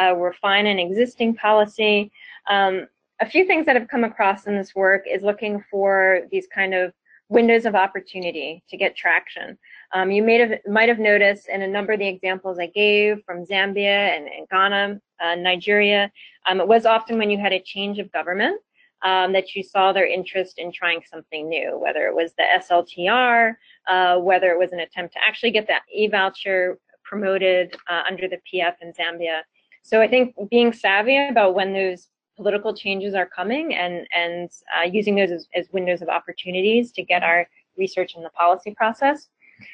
uh, 0.00 0.14
refine 0.16 0.66
an 0.66 0.78
existing 0.78 1.36
policy? 1.36 2.10
Um, 2.48 2.86
a 3.20 3.26
few 3.28 3.46
things 3.46 3.66
that 3.66 3.76
have 3.76 3.88
come 3.88 4.04
across 4.04 4.46
in 4.46 4.56
this 4.56 4.74
work 4.74 5.04
is 5.06 5.22
looking 5.22 5.62
for 5.70 6.22
these 6.30 6.46
kind 6.46 6.74
of 6.74 6.92
windows 7.28 7.64
of 7.64 7.74
opportunity 7.74 8.62
to 8.68 8.76
get 8.76 8.96
traction. 8.96 9.56
Um, 9.92 10.10
you 10.10 10.22
may 10.22 10.38
have, 10.38 10.58
might 10.68 10.88
have 10.88 10.98
noticed 10.98 11.48
in 11.48 11.62
a 11.62 11.66
number 11.66 11.92
of 11.92 11.98
the 11.98 12.06
examples 12.06 12.58
I 12.58 12.66
gave 12.66 13.22
from 13.24 13.44
Zambia 13.44 14.16
and, 14.16 14.28
and 14.28 14.48
Ghana, 14.48 15.00
uh, 15.20 15.34
Nigeria, 15.34 16.10
um, 16.48 16.60
it 16.60 16.68
was 16.68 16.86
often 16.86 17.18
when 17.18 17.30
you 17.30 17.38
had 17.38 17.52
a 17.52 17.60
change 17.60 17.98
of 17.98 18.10
government 18.12 18.60
um, 19.02 19.32
that 19.32 19.54
you 19.54 19.62
saw 19.62 19.92
their 19.92 20.06
interest 20.06 20.58
in 20.58 20.72
trying 20.72 21.00
something 21.10 21.48
new, 21.48 21.78
whether 21.78 22.06
it 22.06 22.14
was 22.14 22.32
the 22.34 22.44
SLTR, 22.44 23.54
uh, 23.88 24.18
whether 24.18 24.50
it 24.50 24.58
was 24.58 24.72
an 24.72 24.80
attempt 24.80 25.14
to 25.14 25.20
actually 25.22 25.50
get 25.50 25.66
that 25.68 25.82
e-voucher 25.92 26.78
promoted 27.02 27.74
uh, 27.88 28.02
under 28.08 28.28
the 28.28 28.38
PF 28.52 28.74
in 28.82 28.92
Zambia. 28.92 29.40
So 29.82 30.00
I 30.00 30.08
think 30.08 30.36
being 30.50 30.72
savvy 30.72 31.28
about 31.28 31.54
when 31.54 31.72
those 31.72 32.08
political 32.36 32.74
changes 32.74 33.14
are 33.14 33.26
coming 33.26 33.74
and, 33.74 34.06
and 34.14 34.50
uh, 34.78 34.84
using 34.84 35.16
those 35.16 35.30
as, 35.30 35.48
as 35.54 35.66
windows 35.72 36.02
of 36.02 36.08
opportunities 36.08 36.92
to 36.92 37.02
get 37.02 37.22
our 37.22 37.48
research 37.76 38.14
in 38.16 38.22
the 38.22 38.30
policy 38.30 38.74
process. 38.74 39.28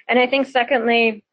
And 0.08 0.18
I 0.18 0.26
think 0.26 0.46
secondly, 0.46 1.24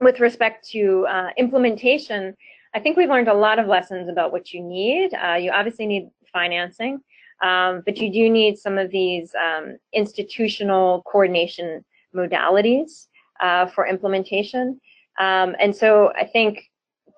with 0.00 0.20
respect 0.20 0.68
to 0.70 1.06
uh, 1.08 1.30
implementation, 1.36 2.36
I 2.74 2.80
think 2.80 2.96
we've 2.96 3.08
learned 3.08 3.28
a 3.28 3.34
lot 3.34 3.58
of 3.58 3.66
lessons 3.66 4.08
about 4.08 4.32
what 4.32 4.52
you 4.52 4.62
need. 4.62 5.14
Uh, 5.14 5.34
you 5.34 5.50
obviously 5.50 5.86
need 5.86 6.08
financing, 6.32 7.00
um, 7.42 7.82
but 7.84 7.98
you 7.98 8.12
do 8.12 8.30
need 8.30 8.58
some 8.58 8.78
of 8.78 8.90
these 8.90 9.32
um, 9.34 9.76
institutional 9.92 11.02
coordination 11.02 11.84
modalities 12.14 13.06
uh, 13.40 13.66
for 13.66 13.86
implementation. 13.86 14.80
Um, 15.20 15.54
and 15.60 15.74
so 15.74 16.12
I 16.16 16.24
think 16.24 16.64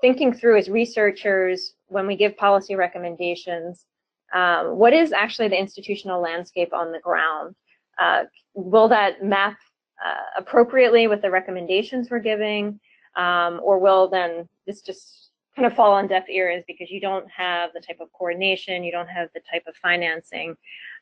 thinking 0.00 0.32
through 0.32 0.58
as 0.58 0.68
researchers, 0.68 1.74
when 1.86 2.06
we 2.06 2.16
give 2.16 2.36
policy 2.36 2.74
recommendations, 2.74 3.86
um, 4.34 4.76
what 4.76 4.92
is 4.92 5.12
actually 5.12 5.48
the 5.48 5.58
institutional 5.58 6.20
landscape 6.20 6.74
on 6.74 6.90
the 6.90 6.98
ground? 6.98 7.54
Uh, 7.98 8.24
will 8.54 8.88
that 8.88 9.22
map 9.22 9.56
uh, 10.04 10.14
appropriately 10.36 11.06
with 11.06 11.22
the 11.22 11.30
recommendations 11.30 12.10
we're 12.10 12.18
giving, 12.18 12.78
um, 13.16 13.60
or 13.62 13.78
will 13.78 14.08
then 14.08 14.48
this 14.66 14.82
just 14.82 15.30
kind 15.56 15.66
of 15.66 15.74
fall 15.74 15.92
on 15.92 16.06
deaf 16.06 16.28
ears 16.28 16.64
because 16.66 16.90
you 16.90 17.00
don't 17.00 17.28
have 17.30 17.70
the 17.72 17.80
type 17.80 17.98
of 18.00 18.12
coordination, 18.12 18.82
you 18.82 18.92
don't 18.92 19.08
have 19.08 19.28
the 19.34 19.40
type 19.50 19.62
of 19.66 19.74
financing, 19.76 20.56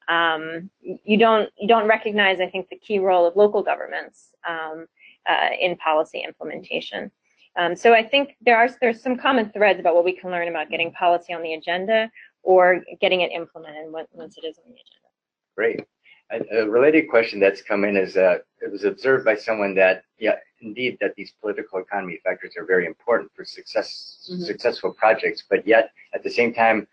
um, 0.09 0.70
you 0.80 1.16
don't 1.16 1.48
you 1.59 1.68
don't 1.68 1.88
recognize, 1.88 2.40
I 2.40 2.48
think, 2.48 2.68
the 2.68 2.78
key 2.78 2.98
role 2.98 3.26
of 3.26 3.36
local 3.36 3.62
governments 3.62 4.30
um, 4.48 4.86
uh, 5.28 5.48
in 5.59 5.76
policy 5.76 6.22
implementation. 6.26 7.11
Um, 7.57 7.76
so 7.76 7.92
I 7.92 8.07
think 8.07 8.36
there 8.40 8.57
are 8.57 8.68
there's 8.80 9.03
some 9.03 9.16
common 9.16 9.50
threads 9.50 9.78
about 9.80 9.94
what 9.94 10.05
we 10.05 10.12
can 10.12 10.30
learn 10.30 10.48
about 10.48 10.70
getting 10.70 10.92
policy 10.92 11.32
on 11.32 11.42
the 11.42 11.55
agenda 11.55 12.11
or 12.42 12.82
getting 13.00 13.20
it 13.20 13.30
implemented 13.32 13.92
once 13.92 14.36
it 14.36 14.46
is 14.46 14.59
on 14.59 14.64
the 14.66 14.74
agenda. 14.74 15.09
Great. 15.55 15.86
A, 16.32 16.62
a 16.62 16.68
related 16.68 17.08
question 17.08 17.38
that's 17.40 17.62
come 17.62 17.84
in 17.84 17.96
is 17.96 18.14
that 18.14 18.44
it 18.60 18.70
was 18.70 18.84
observed 18.84 19.24
by 19.24 19.36
someone 19.36 19.74
that, 19.74 20.04
yeah, 20.18 20.36
indeed, 20.60 20.96
that 21.00 21.14
these 21.14 21.32
political 21.40 21.78
economy 21.78 22.18
factors 22.24 22.54
are 22.56 22.64
very 22.64 22.86
important 22.86 23.30
for 23.36 23.44
success, 23.44 23.88
mm 24.30 24.36
-hmm. 24.36 24.46
successful 24.52 24.92
projects, 24.94 25.40
but 25.50 25.66
yet 25.66 25.84
at 26.14 26.22
the 26.22 26.30
same 26.30 26.52
time, 26.52 26.86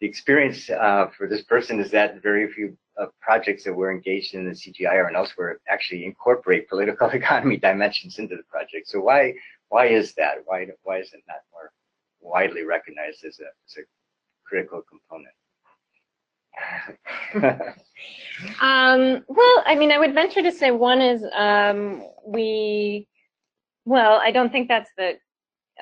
the 0.00 0.08
experience 0.08 0.68
uh, 0.68 1.06
for 1.16 1.28
this 1.28 1.42
person 1.42 1.78
is 1.78 1.90
that 1.90 2.20
very 2.22 2.52
few 2.52 2.76
uh, 2.98 3.06
projects 3.20 3.62
that 3.64 3.72
we're 3.72 3.92
engaged 3.92 4.34
in 4.34 4.44
the 4.44 4.50
CGIAR 4.50 5.06
and 5.06 5.16
elsewhere 5.16 5.60
actually 5.68 6.04
incorporate 6.04 6.68
political 6.68 7.08
economy 7.20 7.56
dimensions 7.56 8.18
into 8.18 8.36
the 8.36 8.42
project. 8.54 8.88
So 8.88 9.00
why 9.00 9.34
why 9.68 9.86
is 9.86 10.12
that? 10.14 10.34
Why 10.44 10.66
why 10.82 10.98
is 10.98 11.12
it 11.12 11.22
not 11.28 11.42
more 11.52 11.72
widely 12.20 12.64
recognized 12.64 13.24
as 13.24 13.38
a, 13.40 13.48
as 13.66 13.76
a 13.78 13.82
critical 14.44 14.82
component? 14.82 15.34
Um, 18.60 19.24
well, 19.28 19.62
I 19.66 19.74
mean, 19.76 19.92
I 19.92 19.98
would 19.98 20.14
venture 20.14 20.42
to 20.42 20.52
say 20.52 20.70
one 20.70 21.00
is 21.00 21.24
um, 21.34 22.02
we, 22.26 23.08
well, 23.84 24.20
I 24.22 24.30
don't 24.30 24.50
think 24.50 24.68
that's 24.68 24.90
the, 24.96 25.14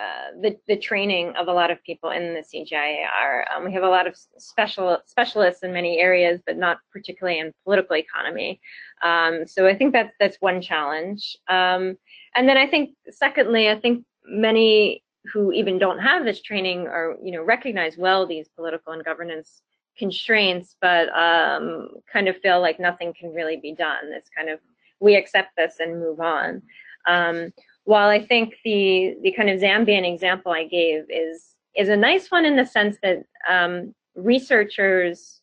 uh, 0.00 0.40
the, 0.40 0.56
the 0.68 0.76
training 0.76 1.34
of 1.38 1.48
a 1.48 1.52
lot 1.52 1.70
of 1.70 1.82
people 1.82 2.10
in 2.10 2.34
the 2.34 2.40
CGIAR. 2.40 3.44
Um, 3.54 3.64
we 3.64 3.72
have 3.72 3.82
a 3.82 3.88
lot 3.88 4.06
of 4.06 4.16
special 4.38 4.98
specialists 5.06 5.62
in 5.62 5.72
many 5.72 5.98
areas, 5.98 6.40
but 6.46 6.56
not 6.56 6.78
particularly 6.92 7.40
in 7.40 7.52
political 7.64 7.96
economy. 7.96 8.60
Um, 9.02 9.46
so 9.46 9.66
I 9.66 9.74
think 9.74 9.92
that's 9.92 10.14
that's 10.20 10.36
one 10.40 10.62
challenge. 10.62 11.36
Um, 11.48 11.98
and 12.36 12.48
then 12.48 12.56
I 12.56 12.66
think, 12.66 12.90
secondly, 13.10 13.68
I 13.68 13.78
think 13.78 14.04
many 14.24 15.02
who 15.32 15.52
even 15.52 15.78
don't 15.78 15.98
have 15.98 16.24
this 16.24 16.40
training 16.40 16.86
or 16.86 17.16
you 17.22 17.32
know 17.32 17.42
recognize 17.42 17.98
well 17.98 18.26
these 18.26 18.48
political 18.56 18.92
and 18.92 19.04
governance 19.04 19.60
constraints, 19.98 20.76
but 20.80 21.08
um, 21.16 21.88
kind 22.12 22.28
of 22.28 22.36
feel 22.38 22.60
like 22.60 22.80
nothing 22.80 23.12
can 23.18 23.32
really 23.32 23.56
be 23.56 23.74
done. 23.74 24.12
It's 24.12 24.30
kind 24.30 24.48
of 24.48 24.60
we 25.00 25.16
accept 25.16 25.56
this 25.56 25.76
and 25.80 25.98
move 25.98 26.20
on. 26.20 26.62
Um, 27.06 27.52
while 27.84 28.08
I 28.08 28.24
think 28.24 28.54
the 28.64 29.16
the 29.22 29.32
kind 29.32 29.50
of 29.50 29.60
Zambian 29.60 30.10
example 30.10 30.52
I 30.52 30.64
gave 30.66 31.04
is 31.08 31.54
is 31.76 31.88
a 31.88 31.96
nice 31.96 32.30
one 32.30 32.44
in 32.44 32.56
the 32.56 32.66
sense 32.66 32.96
that 33.02 33.24
um, 33.48 33.94
researchers 34.14 35.40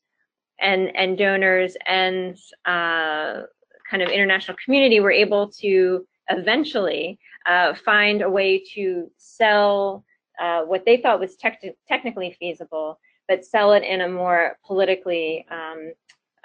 and 0.60 0.96
and 0.96 1.18
donors 1.18 1.76
and 1.88 2.38
uh, 2.66 3.42
kind 3.90 4.04
of 4.04 4.10
international 4.10 4.58
community 4.64 5.00
were 5.00 5.12
able 5.12 5.50
to 5.50 6.06
eventually 6.30 7.20
uh, 7.48 7.74
find 7.74 8.22
a 8.22 8.30
way 8.30 8.62
to 8.76 9.10
sell 9.18 10.04
uh, 10.40 10.62
what 10.62 10.86
they 10.86 10.98
thought 10.98 11.20
was 11.20 11.36
tec 11.36 11.62
technically 11.88 12.36
feasible, 12.40 13.00
but 13.28 13.46
sell 13.46 13.74
it 13.74 13.84
in 13.84 14.02
a 14.02 14.10
more 14.10 14.58
politically 14.66 15.46
um, 15.52 15.94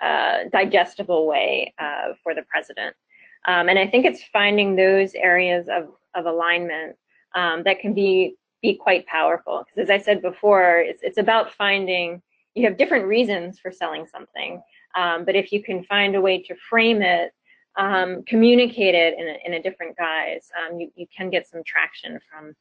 uh, 0.01 0.45
digestible 0.51 1.26
way 1.26 1.72
uh, 1.78 2.14
for 2.22 2.35
the 2.35 2.43
president. 2.43 2.95
Um, 3.47 3.68
and 3.68 3.78
I 3.78 3.87
think 3.87 4.05
it's 4.05 4.22
finding 4.33 4.76
those 4.76 5.14
areas 5.14 5.68
of, 5.68 5.89
of 6.14 6.26
alignment 6.26 6.97
um, 7.35 7.62
that 7.64 7.80
can 7.80 7.95
be 7.95 8.37
be 8.62 8.74
quite 8.74 9.05
powerful. 9.07 9.64
Because 9.64 9.91
as 9.91 9.91
I 9.91 10.03
said 10.03 10.22
before, 10.22 10.78
it's, 10.78 11.03
it's 11.03 11.18
about 11.18 11.53
finding, 11.53 12.22
you 12.55 12.64
have 12.64 12.78
different 12.78 13.07
reasons 13.07 13.59
for 13.59 13.72
selling 13.72 14.07
something. 14.07 14.62
Um, 14.97 15.24
but 15.24 15.35
if 15.35 15.53
you 15.53 15.62
can 15.62 15.83
find 15.85 16.14
a 16.14 16.20
way 16.20 16.41
to 16.43 16.55
frame 16.70 17.03
it, 17.03 17.33
um, 17.76 18.22
communicate 18.24 18.95
it 18.95 19.18
in 19.18 19.26
a, 19.26 19.37
in 19.45 19.55
a 19.55 19.62
different 19.62 19.97
guise, 19.97 20.49
um, 20.57 20.78
you, 20.78 20.93
you 20.95 21.07
can 21.14 21.28
get 21.28 21.49
some 21.49 21.62
traction 21.66 22.20
from 22.30 22.55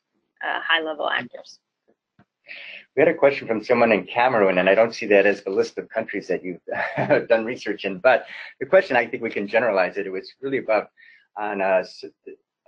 uh, 0.43 0.59
high 0.61 0.81
level 0.81 1.07
actors. 1.09 1.59
We 2.95 3.01
had 3.01 3.07
a 3.07 3.13
question 3.13 3.47
from 3.47 3.63
someone 3.63 3.91
in 3.91 4.05
Cameroon, 4.05 4.57
and 4.57 4.69
I 4.69 4.75
don't 4.75 4.93
see 4.93 5.05
that 5.07 5.25
as 5.25 5.43
the 5.43 5.49
list 5.49 5.77
of 5.77 5.87
countries 5.89 6.27
that 6.27 6.43
you've 6.43 7.27
done 7.29 7.45
research 7.45 7.85
in, 7.85 7.99
but 7.99 8.25
the 8.59 8.65
question, 8.65 8.97
I 8.97 9.07
think 9.07 9.23
we 9.23 9.29
can 9.29 9.47
generalize 9.47 9.97
it. 9.97 10.07
It 10.07 10.11
was 10.11 10.29
really 10.41 10.57
about 10.57 10.89
on 11.37 11.61
uh, 11.61 11.83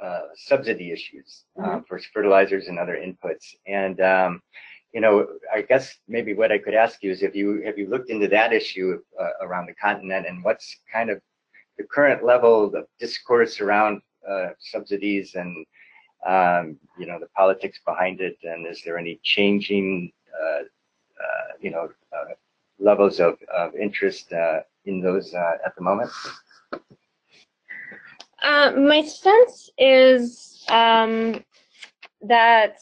uh, 0.01 0.21
subsidy 0.35 0.91
issues 0.91 1.45
uh, 1.59 1.63
mm 1.63 1.69
-hmm. 1.69 1.87
for 1.87 1.99
fertilizers 2.13 2.67
and 2.67 2.79
other 2.79 2.97
inputs. 3.07 3.55
And, 3.67 3.99
um, 3.99 4.41
you 4.93 5.01
know, 5.01 5.15
I 5.57 5.61
guess 5.61 5.85
maybe 6.07 6.33
what 6.33 6.51
I 6.51 6.59
could 6.63 6.75
ask 6.85 7.03
you 7.03 7.11
is 7.11 7.21
if 7.21 7.35
you 7.35 7.47
have 7.67 7.77
you 7.81 7.87
looked 7.89 8.09
into 8.09 8.27
that 8.29 8.51
issue 8.53 8.89
uh, 9.21 9.33
around 9.45 9.65
the 9.67 9.75
continent 9.87 10.27
and 10.27 10.43
what's 10.45 10.67
kind 10.95 11.09
of 11.13 11.17
the 11.77 11.85
current 11.95 12.21
level 12.23 12.55
of 12.77 12.85
discourse 12.99 13.53
around 13.63 14.01
uh, 14.31 14.49
subsidies 14.59 15.35
and 15.35 15.65
um, 16.25 16.77
you 16.97 17.05
know, 17.05 17.19
the 17.19 17.27
politics 17.35 17.79
behind 17.85 18.21
it, 18.21 18.37
and 18.43 18.65
is 18.67 18.81
there 18.83 18.97
any 18.97 19.19
changing, 19.23 20.11
uh, 20.41 20.59
uh, 20.59 21.51
you 21.61 21.71
know, 21.71 21.89
uh, 22.15 22.33
levels 22.79 23.19
of, 23.19 23.37
of 23.53 23.75
interest 23.75 24.31
uh, 24.33 24.61
in 24.85 25.01
those 25.01 25.33
uh, 25.33 25.57
at 25.65 25.75
the 25.75 25.81
moment? 25.81 26.11
Uh, 28.41 28.71
my 28.77 29.01
sense 29.01 29.69
is 29.77 30.65
um, 30.69 31.43
that 32.21 32.77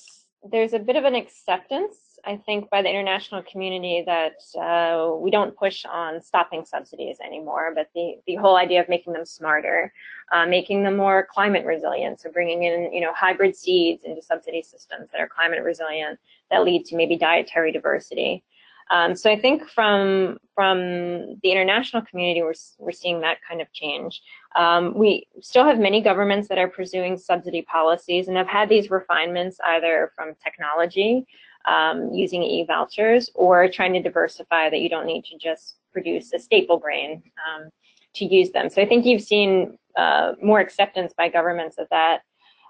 there's 0.51 0.73
a 0.73 0.79
bit 0.79 0.95
of 0.95 1.05
an 1.05 1.15
acceptance 1.15 2.10
I 2.25 2.37
think, 2.37 2.69
by 2.69 2.81
the 2.81 2.89
international 2.89 3.43
community 3.43 4.03
that 4.05 4.37
uh, 4.59 5.15
we 5.15 5.31
don't 5.31 5.55
push 5.55 5.85
on 5.85 6.21
stopping 6.21 6.65
subsidies 6.65 7.17
anymore, 7.23 7.71
but 7.75 7.89
the, 7.95 8.15
the 8.27 8.35
whole 8.35 8.57
idea 8.57 8.81
of 8.81 8.89
making 8.89 9.13
them 9.13 9.25
smarter, 9.25 9.91
uh, 10.31 10.45
making 10.45 10.83
them 10.83 10.97
more 10.97 11.27
climate 11.31 11.65
resilient, 11.65 12.21
so 12.21 12.31
bringing 12.31 12.63
in, 12.63 12.93
you 12.93 13.01
know, 13.01 13.13
hybrid 13.13 13.55
seeds 13.55 14.03
into 14.03 14.21
subsidy 14.21 14.61
systems 14.61 15.09
that 15.11 15.21
are 15.21 15.27
climate 15.27 15.63
resilient, 15.63 16.19
that 16.49 16.63
lead 16.63 16.85
to 16.85 16.95
maybe 16.95 17.17
dietary 17.17 17.71
diversity. 17.71 18.43
Um, 18.91 19.15
so 19.15 19.31
I 19.31 19.39
think 19.39 19.69
from 19.69 20.37
from 20.53 21.39
the 21.41 21.51
international 21.51 22.03
community, 22.03 22.41
we're, 22.43 22.53
we're 22.77 22.91
seeing 22.91 23.21
that 23.21 23.37
kind 23.47 23.61
of 23.61 23.71
change. 23.71 24.21
Um, 24.55 24.93
we 24.93 25.27
still 25.39 25.63
have 25.63 25.79
many 25.79 26.01
governments 26.01 26.49
that 26.49 26.57
are 26.57 26.67
pursuing 26.67 27.17
subsidy 27.17 27.61
policies 27.61 28.27
and 28.27 28.35
have 28.35 28.47
had 28.47 28.67
these 28.67 28.91
refinements 28.91 29.59
either 29.65 30.11
from 30.13 30.35
technology 30.43 31.25
um, 31.67 32.11
using 32.13 32.43
e-vouchers 32.43 33.29
or 33.35 33.67
trying 33.67 33.93
to 33.93 34.01
diversify 34.01 34.69
that 34.69 34.79
you 34.79 34.89
don't 34.89 35.05
need 35.05 35.23
to 35.25 35.37
just 35.37 35.75
produce 35.91 36.33
a 36.33 36.39
staple 36.39 36.77
grain 36.77 37.21
um, 37.47 37.69
to 38.15 38.25
use 38.25 38.51
them. 38.51 38.69
So 38.69 38.81
I 38.81 38.85
think 38.85 39.05
you've 39.05 39.21
seen 39.21 39.77
uh, 39.97 40.33
more 40.41 40.59
acceptance 40.59 41.13
by 41.15 41.29
governments 41.29 41.77
of 41.77 41.87
that. 41.91 42.21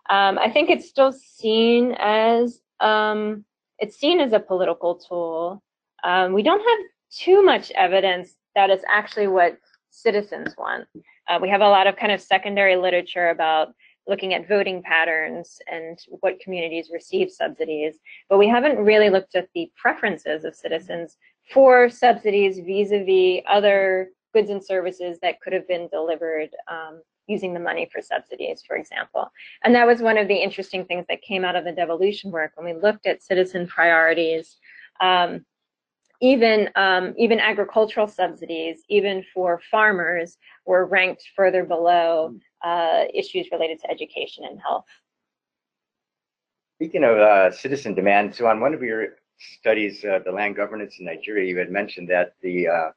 Um, 0.10 0.38
I 0.40 0.50
think 0.50 0.70
it's 0.70 0.90
still 0.90 1.12
seen 1.12 1.96
as 2.00 2.62
um, 2.80 3.46
it's 3.80 3.98
seen 3.98 4.20
as 4.20 4.34
a 4.34 4.40
political 4.40 4.96
tool. 4.96 5.62
Um, 6.04 6.34
we 6.34 6.44
don't 6.44 6.60
have 6.60 6.80
too 7.12 7.44
much 7.44 7.72
evidence 7.72 8.36
that 8.56 8.70
it's 8.70 8.84
actually 8.88 9.28
what 9.28 9.58
citizens 9.90 10.56
want. 10.58 10.88
Uh, 11.28 11.40
we 11.42 11.50
have 11.50 11.62
a 11.62 11.70
lot 11.70 11.88
of 11.88 11.96
kind 11.96 12.12
of 12.12 12.22
secondary 12.22 12.76
literature 12.76 13.30
about 13.30 13.70
looking 14.08 14.34
at 14.34 14.48
voting 14.48 14.82
patterns 14.82 15.60
and 15.72 16.00
what 16.20 16.40
communities 16.40 16.90
receive 16.92 17.32
subsidies, 17.32 18.00
but 18.30 18.38
we 18.38 18.48
haven't 18.48 18.78
really 18.78 19.10
looked 19.10 19.36
at 19.36 19.48
the 19.54 19.72
preferences 19.76 20.44
of 20.44 20.56
citizens 20.56 21.18
for 21.54 21.90
subsidies 21.90 22.60
vis-a-vis 22.60 23.06
-vis 23.06 23.44
other 23.48 24.10
goods 24.34 24.50
and 24.50 24.64
services 24.64 25.20
that 25.22 25.40
could 25.42 25.54
have 25.54 25.68
been 25.68 25.88
delivered 25.90 26.50
um, 26.68 27.02
using 27.28 27.54
the 27.54 27.60
money 27.60 27.90
for 27.92 28.02
subsidies, 28.02 28.64
for 28.66 28.76
example. 28.76 29.32
And 29.64 29.74
that 29.76 29.88
was 29.88 30.02
one 30.02 30.18
of 30.18 30.28
the 30.28 30.36
interesting 30.36 30.86
things 30.86 31.06
that 31.08 31.22
came 31.22 31.46
out 31.46 31.56
of 31.56 31.64
the 31.66 31.72
devolution 31.72 32.32
work 32.32 32.52
when 32.56 32.66
we 32.66 32.82
looked 32.82 33.06
at 33.06 33.24
citizen 33.24 33.68
priorities. 33.68 34.58
Um, 35.00 35.46
even 36.22 36.70
um, 36.76 37.14
even 37.18 37.40
agricultural 37.40 38.08
subsidies, 38.08 38.84
even 38.90 39.24
for 39.34 39.60
farmers, 39.70 40.38
were 40.66 40.86
ranked 40.86 41.24
further 41.36 41.64
below 41.64 42.36
uh, 42.64 43.04
issues 43.14 43.48
related 43.52 43.80
to 43.82 43.90
education 43.90 44.46
and 44.46 44.60
health. 44.62 44.86
Speaking 46.78 47.04
of 47.04 47.18
uh, 47.18 47.52
citizen 47.52 47.94
demand, 47.96 48.36
so 48.36 48.48
on 48.48 48.60
one 48.60 48.74
of 48.74 48.82
your 48.82 49.18
studies, 49.60 50.06
uh, 50.06 50.20
the 50.24 50.32
land 50.32 50.56
governance 50.56 51.00
in 51.00 51.06
Nigeria, 51.06 51.48
you 51.48 51.58
had 51.58 51.72
mentioned 51.72 52.08
that 52.10 52.34
the, 52.42 52.68
uh, 52.68 52.92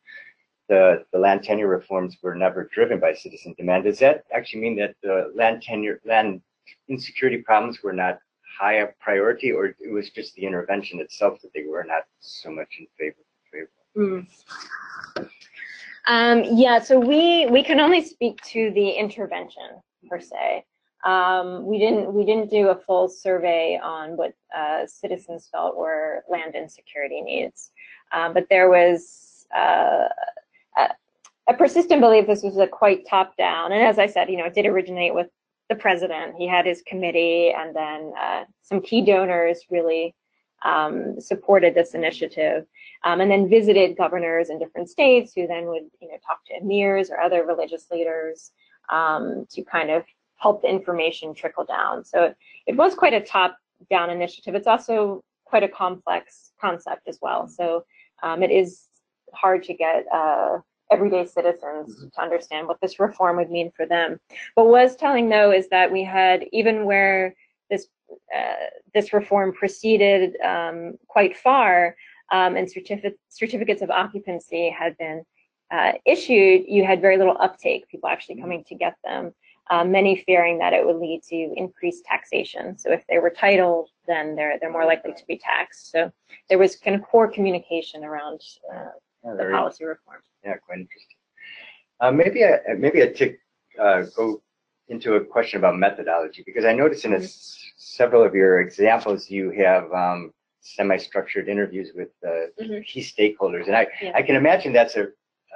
the 0.69 1.05
the 1.13 1.19
land 1.19 1.43
tenure 1.43 1.69
reforms 1.69 2.17
were 2.23 2.35
never 2.35 2.69
driven 2.75 3.01
by 3.01 3.15
citizen 3.15 3.55
demand. 3.57 3.85
Does 3.85 3.99
that 4.01 4.25
actually 4.35 4.61
mean 4.61 4.77
that 4.77 4.95
the 5.03 5.33
land 5.35 5.63
tenure 5.63 6.01
land 6.05 6.43
insecurity 6.89 7.39
problems 7.39 7.83
were 7.83 7.93
not 7.93 8.19
high 8.59 8.75
a 8.75 8.89
priority, 9.01 9.53
or 9.53 9.67
it 9.67 9.93
was 9.93 10.11
just 10.11 10.35
the 10.35 10.45
intervention 10.45 11.01
itself 11.01 11.41
that 11.43 11.51
they 11.55 11.65
were 11.65 11.85
not 11.85 12.03
so 12.21 12.51
much 12.51 12.69
in 12.79 12.87
favor? 12.99 13.17
favor? 13.53 13.71
Mm. 13.97 15.29
Um, 16.07 16.45
yeah, 16.45 16.81
so 16.81 16.99
we 16.99 17.47
we 17.47 17.63
can 17.63 17.81
only 17.81 18.03
speak 18.03 18.41
to 18.49 18.71
the 18.75 18.91
intervention 18.91 19.81
per 20.09 20.21
se. 20.21 20.65
Um, 21.05 21.67
we 21.67 21.79
didn't 21.79 22.13
we 22.13 22.25
didn't 22.25 22.51
do 22.51 22.69
a 22.69 22.75
full 22.75 23.09
survey 23.09 23.79
on 23.83 24.17
what 24.17 24.33
uh, 24.57 24.87
citizens 24.87 25.49
felt 25.51 25.77
were 25.77 26.25
land 26.31 26.55
insecurity 26.55 27.23
needs, 27.23 27.71
um, 28.13 28.35
but 28.35 28.47
there 28.51 28.69
was 28.69 29.47
uh, 29.57 30.09
a, 30.77 30.89
a, 31.49 31.55
persistent 31.55 32.01
belief 32.01 32.27
this 32.27 32.43
was 32.43 32.57
a 32.57 32.67
quite 32.67 33.07
top 33.07 33.37
down. 33.37 33.73
And 33.73 33.83
as 33.83 33.99
I 33.99 34.07
said, 34.07 34.29
you 34.29 34.37
know, 34.37 34.47
it 34.47 34.55
did 34.55 34.67
originate 34.67 35.15
with 35.15 35.29
the 35.69 35.75
president. 35.75 36.37
He 36.37 36.47
had 36.47 36.67
his 36.67 36.83
committee, 36.87 37.53
and 37.57 37.75
then 37.75 38.13
uh, 38.21 38.45
some 38.63 38.81
key 38.81 39.05
donors 39.05 39.61
really 39.71 40.15
um, 40.65 41.21
supported 41.21 41.75
this 41.75 41.95
initiative 41.95 42.67
um, 43.05 43.21
and 43.21 43.31
then 43.31 43.49
visited 43.49 43.97
governors 43.97 44.49
in 44.49 44.59
different 44.59 44.89
states 44.89 45.33
who 45.35 45.47
then 45.47 45.67
would 45.67 45.85
you 46.01 46.09
know 46.09 46.17
talk 46.27 46.45
to 46.47 46.55
emirs 46.55 47.11
or 47.11 47.21
other 47.21 47.45
religious 47.45 47.91
leaders 47.91 48.53
um, 48.91 49.47
to 49.51 49.63
kind 49.63 49.91
of 49.91 50.05
help 50.37 50.63
the 50.63 50.69
information 50.69 51.35
trickle 51.35 51.65
down. 51.65 52.05
So 52.05 52.25
it, 52.25 52.37
it 52.67 52.77
was 52.77 52.95
quite 52.95 53.15
a 53.15 53.21
top-down 53.21 54.11
initiative. 54.11 54.55
It's 54.55 54.67
also 54.67 55.23
quite 55.45 55.63
a 55.63 55.69
complex 55.69 56.53
concept 56.61 57.09
as 57.09 57.19
well. 57.23 57.47
So 57.47 57.85
um, 58.23 58.43
it 58.43 58.51
is 58.51 58.89
hard 59.33 59.63
to 59.65 59.75
get 59.75 60.05
uh, 60.13 60.59
everyday 60.91 61.27
citizens 61.27 61.95
mm-hmm. 61.95 62.09
to 62.15 62.23
understand 62.23 62.67
what 62.67 62.81
this 62.81 63.01
reform 63.01 63.37
would 63.37 63.51
mean 63.51 63.71
for 63.77 63.87
them. 63.87 64.19
What 64.55 64.69
was 64.69 64.97
telling 64.97 65.29
though 65.29 65.53
is 65.53 65.69
that 65.69 65.91
we 65.91 66.05
had 66.05 66.47
even 66.53 66.85
where 66.85 67.35
this 67.71 67.89
uh, 68.35 68.67
this 68.93 69.13
reform 69.13 69.53
proceeded 69.53 70.37
um, 70.43 70.95
quite 71.09 71.37
far, 71.37 71.97
um, 72.33 72.57
and 72.57 72.71
certific 72.71 73.17
certificates 73.29 73.83
of 73.83 73.91
occupancy 73.91 74.71
had 74.71 74.97
been 74.99 75.25
uh, 75.71 75.93
issued, 76.05 76.65
you 76.69 76.85
had 76.85 77.01
very 77.01 77.17
little 77.17 77.37
uptake, 77.41 77.89
people 77.89 78.09
actually 78.09 78.41
coming 78.41 78.63
to 78.65 78.75
get 78.75 78.97
them, 79.03 79.35
uh, 79.71 79.83
many 79.83 80.23
fearing 80.27 80.59
that 80.59 80.73
it 80.73 80.85
would 80.85 80.97
lead 80.97 81.23
to 81.23 81.53
increased 81.57 82.05
taxation. 82.05 82.77
So 82.79 82.93
if 82.93 83.05
they 83.09 83.19
were 83.19 83.31
titled, 83.31 83.89
then 84.07 84.37
they're, 84.37 84.59
they're 84.61 84.71
more 84.71 84.85
likely 84.85 85.13
to 85.13 85.27
be 85.27 85.39
taxed. 85.39 85.91
So 85.91 86.13
there 86.49 86.59
was 86.59 86.77
kind 86.77 86.95
of 86.95 87.03
poor 87.03 87.29
communication 87.29 88.05
around 88.05 88.41
uh, 88.73 88.91
yeah, 89.25 89.35
the 89.35 89.51
policy 89.51 89.85
reform. 89.85 90.21
Yeah, 90.45 90.57
quite 90.57 90.81
interesting. 90.81 91.17
Uh, 92.01 92.11
maybe 92.11 92.45
I, 92.45 92.75
maybe 92.77 93.03
I 93.03 93.07
take, 93.09 93.39
uh, 93.81 94.03
go 94.17 94.43
into 94.89 95.15
a 95.15 95.25
question 95.25 95.59
about 95.59 95.79
methodology 95.79 96.43
because 96.45 96.65
I 96.65 96.73
noticed 96.73 97.05
in 97.05 97.15
a, 97.15 97.17
mm 97.17 97.23
-hmm. 97.23 97.73
several 97.77 98.23
of 98.29 98.35
your 98.35 98.61
examples 98.61 99.31
you 99.31 99.51
have 99.65 99.85
um, 100.03 100.33
semi-structured 100.61 101.49
interviews 101.49 101.91
with 101.95 102.13
uh, 102.27 102.31
mm-hmm. 102.31 102.81
key 102.89 103.03
stakeholders. 103.03 103.67
And 103.67 103.77
I, 103.77 103.87
yeah. 104.01 104.13
I 104.19 104.23
can 104.23 104.37
imagine 104.37 104.73
that's 104.73 104.97
a, 104.97 105.09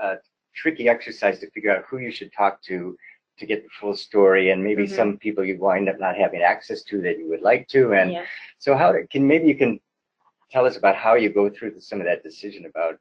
a, 0.02 0.18
tricky 0.54 0.88
exercise 0.88 1.38
to 1.38 1.48
figure 1.50 1.72
out 1.74 1.84
who 1.88 1.98
you 1.98 2.10
should 2.10 2.32
talk 2.32 2.60
to 2.62 2.96
to 3.38 3.46
get 3.46 3.62
the 3.62 3.68
full 3.80 3.96
story 4.08 4.50
and 4.50 4.58
maybe 4.68 4.84
mm-hmm. 4.84 5.00
some 5.00 5.16
people 5.24 5.44
you 5.44 5.56
wind 5.56 5.88
up 5.88 5.98
not 6.00 6.16
having 6.16 6.42
access 6.42 6.82
to 6.82 7.00
that 7.00 7.16
you 7.18 7.28
would 7.28 7.42
like 7.50 7.64
to. 7.68 7.94
And 7.94 8.12
yeah. 8.12 8.24
so 8.58 8.76
how 8.76 8.92
can 9.12 9.22
maybe 9.32 9.46
you 9.46 9.54
can 9.54 9.78
tell 10.50 10.64
us 10.66 10.76
about 10.76 10.96
how 10.96 11.14
you 11.14 11.28
go 11.40 11.48
through 11.48 11.72
the, 11.74 11.80
some 11.80 12.00
of 12.00 12.06
that 12.06 12.24
decision 12.24 12.66
about 12.66 12.94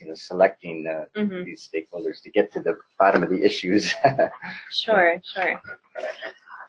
you 0.00 0.08
know 0.08 0.14
selecting 0.14 0.86
uh, 0.86 1.04
Mhm. 1.20 1.44
these 1.44 1.68
stakeholders 1.68 2.22
to 2.22 2.30
get 2.30 2.52
to 2.52 2.60
the 2.60 2.78
bottom 2.98 3.22
of 3.22 3.30
the 3.30 3.42
issues. 3.42 3.94
Sure, 4.70 5.20
sure. 5.34 5.60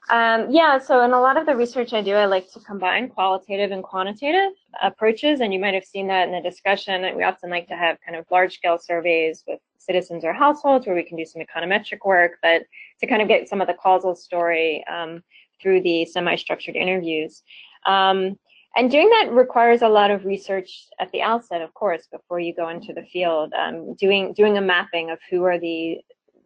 Um, 0.09 0.49
yeah, 0.49 0.79
so 0.79 1.03
in 1.03 1.11
a 1.11 1.21
lot 1.21 1.37
of 1.37 1.45
the 1.45 1.55
research 1.55 1.93
I 1.93 2.01
do, 2.01 2.13
I 2.15 2.25
like 2.25 2.51
to 2.53 2.59
combine 2.61 3.09
qualitative 3.09 3.71
and 3.71 3.83
quantitative 3.83 4.53
approaches, 4.81 5.39
and 5.39 5.53
you 5.53 5.59
might 5.59 5.75
have 5.75 5.85
seen 5.85 6.07
that 6.07 6.27
in 6.27 6.33
the 6.33 6.41
discussion. 6.41 7.03
that 7.03 7.15
We 7.15 7.23
often 7.23 7.51
like 7.51 7.67
to 7.67 7.75
have 7.75 7.97
kind 8.03 8.17
of 8.17 8.25
large 8.31 8.55
scale 8.55 8.79
surveys 8.79 9.43
with 9.47 9.59
citizens 9.77 10.25
or 10.25 10.33
households 10.33 10.87
where 10.87 10.95
we 10.95 11.03
can 11.03 11.15
do 11.17 11.25
some 11.25 11.43
econometric 11.43 11.99
work, 12.05 12.33
but 12.41 12.63
to 13.01 13.07
kind 13.07 13.21
of 13.21 13.27
get 13.27 13.47
some 13.47 13.61
of 13.61 13.67
the 13.67 13.75
causal 13.75 14.15
story 14.15 14.83
um, 14.87 15.21
through 15.61 15.81
the 15.81 16.05
semi-structured 16.05 16.75
interviews. 16.75 17.43
Um, 17.85 18.39
and 18.75 18.91
doing 18.91 19.09
that 19.09 19.31
requires 19.31 19.81
a 19.81 19.89
lot 19.89 20.11
of 20.11 20.25
research 20.25 20.87
at 20.99 21.11
the 21.11 21.21
outset, 21.21 21.61
of 21.61 21.73
course, 21.73 22.07
before 22.11 22.39
you 22.39 22.53
go 22.53 22.69
into 22.69 22.93
the 22.93 23.03
field. 23.03 23.51
Um, 23.53 23.95
doing 23.95 24.33
doing 24.33 24.57
a 24.57 24.61
mapping 24.61 25.09
of 25.09 25.19
who 25.29 25.43
are 25.43 25.59
the 25.59 25.97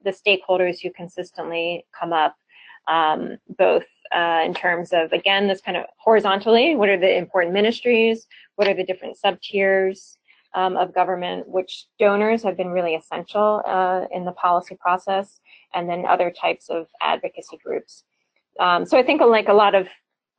the 0.04 0.12
stakeholders 0.12 0.80
who 0.82 0.92
consistently 0.92 1.86
come 1.98 2.14
up, 2.14 2.36
um, 2.88 3.38
both 3.58 3.86
uh, 4.16 4.42
in 4.46 4.54
terms 4.54 4.94
of 4.94 5.12
again 5.12 5.48
this 5.48 5.62
kind 5.62 5.78
of 5.78 5.86
horizontally, 5.98 6.76
what 6.76 6.90
are 6.90 7.00
the 7.00 7.18
important 7.18 7.54
ministries, 7.54 8.28
what 8.56 8.68
are 8.68 8.74
the 8.74 8.86
different 8.86 9.18
sub 9.18 9.40
tiers 9.42 10.18
um, 10.56 10.78
of 10.78 10.94
government, 10.94 11.48
which 11.48 11.88
donors 12.00 12.44
have 12.44 12.56
been 12.56 12.70
really 12.70 12.96
essential 12.96 13.62
uh, 13.66 14.06
in 14.12 14.24
the 14.24 14.32
policy 14.34 14.78
process, 14.80 15.40
and 15.74 15.90
then 15.90 16.06
other 16.06 16.32
types 16.32 16.70
of 16.70 16.88
advocacy 17.02 17.58
groups. 17.64 18.04
Um, 18.60 18.86
so 18.86 18.98
I 18.98 19.04
think 19.04 19.22
like 19.22 19.50
a 19.50 19.54
lot 19.54 19.76
of 19.76 19.88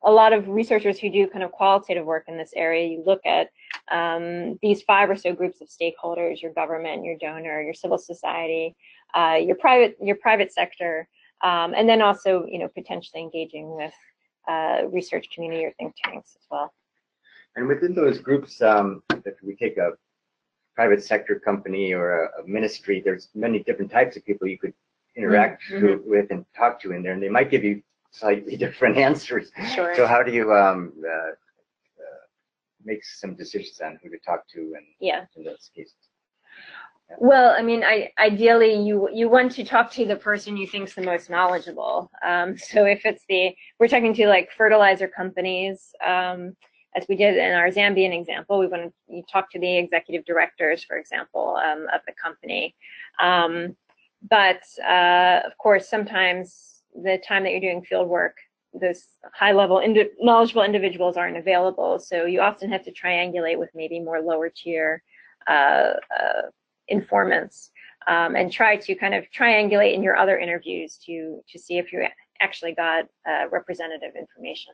a 0.04 0.10
lot 0.12 0.32
of 0.32 0.48
researchers 0.48 0.98
who 0.98 1.10
do 1.10 1.26
kind 1.26 1.42
of 1.42 1.50
qualitative 1.52 2.04
work 2.04 2.24
in 2.28 2.36
this 2.36 2.52
area, 2.54 2.86
you 2.86 3.02
look 3.06 3.20
at 3.24 3.48
um, 3.90 4.58
these 4.62 4.82
five 4.82 5.08
or 5.10 5.16
so 5.16 5.32
groups 5.32 5.60
of 5.60 5.68
stakeholders, 5.68 6.42
your 6.42 6.52
government, 6.52 7.04
your 7.04 7.16
donor, 7.18 7.62
your 7.62 7.74
civil 7.74 7.98
society, 7.98 8.74
uh, 9.14 9.38
your 9.40 9.56
private 9.56 9.96
your 10.02 10.16
private 10.16 10.52
sector, 10.52 11.08
um, 11.42 11.74
and 11.74 11.88
then 11.88 12.02
also 12.02 12.44
you 12.46 12.58
know 12.58 12.68
potentially 12.68 13.22
engaging 13.22 13.74
with 13.74 13.94
uh, 14.48 14.82
research 14.90 15.28
community 15.34 15.64
or 15.64 15.72
think 15.78 15.94
tanks 16.04 16.36
as 16.36 16.46
well. 16.50 16.72
and 17.56 17.66
within 17.68 17.94
those 17.94 18.18
groups, 18.18 18.60
um, 18.62 19.02
if 19.24 19.34
we 19.42 19.54
take 19.56 19.76
a 19.78 19.90
private 20.74 21.02
sector 21.02 21.38
company 21.38 21.92
or 21.94 22.24
a, 22.24 22.42
a 22.42 22.46
ministry, 22.46 23.00
there's 23.04 23.28
many 23.34 23.58
different 23.62 23.90
types 23.90 24.16
of 24.16 24.24
people 24.26 24.46
you 24.48 24.58
could 24.58 24.74
interact 25.16 25.62
Mhm. 25.70 25.80
to- 25.80 26.02
with 26.04 26.26
and 26.32 26.44
talk 26.60 26.80
to 26.82 26.92
in 26.92 27.00
there, 27.02 27.12
and 27.12 27.22
they 27.22 27.28
might 27.38 27.48
give 27.54 27.62
you 27.64 27.80
slightly 28.14 28.56
different 28.64 28.96
answers. 28.96 29.50
Sure. 29.74 29.94
So 29.94 30.06
how 30.06 30.22
do 30.22 30.32
you 30.32 30.52
um, 30.54 30.92
uh, 31.04 31.10
uh, 31.10 31.32
make 32.84 33.04
some 33.04 33.34
decisions 33.34 33.80
on 33.80 33.98
who 34.02 34.08
to 34.10 34.18
talk 34.24 34.46
to 34.54 34.60
and 34.60 34.86
Yeah. 35.00 35.24
in 35.36 35.44
those 35.44 35.70
cases? 35.74 35.94
Well, 37.18 37.54
I 37.56 37.62
mean, 37.62 37.84
I, 37.84 38.10
ideally, 38.18 38.74
you 38.74 39.08
you 39.12 39.28
want 39.28 39.52
to 39.52 39.64
talk 39.64 39.92
to 39.92 40.06
the 40.06 40.16
person 40.16 40.56
you 40.56 40.66
think's 40.66 40.94
the 40.94 41.02
most 41.02 41.28
knowledgeable. 41.28 42.10
Um, 42.24 42.56
so 42.70 42.86
if 42.86 43.04
it's 43.04 43.24
the 43.28 43.54
we're 43.78 43.88
talking 43.88 44.14
to 44.14 44.26
like 44.26 44.50
fertilizer 44.50 45.06
companies, 45.06 45.94
um, 46.04 46.56
as 46.96 47.04
we 47.08 47.16
did 47.16 47.36
in 47.36 47.52
our 47.52 47.68
Zambian 47.68 48.18
example, 48.18 48.58
we 48.58 48.68
want 48.68 48.92
to 49.10 49.22
talk 49.30 49.50
to 49.50 49.58
the 49.58 49.76
executive 49.76 50.24
directors, 50.24 50.82
for 50.82 50.96
example, 50.96 51.56
um, 51.62 51.86
of 51.92 52.00
the 52.06 52.14
company. 52.14 52.74
Um, 53.20 53.76
but 54.28 54.62
uh, 54.82 55.40
of 55.44 55.56
course, 55.58 55.88
sometimes 55.88 56.73
the 56.94 57.20
time 57.26 57.44
that 57.44 57.50
you're 57.50 57.60
doing 57.60 57.82
field 57.82 58.08
work, 58.08 58.36
those 58.80 59.04
high-level 59.34 59.78
indi- 59.78 60.10
knowledgeable 60.20 60.62
individuals 60.62 61.16
aren't 61.16 61.36
available. 61.36 61.98
So 61.98 62.26
you 62.26 62.40
often 62.40 62.70
have 62.72 62.84
to 62.84 62.92
triangulate 62.92 63.58
with 63.58 63.70
maybe 63.74 64.00
more 64.00 64.20
lower 64.20 64.48
tier. 64.48 65.02
Uh, 65.46 65.94
uh, 66.18 66.42
informants 66.88 67.70
um, 68.06 68.36
and 68.36 68.52
try 68.52 68.76
to 68.76 68.94
kind 68.94 69.14
of 69.14 69.24
triangulate 69.30 69.94
in 69.94 70.02
your 70.02 70.16
other 70.16 70.38
interviews 70.38 70.98
to 71.04 71.40
to 71.48 71.58
see 71.58 71.78
if 71.78 71.92
you 71.92 72.06
actually 72.40 72.74
got 72.74 73.04
uh, 73.28 73.48
representative 73.50 74.12
information. 74.16 74.72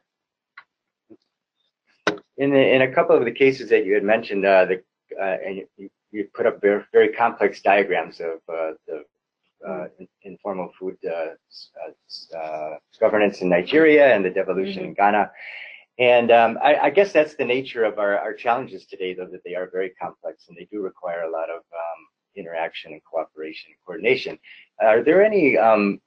In, 2.37 2.51
the, 2.51 2.75
in 2.75 2.83
a 2.83 2.93
couple 2.93 3.17
of 3.17 3.25
the 3.25 3.33
cases 3.33 3.69
that 3.71 3.85
you 3.85 3.95
had 3.95 4.03
mentioned, 4.03 4.47
uh, 4.47 4.65
the, 4.65 4.83
uh, 5.21 5.37
and 5.45 5.63
you, 5.77 5.91
you 6.11 6.29
put 6.33 6.47
up 6.47 6.61
very, 6.61 6.85
very 6.93 7.09
complex 7.09 7.61
diagrams 7.61 8.21
of 8.21 8.39
uh, 8.49 8.73
the 8.87 9.05
uh, 9.67 9.87
in- 9.99 10.09
informal 10.23 10.71
food 10.79 10.97
uh, 11.07 11.35
uh, 11.83 12.39
uh, 12.39 12.77
governance 12.99 13.41
in 13.41 13.49
Nigeria 13.49 14.15
and 14.15 14.25
the 14.25 14.31
devolution 14.31 14.85
in 14.85 14.95
Ghana. 14.95 15.31
And 15.99 16.31
um, 16.31 16.59
I, 16.63 16.77
I 16.77 16.91
guess 16.91 17.13
that's 17.13 17.35
the 17.35 17.45
nature 17.45 17.85
of 17.85 17.99
our, 17.99 18.19
our 18.19 18.33
challenges 18.33 18.87
today, 18.87 19.13
though, 19.13 19.27
that 19.27 19.45
they 19.45 19.55
are 19.55 19.69
very 19.71 19.91
complex 19.91 20.49
and 20.49 20.57
they 20.57 20.67
do 20.73 20.81
require 20.81 21.23
a 21.25 21.31
lot 21.31 21.51
of 21.51 21.59
um, 21.59 22.01
interaction 22.37 22.93
and 22.93 23.03
cooperation 23.05 23.71
and 23.71 23.77
coordination. 23.85 24.39
Are 24.81 25.03
there 25.03 25.23
any, 25.23 25.59
um, 25.59 26.01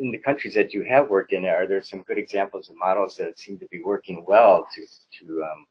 in 0.00 0.12
the 0.12 0.18
countries 0.18 0.54
that 0.54 0.72
you 0.72 0.84
have 0.84 1.10
worked 1.10 1.32
in, 1.32 1.44
are 1.46 1.66
there 1.66 1.82
some 1.82 2.02
good 2.02 2.18
examples 2.18 2.68
and 2.68 2.78
models 2.78 3.16
that 3.16 3.38
seem 3.38 3.58
to 3.58 3.66
be 3.72 3.82
working 3.82 4.24
well 4.28 4.68
to, 4.74 4.86
to 5.18 5.42
um, 5.42 5.66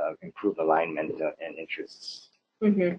uh, 0.00 0.12
improve 0.22 0.58
alignment 0.58 1.20
uh, 1.20 1.30
and 1.44 1.58
interests? 1.58 2.28
Mm-hmm. 2.62 2.96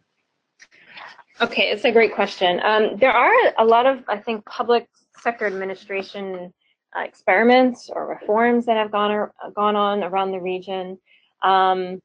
Okay, 1.40 1.70
it's 1.70 1.86
a 1.86 1.92
great 1.92 2.16
question. 2.16 2.60
Um, 2.64 2.98
there 2.98 3.12
are 3.12 3.54
a 3.60 3.64
lot 3.64 3.86
of, 3.86 4.04
I 4.08 4.18
think, 4.18 4.44
public 4.46 4.88
sector 5.22 5.46
administration 5.46 6.52
uh, 6.96 7.02
experiments 7.02 7.92
or 7.94 8.08
reforms 8.08 8.66
that 8.66 8.76
have 8.76 8.92
gone 8.92 9.12
or, 9.12 9.34
gone 9.56 9.76
on 9.76 10.04
around 10.04 10.32
the 10.32 10.40
region. 10.40 10.98
Um, 11.44 12.02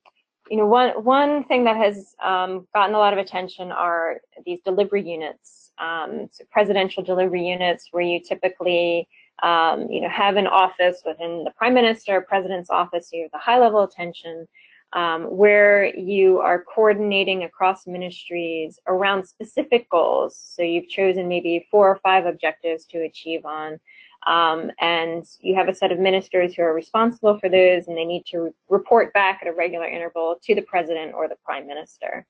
you 0.51 0.59
know, 0.59 0.67
one 0.67 0.91
one 1.03 1.45
thing 1.45 1.65
that 1.65 1.79
has 1.79 2.15
um, 2.23 2.67
gotten 2.75 2.95
a 2.95 2.99
lot 2.99 3.15
of 3.15 3.19
attention 3.19 3.73
are 3.73 4.21
these 4.45 4.61
delivery 4.67 5.09
units, 5.09 5.73
um, 5.79 6.29
so 6.31 6.45
presidential 6.51 7.03
delivery 7.03 7.47
units, 7.49 7.89
where 7.91 8.03
you 8.03 8.21
typically 8.21 9.09
um, 9.43 9.89
you 9.89 10.03
know 10.03 10.11
have 10.11 10.37
an 10.37 10.47
office 10.47 11.01
within 11.07 11.45
the 11.45 11.53
prime 11.53 11.73
minister, 11.73 12.21
president's 12.21 12.69
office, 12.69 13.09
you 13.15 13.23
have 13.23 13.31
the 13.31 13.39
high 13.39 13.59
level 13.59 13.83
attention 13.83 14.47
um, 14.93 15.25
where 15.25 15.95
you 15.97 16.39
are 16.39 16.65
coordinating 16.65 17.45
across 17.45 17.87
ministries 17.87 18.79
around 18.87 19.27
specific 19.27 19.89
goals. 19.91 20.39
So 20.39 20.63
you've 20.63 20.89
chosen 20.89 21.29
maybe 21.29 21.67
four 21.71 21.89
or 21.89 22.01
five 22.03 22.27
objectives 22.27 22.85
to 22.87 23.03
achieve 23.03 23.45
on. 23.45 23.81
Um, 24.27 24.71
and 24.79 25.25
you 25.41 25.55
have 25.57 25.69
a 25.69 25.75
set 25.75 25.91
of 25.91 25.99
ministers 25.99 26.55
who 26.55 26.63
are 26.63 26.75
responsible 26.75 27.39
for 27.41 27.49
those, 27.49 27.89
and 27.89 27.97
they 27.97 28.05
need 28.05 28.25
to 28.27 28.39
re- 28.39 28.51
report 28.69 29.13
back 29.13 29.41
at 29.43 29.49
a 29.49 29.53
regular 29.53 29.87
interval 29.87 30.37
to 30.45 30.55
the 30.55 30.63
president 30.63 31.15
or 31.15 31.27
the 31.27 31.37
prime 31.45 31.67
minister. 31.67 32.25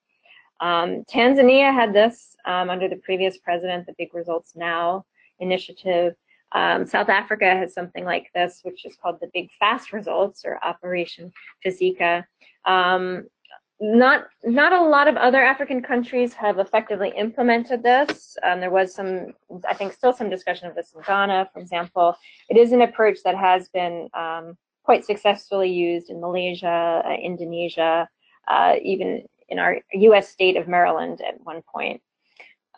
Um, 0.61 1.05
Tanzania 1.05 1.75
had 1.75 1.93
this 1.93 2.37
um, 2.47 2.71
under 2.71 2.89
the 2.89 2.97
previous 2.97 3.37
president, 3.39 3.87
the 3.87 3.95
Big 3.99 4.15
Results 4.15 4.53
Now 4.55 5.05
initiative. 5.41 6.15
Um, 6.53 6.87
South 6.87 7.09
Africa 7.09 7.47
has 7.47 7.75
something 7.75 8.05
like 8.05 8.29
this, 8.35 8.61
which 8.63 8.85
is 8.87 8.97
called 9.03 9.19
the 9.21 9.31
Big 9.35 9.49
Fast 9.59 9.93
Results 9.93 10.43
or 10.45 10.65
Operation 10.65 11.33
Phakisa. 11.65 12.25
Um, 12.65 13.27
not 13.83 14.27
not 14.45 14.73
a 14.73 14.81
lot 14.81 15.09
of 15.09 15.17
other 15.17 15.43
African 15.43 15.83
countries 15.83 16.33
have 16.35 16.61
effectively 16.61 17.13
implemented 17.17 17.83
this. 17.83 18.37
Um, 18.45 18.61
there 18.61 18.71
was 18.71 18.95
some, 18.95 19.35
I 19.69 19.75
think, 19.75 19.93
still 19.93 20.13
some 20.13 20.31
discussion 20.31 20.69
of 20.69 20.77
this 20.77 20.93
in 20.95 21.03
Ghana, 21.03 21.51
for 21.53 21.59
example. 21.59 22.17
It 22.49 22.57
is 22.57 22.71
an 22.71 22.83
approach 22.83 23.19
that 23.25 23.35
has 23.35 23.69
been 23.71 24.09
um, 24.15 24.57
quite 24.85 25.05
successfully 25.05 25.71
used 25.71 26.11
in 26.11 26.21
Malaysia, 26.21 27.03
uh, 27.05 27.15
Indonesia, 27.15 28.09
uh, 28.47 28.77
even 28.83 29.25
in 29.49 29.59
our 29.59 29.79
U.S. 29.95 30.29
state 30.29 30.57
of 30.57 30.69
Maryland 30.69 31.21
at 31.21 31.41
one 31.43 31.63
point. 31.63 32.01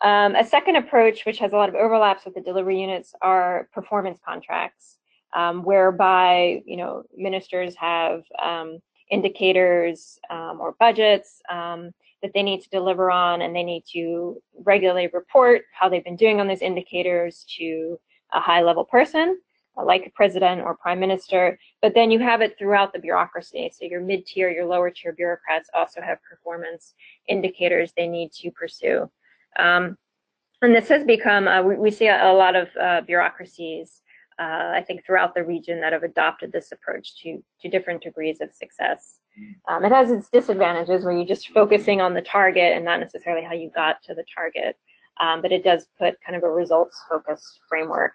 Um, 0.01 0.35
a 0.35 0.43
second 0.43 0.75
approach, 0.75 1.23
which 1.25 1.37
has 1.37 1.53
a 1.53 1.55
lot 1.55 1.69
of 1.69 1.75
overlaps 1.75 2.25
with 2.25 2.33
the 2.33 2.41
delivery 2.41 2.81
units, 2.81 3.13
are 3.21 3.69
performance 3.73 4.19
contracts, 4.25 4.97
um, 5.35 5.61
whereby 5.63 6.63
you 6.65 6.77
know 6.77 7.03
ministers 7.15 7.75
have 7.75 8.23
um, 8.43 8.79
indicators 9.11 10.19
um, 10.29 10.59
or 10.59 10.75
budgets 10.79 11.41
um, 11.49 11.91
that 12.21 12.31
they 12.33 12.43
need 12.43 12.61
to 12.61 12.69
deliver 12.69 13.11
on, 13.11 13.41
and 13.41 13.55
they 13.55 13.63
need 13.63 13.83
to 13.93 14.41
regularly 14.63 15.09
report 15.13 15.63
how 15.73 15.87
they've 15.87 16.03
been 16.03 16.15
doing 16.15 16.39
on 16.39 16.47
those 16.47 16.61
indicators 16.61 17.45
to 17.57 17.99
a 18.33 18.39
high-level 18.39 18.85
person, 18.85 19.39
uh, 19.77 19.85
like 19.85 20.07
a 20.07 20.11
president 20.11 20.61
or 20.61 20.75
prime 20.75 20.99
minister. 20.99 21.59
But 21.81 21.93
then 21.93 22.09
you 22.09 22.19
have 22.19 22.41
it 22.41 22.55
throughout 22.57 22.93
the 22.93 22.99
bureaucracy. 22.99 23.71
So 23.73 23.85
your 23.85 24.01
mid-tier, 24.01 24.49
your 24.49 24.65
lower-tier 24.65 25.13
bureaucrats 25.13 25.69
also 25.73 26.01
have 26.01 26.17
performance 26.23 26.95
indicators 27.27 27.93
they 27.95 28.07
need 28.07 28.31
to 28.33 28.51
pursue. 28.51 29.09
Um, 29.59 29.97
and 30.61 30.73
this 30.73 30.89
has 30.89 31.03
become, 31.03 31.47
uh, 31.47 31.61
we, 31.61 31.75
we, 31.75 31.91
see 31.91 32.07
a, 32.07 32.31
a 32.31 32.33
lot 32.33 32.55
of 32.55 32.69
uh, 32.81 33.01
bureaucracies, 33.01 34.01
uh, 34.39 34.71
I 34.75 34.83
think, 34.85 35.05
throughout 35.05 35.33
the 35.33 35.43
region 35.43 35.81
that 35.81 35.93
have 35.93 36.03
adopted 36.03 36.51
this 36.51 36.71
approach 36.71 37.21
to, 37.21 37.43
to 37.61 37.69
different 37.69 38.03
degrees 38.03 38.41
of 38.41 38.53
success. 38.53 39.19
Um, 39.67 39.83
it 39.83 39.91
has 39.91 40.11
its 40.11 40.29
disadvantages 40.29 41.03
where 41.03 41.15
you're 41.15 41.25
just 41.25 41.49
focusing 41.49 42.01
on 42.01 42.13
the 42.13 42.21
target 42.21 42.73
and 42.73 42.85
not 42.85 42.99
necessarily 42.99 43.45
how 43.45 43.53
you 43.53 43.69
got 43.75 44.01
to 44.03 44.13
the 44.13 44.23
target. 44.33 44.77
Um, 45.19 45.41
but 45.41 45.51
it 45.51 45.63
does 45.63 45.87
put 45.97 46.15
kind 46.21 46.35
of 46.35 46.43
a 46.43 46.49
results 46.49 47.01
focused 47.09 47.59
framework 47.69 48.13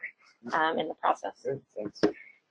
um, 0.52 0.78
in 0.78 0.88
the 0.88 0.94
process. 0.94 1.32
Good, 1.44 1.60
thanks. 1.76 2.00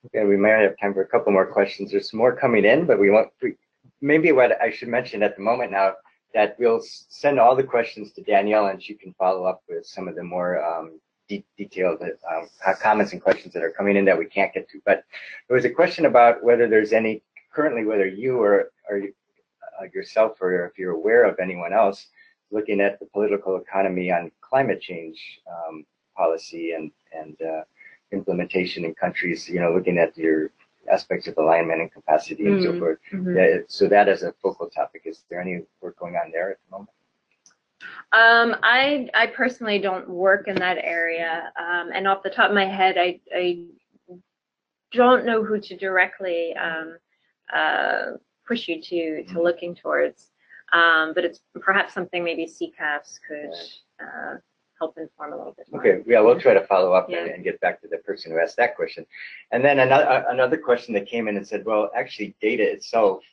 Okay, 0.06 0.26
we 0.26 0.38
might 0.38 0.62
have 0.62 0.76
time 0.80 0.94
for 0.94 1.02
a 1.02 1.08
couple 1.08 1.32
more 1.32 1.46
questions. 1.46 1.92
There's 1.92 2.10
some 2.10 2.20
more 2.20 2.36
coming 2.36 2.66
in, 2.66 2.86
but 2.86 3.00
we 3.00 3.10
want 3.10 3.30
we 3.42 3.56
maybe 4.02 4.32
what 4.32 4.60
I 4.62 4.72
should 4.72 4.88
mention 4.88 5.24
at 5.24 5.36
the 5.36 5.44
moment 5.44 5.72
now 5.72 5.94
that 6.34 6.56
we'll 6.60 6.82
send 6.82 7.40
all 7.40 7.56
the 7.56 7.64
questions 7.64 8.12
to 8.14 8.22
Danielle 8.22 8.68
and 8.68 8.82
she 8.82 8.94
can 8.94 9.14
follow 9.14 9.46
up 9.46 9.62
with 9.68 9.86
some 9.86 10.08
of 10.08 10.16
the 10.16 10.24
more 10.24 10.64
um, 10.64 11.00
de- 11.30 11.46
detailed 11.58 12.02
um, 12.30 12.50
comments 12.82 13.14
and 13.14 13.22
questions 13.22 13.54
that 13.54 13.64
are 13.64 13.72
coming 13.72 13.96
in 13.96 14.04
that 14.06 14.18
we 14.18 14.26
can't 14.26 14.54
get 14.54 14.68
to. 14.70 14.82
But 14.86 15.06
there 15.48 15.56
was 15.56 15.64
a 15.66 15.70
question 15.70 16.06
about 16.06 16.44
whether 16.44 16.68
there's 16.68 16.92
any 16.92 17.22
currently 17.54 17.86
whether 17.86 18.08
you 18.08 18.38
or 18.42 18.72
or 18.90 18.98
uh, 19.80 19.86
yourself 19.94 20.42
or 20.42 20.66
if 20.66 20.78
you're 20.78 20.92
aware 20.94 21.24
of 21.24 21.40
anyone 21.40 21.72
else 21.72 22.08
looking 22.52 22.82
at 22.82 23.00
the 23.00 23.06
political 23.06 23.58
economy 23.58 24.12
on 24.12 24.32
climate 24.42 24.82
change 24.82 25.40
um, 25.50 25.86
policy 26.18 26.74
and 26.74 26.92
and 27.14 27.38
uh, 27.42 27.62
implementation 28.12 28.84
in 28.84 28.94
countries. 28.96 29.48
You 29.48 29.60
know, 29.62 29.72
looking 29.74 29.98
at 30.00 30.18
your 30.18 30.52
aspects 30.92 31.28
of 31.28 31.38
alignment 31.38 31.82
and 31.82 31.92
capacity 31.92 32.48
and 32.48 32.64
so 32.64 32.72
Mm. 32.74 32.80
forth. 32.80 32.98
Mhm. 33.12 33.36
Yeah, 33.38 33.62
so 33.68 33.88
that 33.88 34.10
as 34.10 34.24
a 34.24 34.34
focal 34.42 34.68
topic, 34.70 35.04
is 35.06 35.24
there 35.30 35.40
any 35.40 35.62
work 35.82 35.96
going 36.00 36.16
on 36.16 36.32
there 36.32 36.50
at 36.50 36.58
the 36.66 36.72
moment? 36.72 36.90
Um, 38.12 38.56
I 38.64 39.08
I 39.14 39.28
personally 39.28 39.80
don't 39.80 40.10
work 40.10 40.48
in 40.48 40.56
that 40.56 40.78
area, 40.82 41.52
um, 41.60 41.92
and 41.94 42.08
off 42.08 42.24
the 42.24 42.30
top 42.30 42.50
of 42.50 42.56
my 42.56 42.66
head, 42.66 42.98
I 42.98 43.20
I 43.36 43.66
don't 44.92 45.26
know 45.26 45.44
who 45.44 45.60
to 45.60 45.78
directly 45.78 46.56
um, 46.56 46.98
uh, 47.54 48.06
push 48.48 48.68
you 48.68 48.82
to 48.82 49.24
to 49.26 49.42
looking 49.42 49.76
towards. 49.76 50.32
Um, 50.72 51.14
but 51.16 51.26
it's 51.26 51.40
perhaps 51.60 51.94
something 51.94 52.24
maybe 52.24 52.46
CCAFS 52.46 53.20
could 53.28 53.54
uh, 54.00 54.36
help 54.80 54.98
inform 54.98 55.34
a 55.34 55.38
little 55.38 55.54
bit 55.54 55.68
more. 55.72 55.82
Okay, 55.82 56.04
yeah, 56.08 56.20
we'll 56.20 56.40
try 56.40 56.54
to 56.54 56.66
follow 56.68 56.94
up 56.94 57.10
and, 57.10 57.30
and 57.30 57.44
get 57.44 57.60
back 57.60 57.82
to 57.82 57.88
the 57.88 57.98
person 57.98 58.32
who 58.32 58.40
asked 58.40 58.58
that 58.58 58.76
question. 58.76 59.06
And 59.52 59.64
then 59.64 59.80
another, 59.80 60.26
another 60.30 60.58
question 60.58 60.94
that 60.94 61.08
came 61.08 61.28
in 61.28 61.38
and 61.38 61.48
said, 61.48 61.66
well, 61.66 61.90
actually 61.96 62.36
data 62.42 62.64
itself 62.64 63.24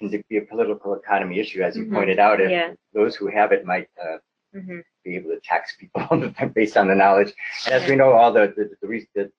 can 0.00 0.24
be 0.28 0.38
a 0.38 0.42
political 0.42 0.94
economy 0.94 1.38
issue, 1.40 1.62
as 1.62 1.76
you 1.76 1.84
Mhm. 1.86 1.94
pointed 1.94 2.18
out, 2.18 2.40
if 2.40 2.50
Yeah. 2.50 2.74
those 2.92 3.14
who 3.16 3.26
have 3.28 3.52
it 3.52 3.64
might 3.64 3.88
uh, 4.04 4.18
hmm 4.52 4.80
be 5.04 5.16
able 5.16 5.30
to 5.30 5.40
tax 5.40 5.76
people 5.76 6.04
based 6.54 6.76
on 6.76 6.86
the 6.88 6.94
knowledge. 6.94 7.32
And 7.66 7.74
as 7.74 7.88
we 7.88 7.96
know, 7.96 8.12
all 8.12 8.32
the, 8.32 8.52
the, 8.56 8.70
the, 8.82 8.88
re- 8.88 9.08
the 9.14 9.30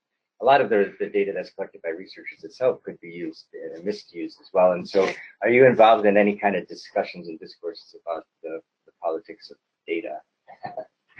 a 0.41 0.45
lot 0.45 0.59
of 0.61 0.69
the, 0.69 0.93
the 0.99 1.07
data 1.07 1.31
that's 1.35 1.51
collected 1.51 1.81
by 1.83 1.89
researchers 1.89 2.43
itself 2.43 2.81
could 2.83 2.99
be 2.99 3.09
used 3.09 3.45
and 3.75 3.83
misused 3.85 4.37
as 4.41 4.49
well. 4.53 4.71
And 4.71 4.87
so 4.89 5.07
are 5.43 5.49
you 5.49 5.65
involved 5.67 6.05
in 6.07 6.17
any 6.17 6.35
kind 6.37 6.55
of 6.55 6.67
discussions 6.67 7.27
and 7.27 7.39
discourses 7.39 7.95
about 8.03 8.25
the, 8.43 8.59
the 8.87 8.91
politics 9.03 9.51
of 9.51 9.57
data? 9.87 10.15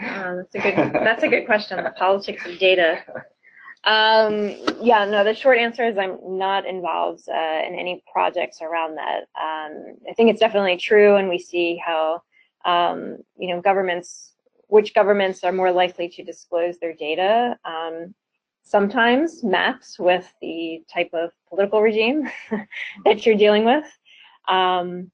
Uh, 0.03 0.37
that's 0.37 0.55
a 0.55 0.59
good 0.59 0.93
that's 0.93 1.23
a 1.23 1.27
good 1.27 1.45
question. 1.45 1.83
The 1.83 1.91
politics 1.91 2.45
of 2.45 2.57
data. 2.57 3.03
Um, 3.83 4.55
yeah, 4.81 5.05
no. 5.05 5.23
The 5.23 5.33
short 5.33 5.57
answer 5.57 5.85
is 5.85 5.97
I'm 5.97 6.17
not 6.37 6.65
involved 6.67 7.27
uh, 7.27 7.61
in 7.67 7.73
any 7.75 8.03
projects 8.11 8.61
around 8.61 8.95
that. 8.95 9.21
Um, 9.39 9.95
I 10.09 10.13
think 10.13 10.29
it's 10.29 10.39
definitely 10.39 10.77
true, 10.77 11.15
and 11.15 11.29
we 11.29 11.39
see 11.39 11.81
how 11.83 12.21
um, 12.63 13.17
you 13.37 13.47
know 13.47 13.61
governments, 13.61 14.33
which 14.67 14.93
governments 14.93 15.43
are 15.43 15.51
more 15.51 15.71
likely 15.71 16.09
to 16.09 16.23
disclose 16.23 16.77
their 16.77 16.93
data. 16.93 17.57
Um, 17.65 18.13
sometimes 18.63 19.43
maps 19.43 19.97
with 19.97 20.31
the 20.41 20.83
type 20.93 21.09
of 21.13 21.31
political 21.49 21.81
regime 21.81 22.29
that 23.05 23.25
you're 23.25 23.35
dealing 23.35 23.65
with. 23.65 23.85
Um, 24.47 25.11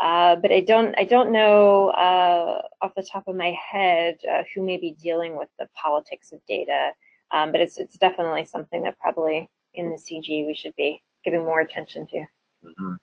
uh, 0.00 0.36
but 0.36 0.50
I 0.50 0.60
don't 0.60 0.94
I 0.98 1.04
don't 1.04 1.32
know 1.32 1.90
uh, 1.90 2.62
off 2.80 2.94
the 2.96 3.06
top 3.10 3.28
of 3.28 3.36
my 3.36 3.56
head 3.70 4.16
uh, 4.30 4.42
who 4.54 4.62
may 4.62 4.76
be 4.76 4.96
dealing 5.00 5.36
with 5.36 5.48
the 5.58 5.68
politics 5.80 6.32
of 6.32 6.40
data. 6.46 6.90
Um, 7.32 7.50
but 7.50 7.60
it's 7.60 7.78
it's 7.78 7.96
definitely 7.96 8.44
something 8.44 8.82
that 8.82 8.98
probably 8.98 9.48
in 9.74 9.90
the 9.90 9.96
CG 9.96 10.46
we 10.46 10.54
should 10.54 10.76
be 10.76 11.02
giving 11.24 11.44
more 11.44 11.60
attention 11.60 12.06
to. 12.08 12.24
Mhm. 12.64 12.98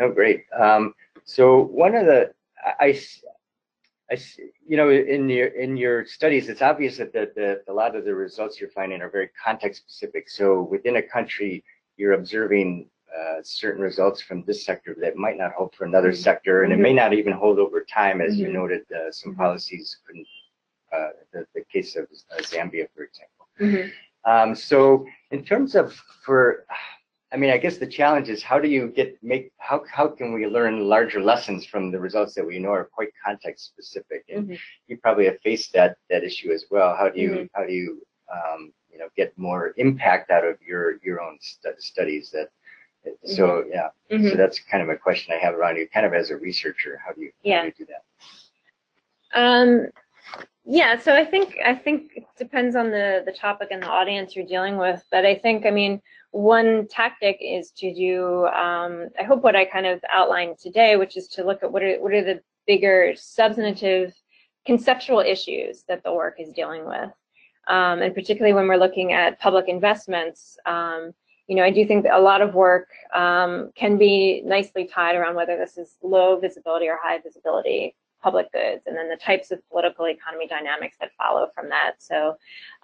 Oh, 0.00 0.10
great. 0.10 0.44
Um, 0.58 0.94
so 1.24 1.60
one 1.60 1.94
of 1.94 2.06
the, 2.06 2.32
I, 2.80 2.98
I, 4.10 4.18
you 4.66 4.76
know, 4.78 4.88
in 4.90 5.28
your, 5.28 5.48
in 5.48 5.76
your 5.76 6.06
studies, 6.06 6.48
it's 6.48 6.62
obvious 6.62 6.96
that 6.96 7.12
the, 7.12 7.30
the, 7.36 7.62
a 7.70 7.72
lot 7.72 7.94
of 7.94 8.04
the 8.06 8.14
results 8.14 8.58
you're 8.60 8.70
finding 8.70 9.02
are 9.02 9.10
very 9.10 9.28
context 9.44 9.82
specific. 9.82 10.30
So 10.30 10.62
within 10.62 10.96
a 10.96 11.02
country, 11.02 11.62
you're 11.98 12.14
observing 12.14 12.88
uh, 13.14 13.40
certain 13.42 13.82
results 13.82 14.22
from 14.22 14.42
this 14.44 14.64
sector 14.64 14.96
that 15.00 15.16
might 15.16 15.36
not 15.36 15.52
hold 15.52 15.74
for 15.74 15.84
another 15.84 16.12
Mhm. 16.12 16.16
sector, 16.16 16.62
and 16.62 16.72
it 16.72 16.78
may 16.78 16.94
not 16.94 17.12
even 17.12 17.32
hold 17.34 17.58
over 17.58 17.84
time, 17.84 18.20
as 18.22 18.38
you 18.38 18.48
Mhm. 18.48 18.52
noted, 18.52 18.92
uh, 18.92 19.10
some 19.10 19.34
policies 19.34 19.98
couldn't, 20.06 20.26
uh, 20.92 21.10
the, 21.32 21.46
the 21.54 21.62
case 21.72 21.96
of 21.96 22.04
uh, 22.32 22.40
Zambia, 22.42 22.86
for 22.94 23.02
example. 23.04 23.46
Um, 24.24 24.54
so 24.54 25.06
in 25.30 25.44
terms 25.44 25.74
of 25.74 25.92
for, 26.24 26.66
I 27.32 27.36
mean, 27.36 27.50
I 27.50 27.58
guess 27.58 27.78
the 27.78 27.86
challenge 27.86 28.28
is 28.28 28.42
how 28.42 28.58
do 28.58 28.68
you 28.68 28.88
get 28.88 29.16
make 29.22 29.52
how 29.58 29.82
how 29.90 30.08
can 30.08 30.32
we 30.32 30.46
learn 30.46 30.88
larger 30.88 31.22
lessons 31.22 31.64
from 31.64 31.90
the 31.90 31.98
results 31.98 32.34
that 32.34 32.44
we 32.46 32.58
know 32.58 32.70
are 32.72 32.84
quite 32.84 33.10
context 33.24 33.66
specific? 33.66 34.24
And 34.28 34.48
Mhm. 34.50 34.58
you 34.88 34.96
probably 34.98 35.26
have 35.26 35.40
faced 35.40 35.72
that 35.74 35.96
that 36.10 36.22
issue 36.24 36.50
as 36.52 36.66
well. 36.70 36.94
How 36.96 37.08
do 37.08 37.20
you 37.20 37.30
Mhm. 37.30 37.50
how 37.54 37.64
do 37.64 37.72
you 37.72 38.06
um, 38.36 38.72
you 38.92 38.98
know 38.98 39.08
get 39.16 39.36
more 39.38 39.72
impact 39.76 40.30
out 40.30 40.44
of 40.44 40.60
your 40.60 40.98
your 41.06 41.20
own 41.22 41.38
stu- 41.40 41.74
studies 41.78 42.30
that 42.32 42.48
so 43.24 43.64
yeah 43.68 43.88
so 44.10 44.16
Mhm. 44.16 44.36
that's 44.36 44.58
kind 44.60 44.82
of 44.82 44.88
a 44.90 44.96
question 44.96 45.32
I 45.34 45.38
have 45.38 45.54
around 45.54 45.76
you 45.76 45.88
kind 45.88 46.04
of 46.04 46.12
as 46.12 46.30
a 46.30 46.36
researcher 46.36 47.00
how 47.04 47.12
do 47.12 47.22
you 47.22 47.30
how 47.38 47.48
Yeah. 47.50 47.60
do 47.62 47.66
you 47.68 47.72
do 47.84 47.86
that 47.92 48.04
Um, 49.32 49.86
yeah, 50.64 50.98
so 50.98 51.14
I 51.14 51.24
think 51.24 51.56
I 51.64 51.74
think 51.74 52.12
it 52.14 52.24
depends 52.38 52.76
on 52.76 52.90
the 52.90 53.22
the 53.26 53.32
topic 53.32 53.68
and 53.70 53.82
the 53.82 53.88
audience 53.88 54.36
you're 54.36 54.46
dealing 54.46 54.76
with, 54.76 55.02
but 55.10 55.24
I 55.26 55.34
think 55.34 55.66
I 55.66 55.70
mean 55.70 56.00
one 56.32 56.86
tactic 56.88 57.38
is 57.40 57.72
to 57.78 57.92
do 57.92 58.46
um, 58.46 59.08
I 59.18 59.24
hope 59.24 59.42
what 59.42 59.56
I 59.56 59.64
kind 59.64 59.86
of 59.86 60.00
outlined 60.12 60.58
today, 60.58 60.96
which 60.96 61.16
is 61.16 61.26
to 61.28 61.44
look 61.44 61.62
at 61.62 61.72
what 61.72 61.82
are 61.82 61.96
what 62.00 62.12
are 62.12 62.22
the 62.22 62.40
bigger 62.66 63.14
substantive 63.16 64.12
conceptual 64.66 65.20
issues 65.20 65.84
that 65.88 66.04
the 66.04 66.12
work 66.12 66.36
is 66.38 66.52
dealing 66.52 66.86
with, 66.86 67.10
um, 67.66 68.02
and 68.02 68.14
particularly 68.14 68.54
when 68.54 68.68
we're 68.68 68.76
looking 68.76 69.12
at 69.12 69.40
public 69.40 69.66
investments. 69.68 70.56
Um, 70.66 71.12
you 71.48 71.56
know, 71.56 71.64
I 71.64 71.70
do 71.70 71.84
think 71.84 72.04
that 72.04 72.16
a 72.16 72.20
lot 72.20 72.42
of 72.42 72.54
work 72.54 72.86
um, 73.12 73.72
can 73.74 73.98
be 73.98 74.40
nicely 74.44 74.86
tied 74.86 75.16
around 75.16 75.34
whether 75.34 75.56
this 75.56 75.76
is 75.78 75.96
low 76.00 76.38
visibility 76.38 76.86
or 76.86 76.96
high 77.02 77.18
visibility 77.18 77.96
public 78.22 78.52
goods, 78.52 78.82
and 78.86 78.96
then 78.96 79.08
the 79.08 79.16
types 79.16 79.50
of 79.50 79.66
political 79.70 80.06
economy 80.06 80.46
dynamics 80.46 80.96
that 81.00 81.10
follow 81.16 81.48
from 81.54 81.68
that. 81.68 81.94
So, 81.98 82.36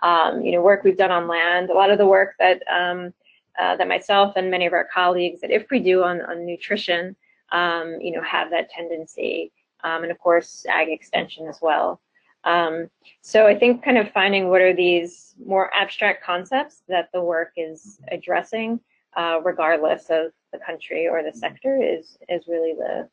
um, 0.02 0.42
you 0.42 0.52
know, 0.52 0.62
work 0.62 0.84
we've 0.84 0.96
done 0.96 1.10
on 1.10 1.28
land, 1.28 1.70
a 1.70 1.74
lot 1.74 1.90
of 1.90 1.98
the 1.98 2.06
work 2.06 2.34
that 2.38 2.62
um, 2.70 3.12
uh, 3.60 3.76
that 3.76 3.88
myself 3.88 4.34
and 4.36 4.50
many 4.50 4.66
of 4.66 4.72
our 4.72 4.88
colleagues 4.92 5.42
at 5.42 5.50
IFPRI 5.50 5.82
do 5.84 6.02
on, 6.02 6.20
on 6.22 6.44
nutrition, 6.44 7.16
um, 7.52 7.98
you 8.00 8.12
know, 8.12 8.22
have 8.22 8.50
that 8.50 8.68
tendency, 8.70 9.50
um, 9.82 10.02
and 10.02 10.12
of 10.12 10.18
course, 10.18 10.66
ag 10.68 10.88
extension 10.88 11.46
as 11.48 11.58
well. 11.62 12.00
Um, 12.44 12.88
so 13.22 13.46
I 13.46 13.58
think 13.58 13.82
kind 13.82 13.98
of 13.98 14.10
finding 14.12 14.48
what 14.48 14.60
are 14.60 14.74
these 14.74 15.34
more 15.44 15.74
abstract 15.74 16.24
concepts 16.24 16.82
that 16.88 17.08
the 17.12 17.20
work 17.20 17.52
is 17.56 17.98
addressing, 18.12 18.78
uh, 19.16 19.40
regardless 19.42 20.06
of 20.10 20.32
the 20.52 20.58
country 20.64 21.08
or 21.08 21.22
the 21.22 21.36
sector, 21.36 21.80
is 21.82 22.18
is 22.28 22.46
really 22.46 22.74
the 22.74 23.08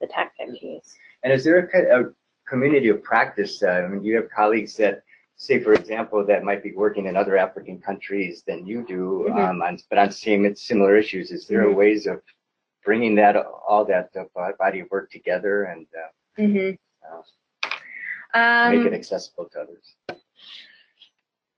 the 0.00 0.06
tactic 0.06 0.62
use. 0.62 0.94
And 1.22 1.32
is 1.32 1.44
there 1.44 1.58
a, 1.58 1.66
kind 1.68 1.86
of 1.88 2.14
community 2.48 2.88
of 2.88 3.02
practice? 3.02 3.62
Uh, 3.62 3.68
I 3.68 3.88
mean, 3.88 4.02
you 4.04 4.16
have 4.16 4.30
colleagues 4.30 4.76
that, 4.76 5.02
say, 5.36 5.60
for 5.60 5.72
example, 5.72 6.24
that 6.26 6.44
might 6.44 6.62
be 6.62 6.72
working 6.72 7.06
in 7.06 7.16
other 7.16 7.36
African 7.36 7.78
countries 7.80 8.42
than 8.46 8.66
you 8.66 8.84
do, 8.86 9.26
Mhm. 9.28 9.50
um, 9.50 9.62
on, 9.62 9.78
but 9.88 9.98
on 9.98 10.10
same 10.10 10.54
similar 10.54 10.96
issues. 10.96 11.30
Is 11.30 11.46
there 11.46 11.64
Mhm. 11.64 11.74
ways 11.74 12.06
of 12.06 12.22
bringing 12.84 13.14
that 13.16 13.36
all 13.36 13.84
that 13.84 14.10
uh, 14.16 14.52
body 14.58 14.80
of 14.80 14.90
work 14.90 15.10
together 15.10 15.64
and 15.64 15.86
uh, 15.94 16.08
Mm-hmm. 16.42 16.70
uh, 17.12 18.70
make 18.70 18.84
it 18.84 18.88
Um, 18.88 18.94
accessible 18.94 19.46
to 19.50 19.60
others? 19.60 19.96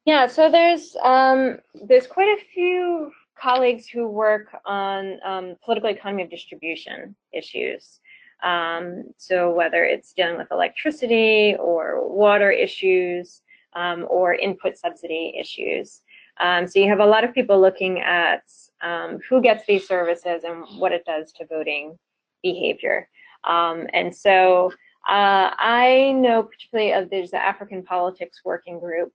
yeah, 0.04 0.26
so 0.26 0.50
there's 0.50 0.96
um, 1.02 1.60
there's 1.74 2.06
quite 2.08 2.28
a 2.38 2.44
few 2.46 3.12
colleagues 3.36 3.86
who 3.88 4.08
work 4.08 4.48
on 4.64 5.20
um, 5.24 5.56
political 5.64 5.90
economy 5.90 6.22
of 6.24 6.30
distribution 6.30 7.14
issues. 7.32 8.00
Um, 8.42 9.04
so 9.18 9.52
whether 9.52 9.84
it's 9.84 10.12
dealing 10.12 10.36
with 10.36 10.50
electricity 10.50 11.54
or 11.58 12.08
water 12.08 12.50
issues 12.50 13.42
um, 13.74 14.06
or 14.10 14.34
input 14.34 14.76
subsidy 14.76 15.34
issues. 15.38 16.02
Um, 16.40 16.66
so 16.66 16.78
you 16.78 16.88
have 16.88 17.00
a 17.00 17.06
lot 17.06 17.24
of 17.24 17.34
people 17.34 17.60
looking 17.60 18.00
at 18.00 18.42
um, 18.82 19.18
who 19.28 19.40
gets 19.40 19.64
these 19.66 19.86
services 19.86 20.44
and 20.44 20.64
what 20.78 20.92
it 20.92 21.04
does 21.04 21.32
to 21.32 21.46
voting 21.46 21.98
behavior. 22.42 23.08
Um, 23.44 23.86
and 23.92 24.14
so 24.14 24.72
uh, 25.08 25.50
I 25.58 26.12
know 26.16 26.44
particularly 26.44 26.92
of 26.92 27.10
there's 27.10 27.30
the 27.30 27.44
African 27.44 27.82
Politics 27.82 28.40
Working 28.44 28.78
Group. 28.78 29.12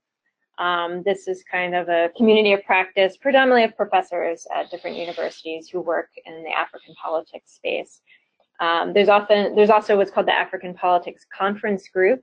Um, 0.58 1.02
this 1.04 1.28
is 1.28 1.44
kind 1.44 1.74
of 1.74 1.88
a 1.88 2.10
community 2.16 2.52
of 2.52 2.64
practice, 2.64 3.16
predominantly 3.16 3.64
of 3.64 3.76
professors 3.76 4.46
at 4.54 4.70
different 4.70 4.96
universities 4.96 5.68
who 5.68 5.80
work 5.80 6.08
in 6.26 6.42
the 6.42 6.50
African 6.50 6.94
politics 7.00 7.54
space. 7.54 8.00
Um, 8.60 8.92
there's 8.92 9.08
often 9.08 9.54
there's 9.54 9.70
also 9.70 9.96
what's 9.96 10.10
called 10.10 10.26
the 10.26 10.34
African 10.34 10.74
Politics 10.74 11.24
Conference 11.36 11.88
Group, 11.88 12.22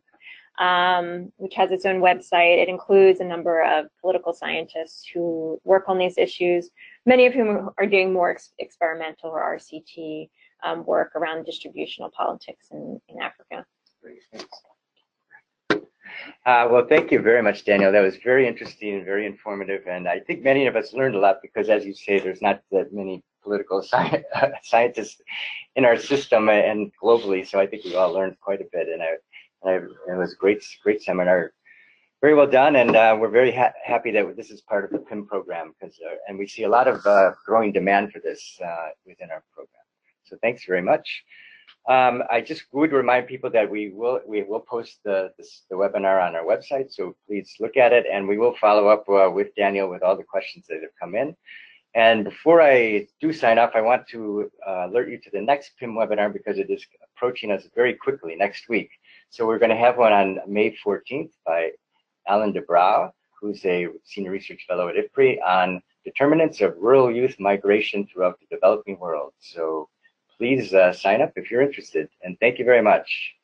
um, 0.59 1.31
which 1.38 1.53
has 1.55 1.71
its 1.71 1.86
own 1.86 2.01
website. 2.01 2.61
It 2.61 2.69
includes 2.69 3.19
a 3.19 3.25
number 3.25 3.61
of 3.61 3.88
political 4.01 4.33
scientists 4.33 5.05
who 5.13 5.59
work 5.63 5.86
on 5.88 5.97
these 5.97 6.17
issues, 6.17 6.69
many 7.05 7.25
of 7.25 7.33
whom 7.33 7.69
are 7.77 7.88
doing 7.88 8.11
more 8.11 8.31
ex 8.31 8.51
experimental 8.59 9.29
or 9.29 9.57
RCT 9.57 10.29
um, 10.63 10.86
work 10.86 11.15
around 11.15 11.45
distributional 11.45 12.11
politics 12.15 12.67
in, 12.71 12.99
in 13.07 13.21
Africa. 13.21 13.65
Uh, 16.45 16.67
well, 16.69 16.86
thank 16.88 17.11
you 17.11 17.19
very 17.19 17.41
much, 17.41 17.65
Danielle. 17.65 17.91
That 17.91 18.01
was 18.01 18.17
very 18.17 18.47
interesting 18.47 18.95
and 18.95 19.05
very 19.05 19.25
informative. 19.25 19.81
And 19.88 20.07
I 20.07 20.19
think 20.19 20.43
many 20.43 20.67
of 20.67 20.75
us 20.75 20.93
learned 20.93 21.15
a 21.15 21.19
lot 21.19 21.38
because, 21.41 21.69
as 21.69 21.86
you 21.86 21.93
say, 21.93 22.19
there's 22.19 22.41
not 22.41 22.61
that 22.71 22.93
many 22.93 23.23
political 23.45 23.81
sci 23.89 24.23
scientists 24.63 25.21
in 25.77 25.85
our 25.85 25.97
system 25.97 26.49
and 26.49 26.91
globally. 27.01 27.47
So 27.47 27.59
I 27.59 27.67
think 27.67 27.85
we 27.85 27.95
all 27.95 28.11
learned 28.11 28.35
quite 28.41 28.61
a 28.61 28.69
bit. 28.73 28.87
And, 28.89 29.01
I, 29.01 29.11
and 29.61 29.69
I, 29.71 29.75
it 30.11 30.17
was 30.17 30.33
a 30.33 30.41
great, 30.43 30.61
great 30.83 31.01
seminar. 31.01 31.53
Very 32.21 32.33
well 32.33 32.51
done. 32.61 32.75
And 32.75 32.95
uh, 32.95 33.15
we're 33.19 33.29
very 33.41 33.53
ha 33.61 33.71
happy 33.83 34.11
that 34.11 34.35
this 34.35 34.49
is 34.49 34.61
part 34.61 34.83
of 34.85 34.91
the 34.91 34.99
PIM 34.99 35.27
program 35.27 35.73
because, 35.73 35.95
uh, 36.05 36.15
and 36.27 36.37
we 36.37 36.47
see 36.47 36.63
a 36.63 36.69
lot 36.77 36.87
of 36.87 37.05
uh, 37.05 37.31
growing 37.45 37.71
demand 37.71 38.11
for 38.11 38.19
this 38.19 38.41
uh, 38.69 38.89
within 39.05 39.29
our 39.31 39.43
program. 39.53 39.85
So 40.23 40.37
thanks 40.41 40.65
very 40.65 40.81
much. 40.81 41.07
Um, 41.87 42.23
I 42.31 42.41
just 42.41 42.63
would 42.71 42.91
remind 42.91 43.27
people 43.27 43.51
that 43.51 43.69
we 43.69 43.91
will 43.91 44.19
we 44.25 44.41
will 44.41 44.59
post 44.59 44.99
the 45.05 45.31
this, 45.37 45.65
the 45.69 45.75
webinar 45.75 46.17
on 46.25 46.35
our 46.35 46.43
website, 46.43 46.91
so 46.91 47.15
please 47.27 47.53
look 47.59 47.77
at 47.77 47.93
it, 47.93 48.05
and 48.11 48.27
we 48.27 48.39
will 48.39 48.55
follow 48.55 48.87
up 48.87 49.07
uh, 49.07 49.29
with 49.29 49.53
Danielle 49.55 49.89
with 49.89 50.01
all 50.01 50.17
the 50.17 50.23
questions 50.23 50.65
that 50.67 50.81
have 50.81 50.97
come 50.99 51.13
in. 51.13 51.35
And 51.95 52.25
before 52.25 52.61
I 52.61 53.07
do 53.21 53.31
sign 53.31 53.57
off, 53.57 53.71
I 53.73 53.79
want 53.79 54.05
to 54.09 54.51
uh, 54.67 54.87
alert 54.89 55.09
you 55.09 55.17
to 55.17 55.29
the 55.31 55.41
next 55.41 55.71
PIM 55.79 55.93
webinar 55.93 56.31
because 56.31 56.57
it 56.57 56.69
is 56.69 56.85
approaching 57.01 57.51
us 57.51 57.63
very 57.73 57.93
quickly 57.93 58.35
next 58.35 58.67
week. 58.67 58.89
So 59.29 59.47
we're 59.47 59.59
going 59.59 59.71
to 59.71 59.77
have 59.77 59.97
one 59.97 60.11
on 60.11 60.39
May 60.45 60.75
14th 60.85 61.31
by 61.45 61.71
Alan 62.27 62.51
de 62.51 62.61
Brauw, 62.61 63.11
who's 63.39 63.63
a 63.65 63.87
senior 64.03 64.31
research 64.31 64.65
fellow 64.67 64.89
at 64.89 64.95
IFPRI 64.95 65.37
on 65.41 65.81
determinants 66.03 66.59
of 66.59 66.75
rural 66.77 67.09
youth 67.09 67.39
migration 67.39 68.05
throughout 68.07 68.39
the 68.41 68.53
developing 68.53 68.99
world. 68.99 69.31
So 69.39 69.87
please 70.37 70.73
uh, 70.73 70.91
sign 70.91 71.21
up 71.21 71.31
if 71.37 71.49
you're 71.49 71.61
interested. 71.61 72.09
And 72.23 72.37
thank 72.41 72.59
you 72.59 72.65
very 72.65 72.81
much. 72.81 73.35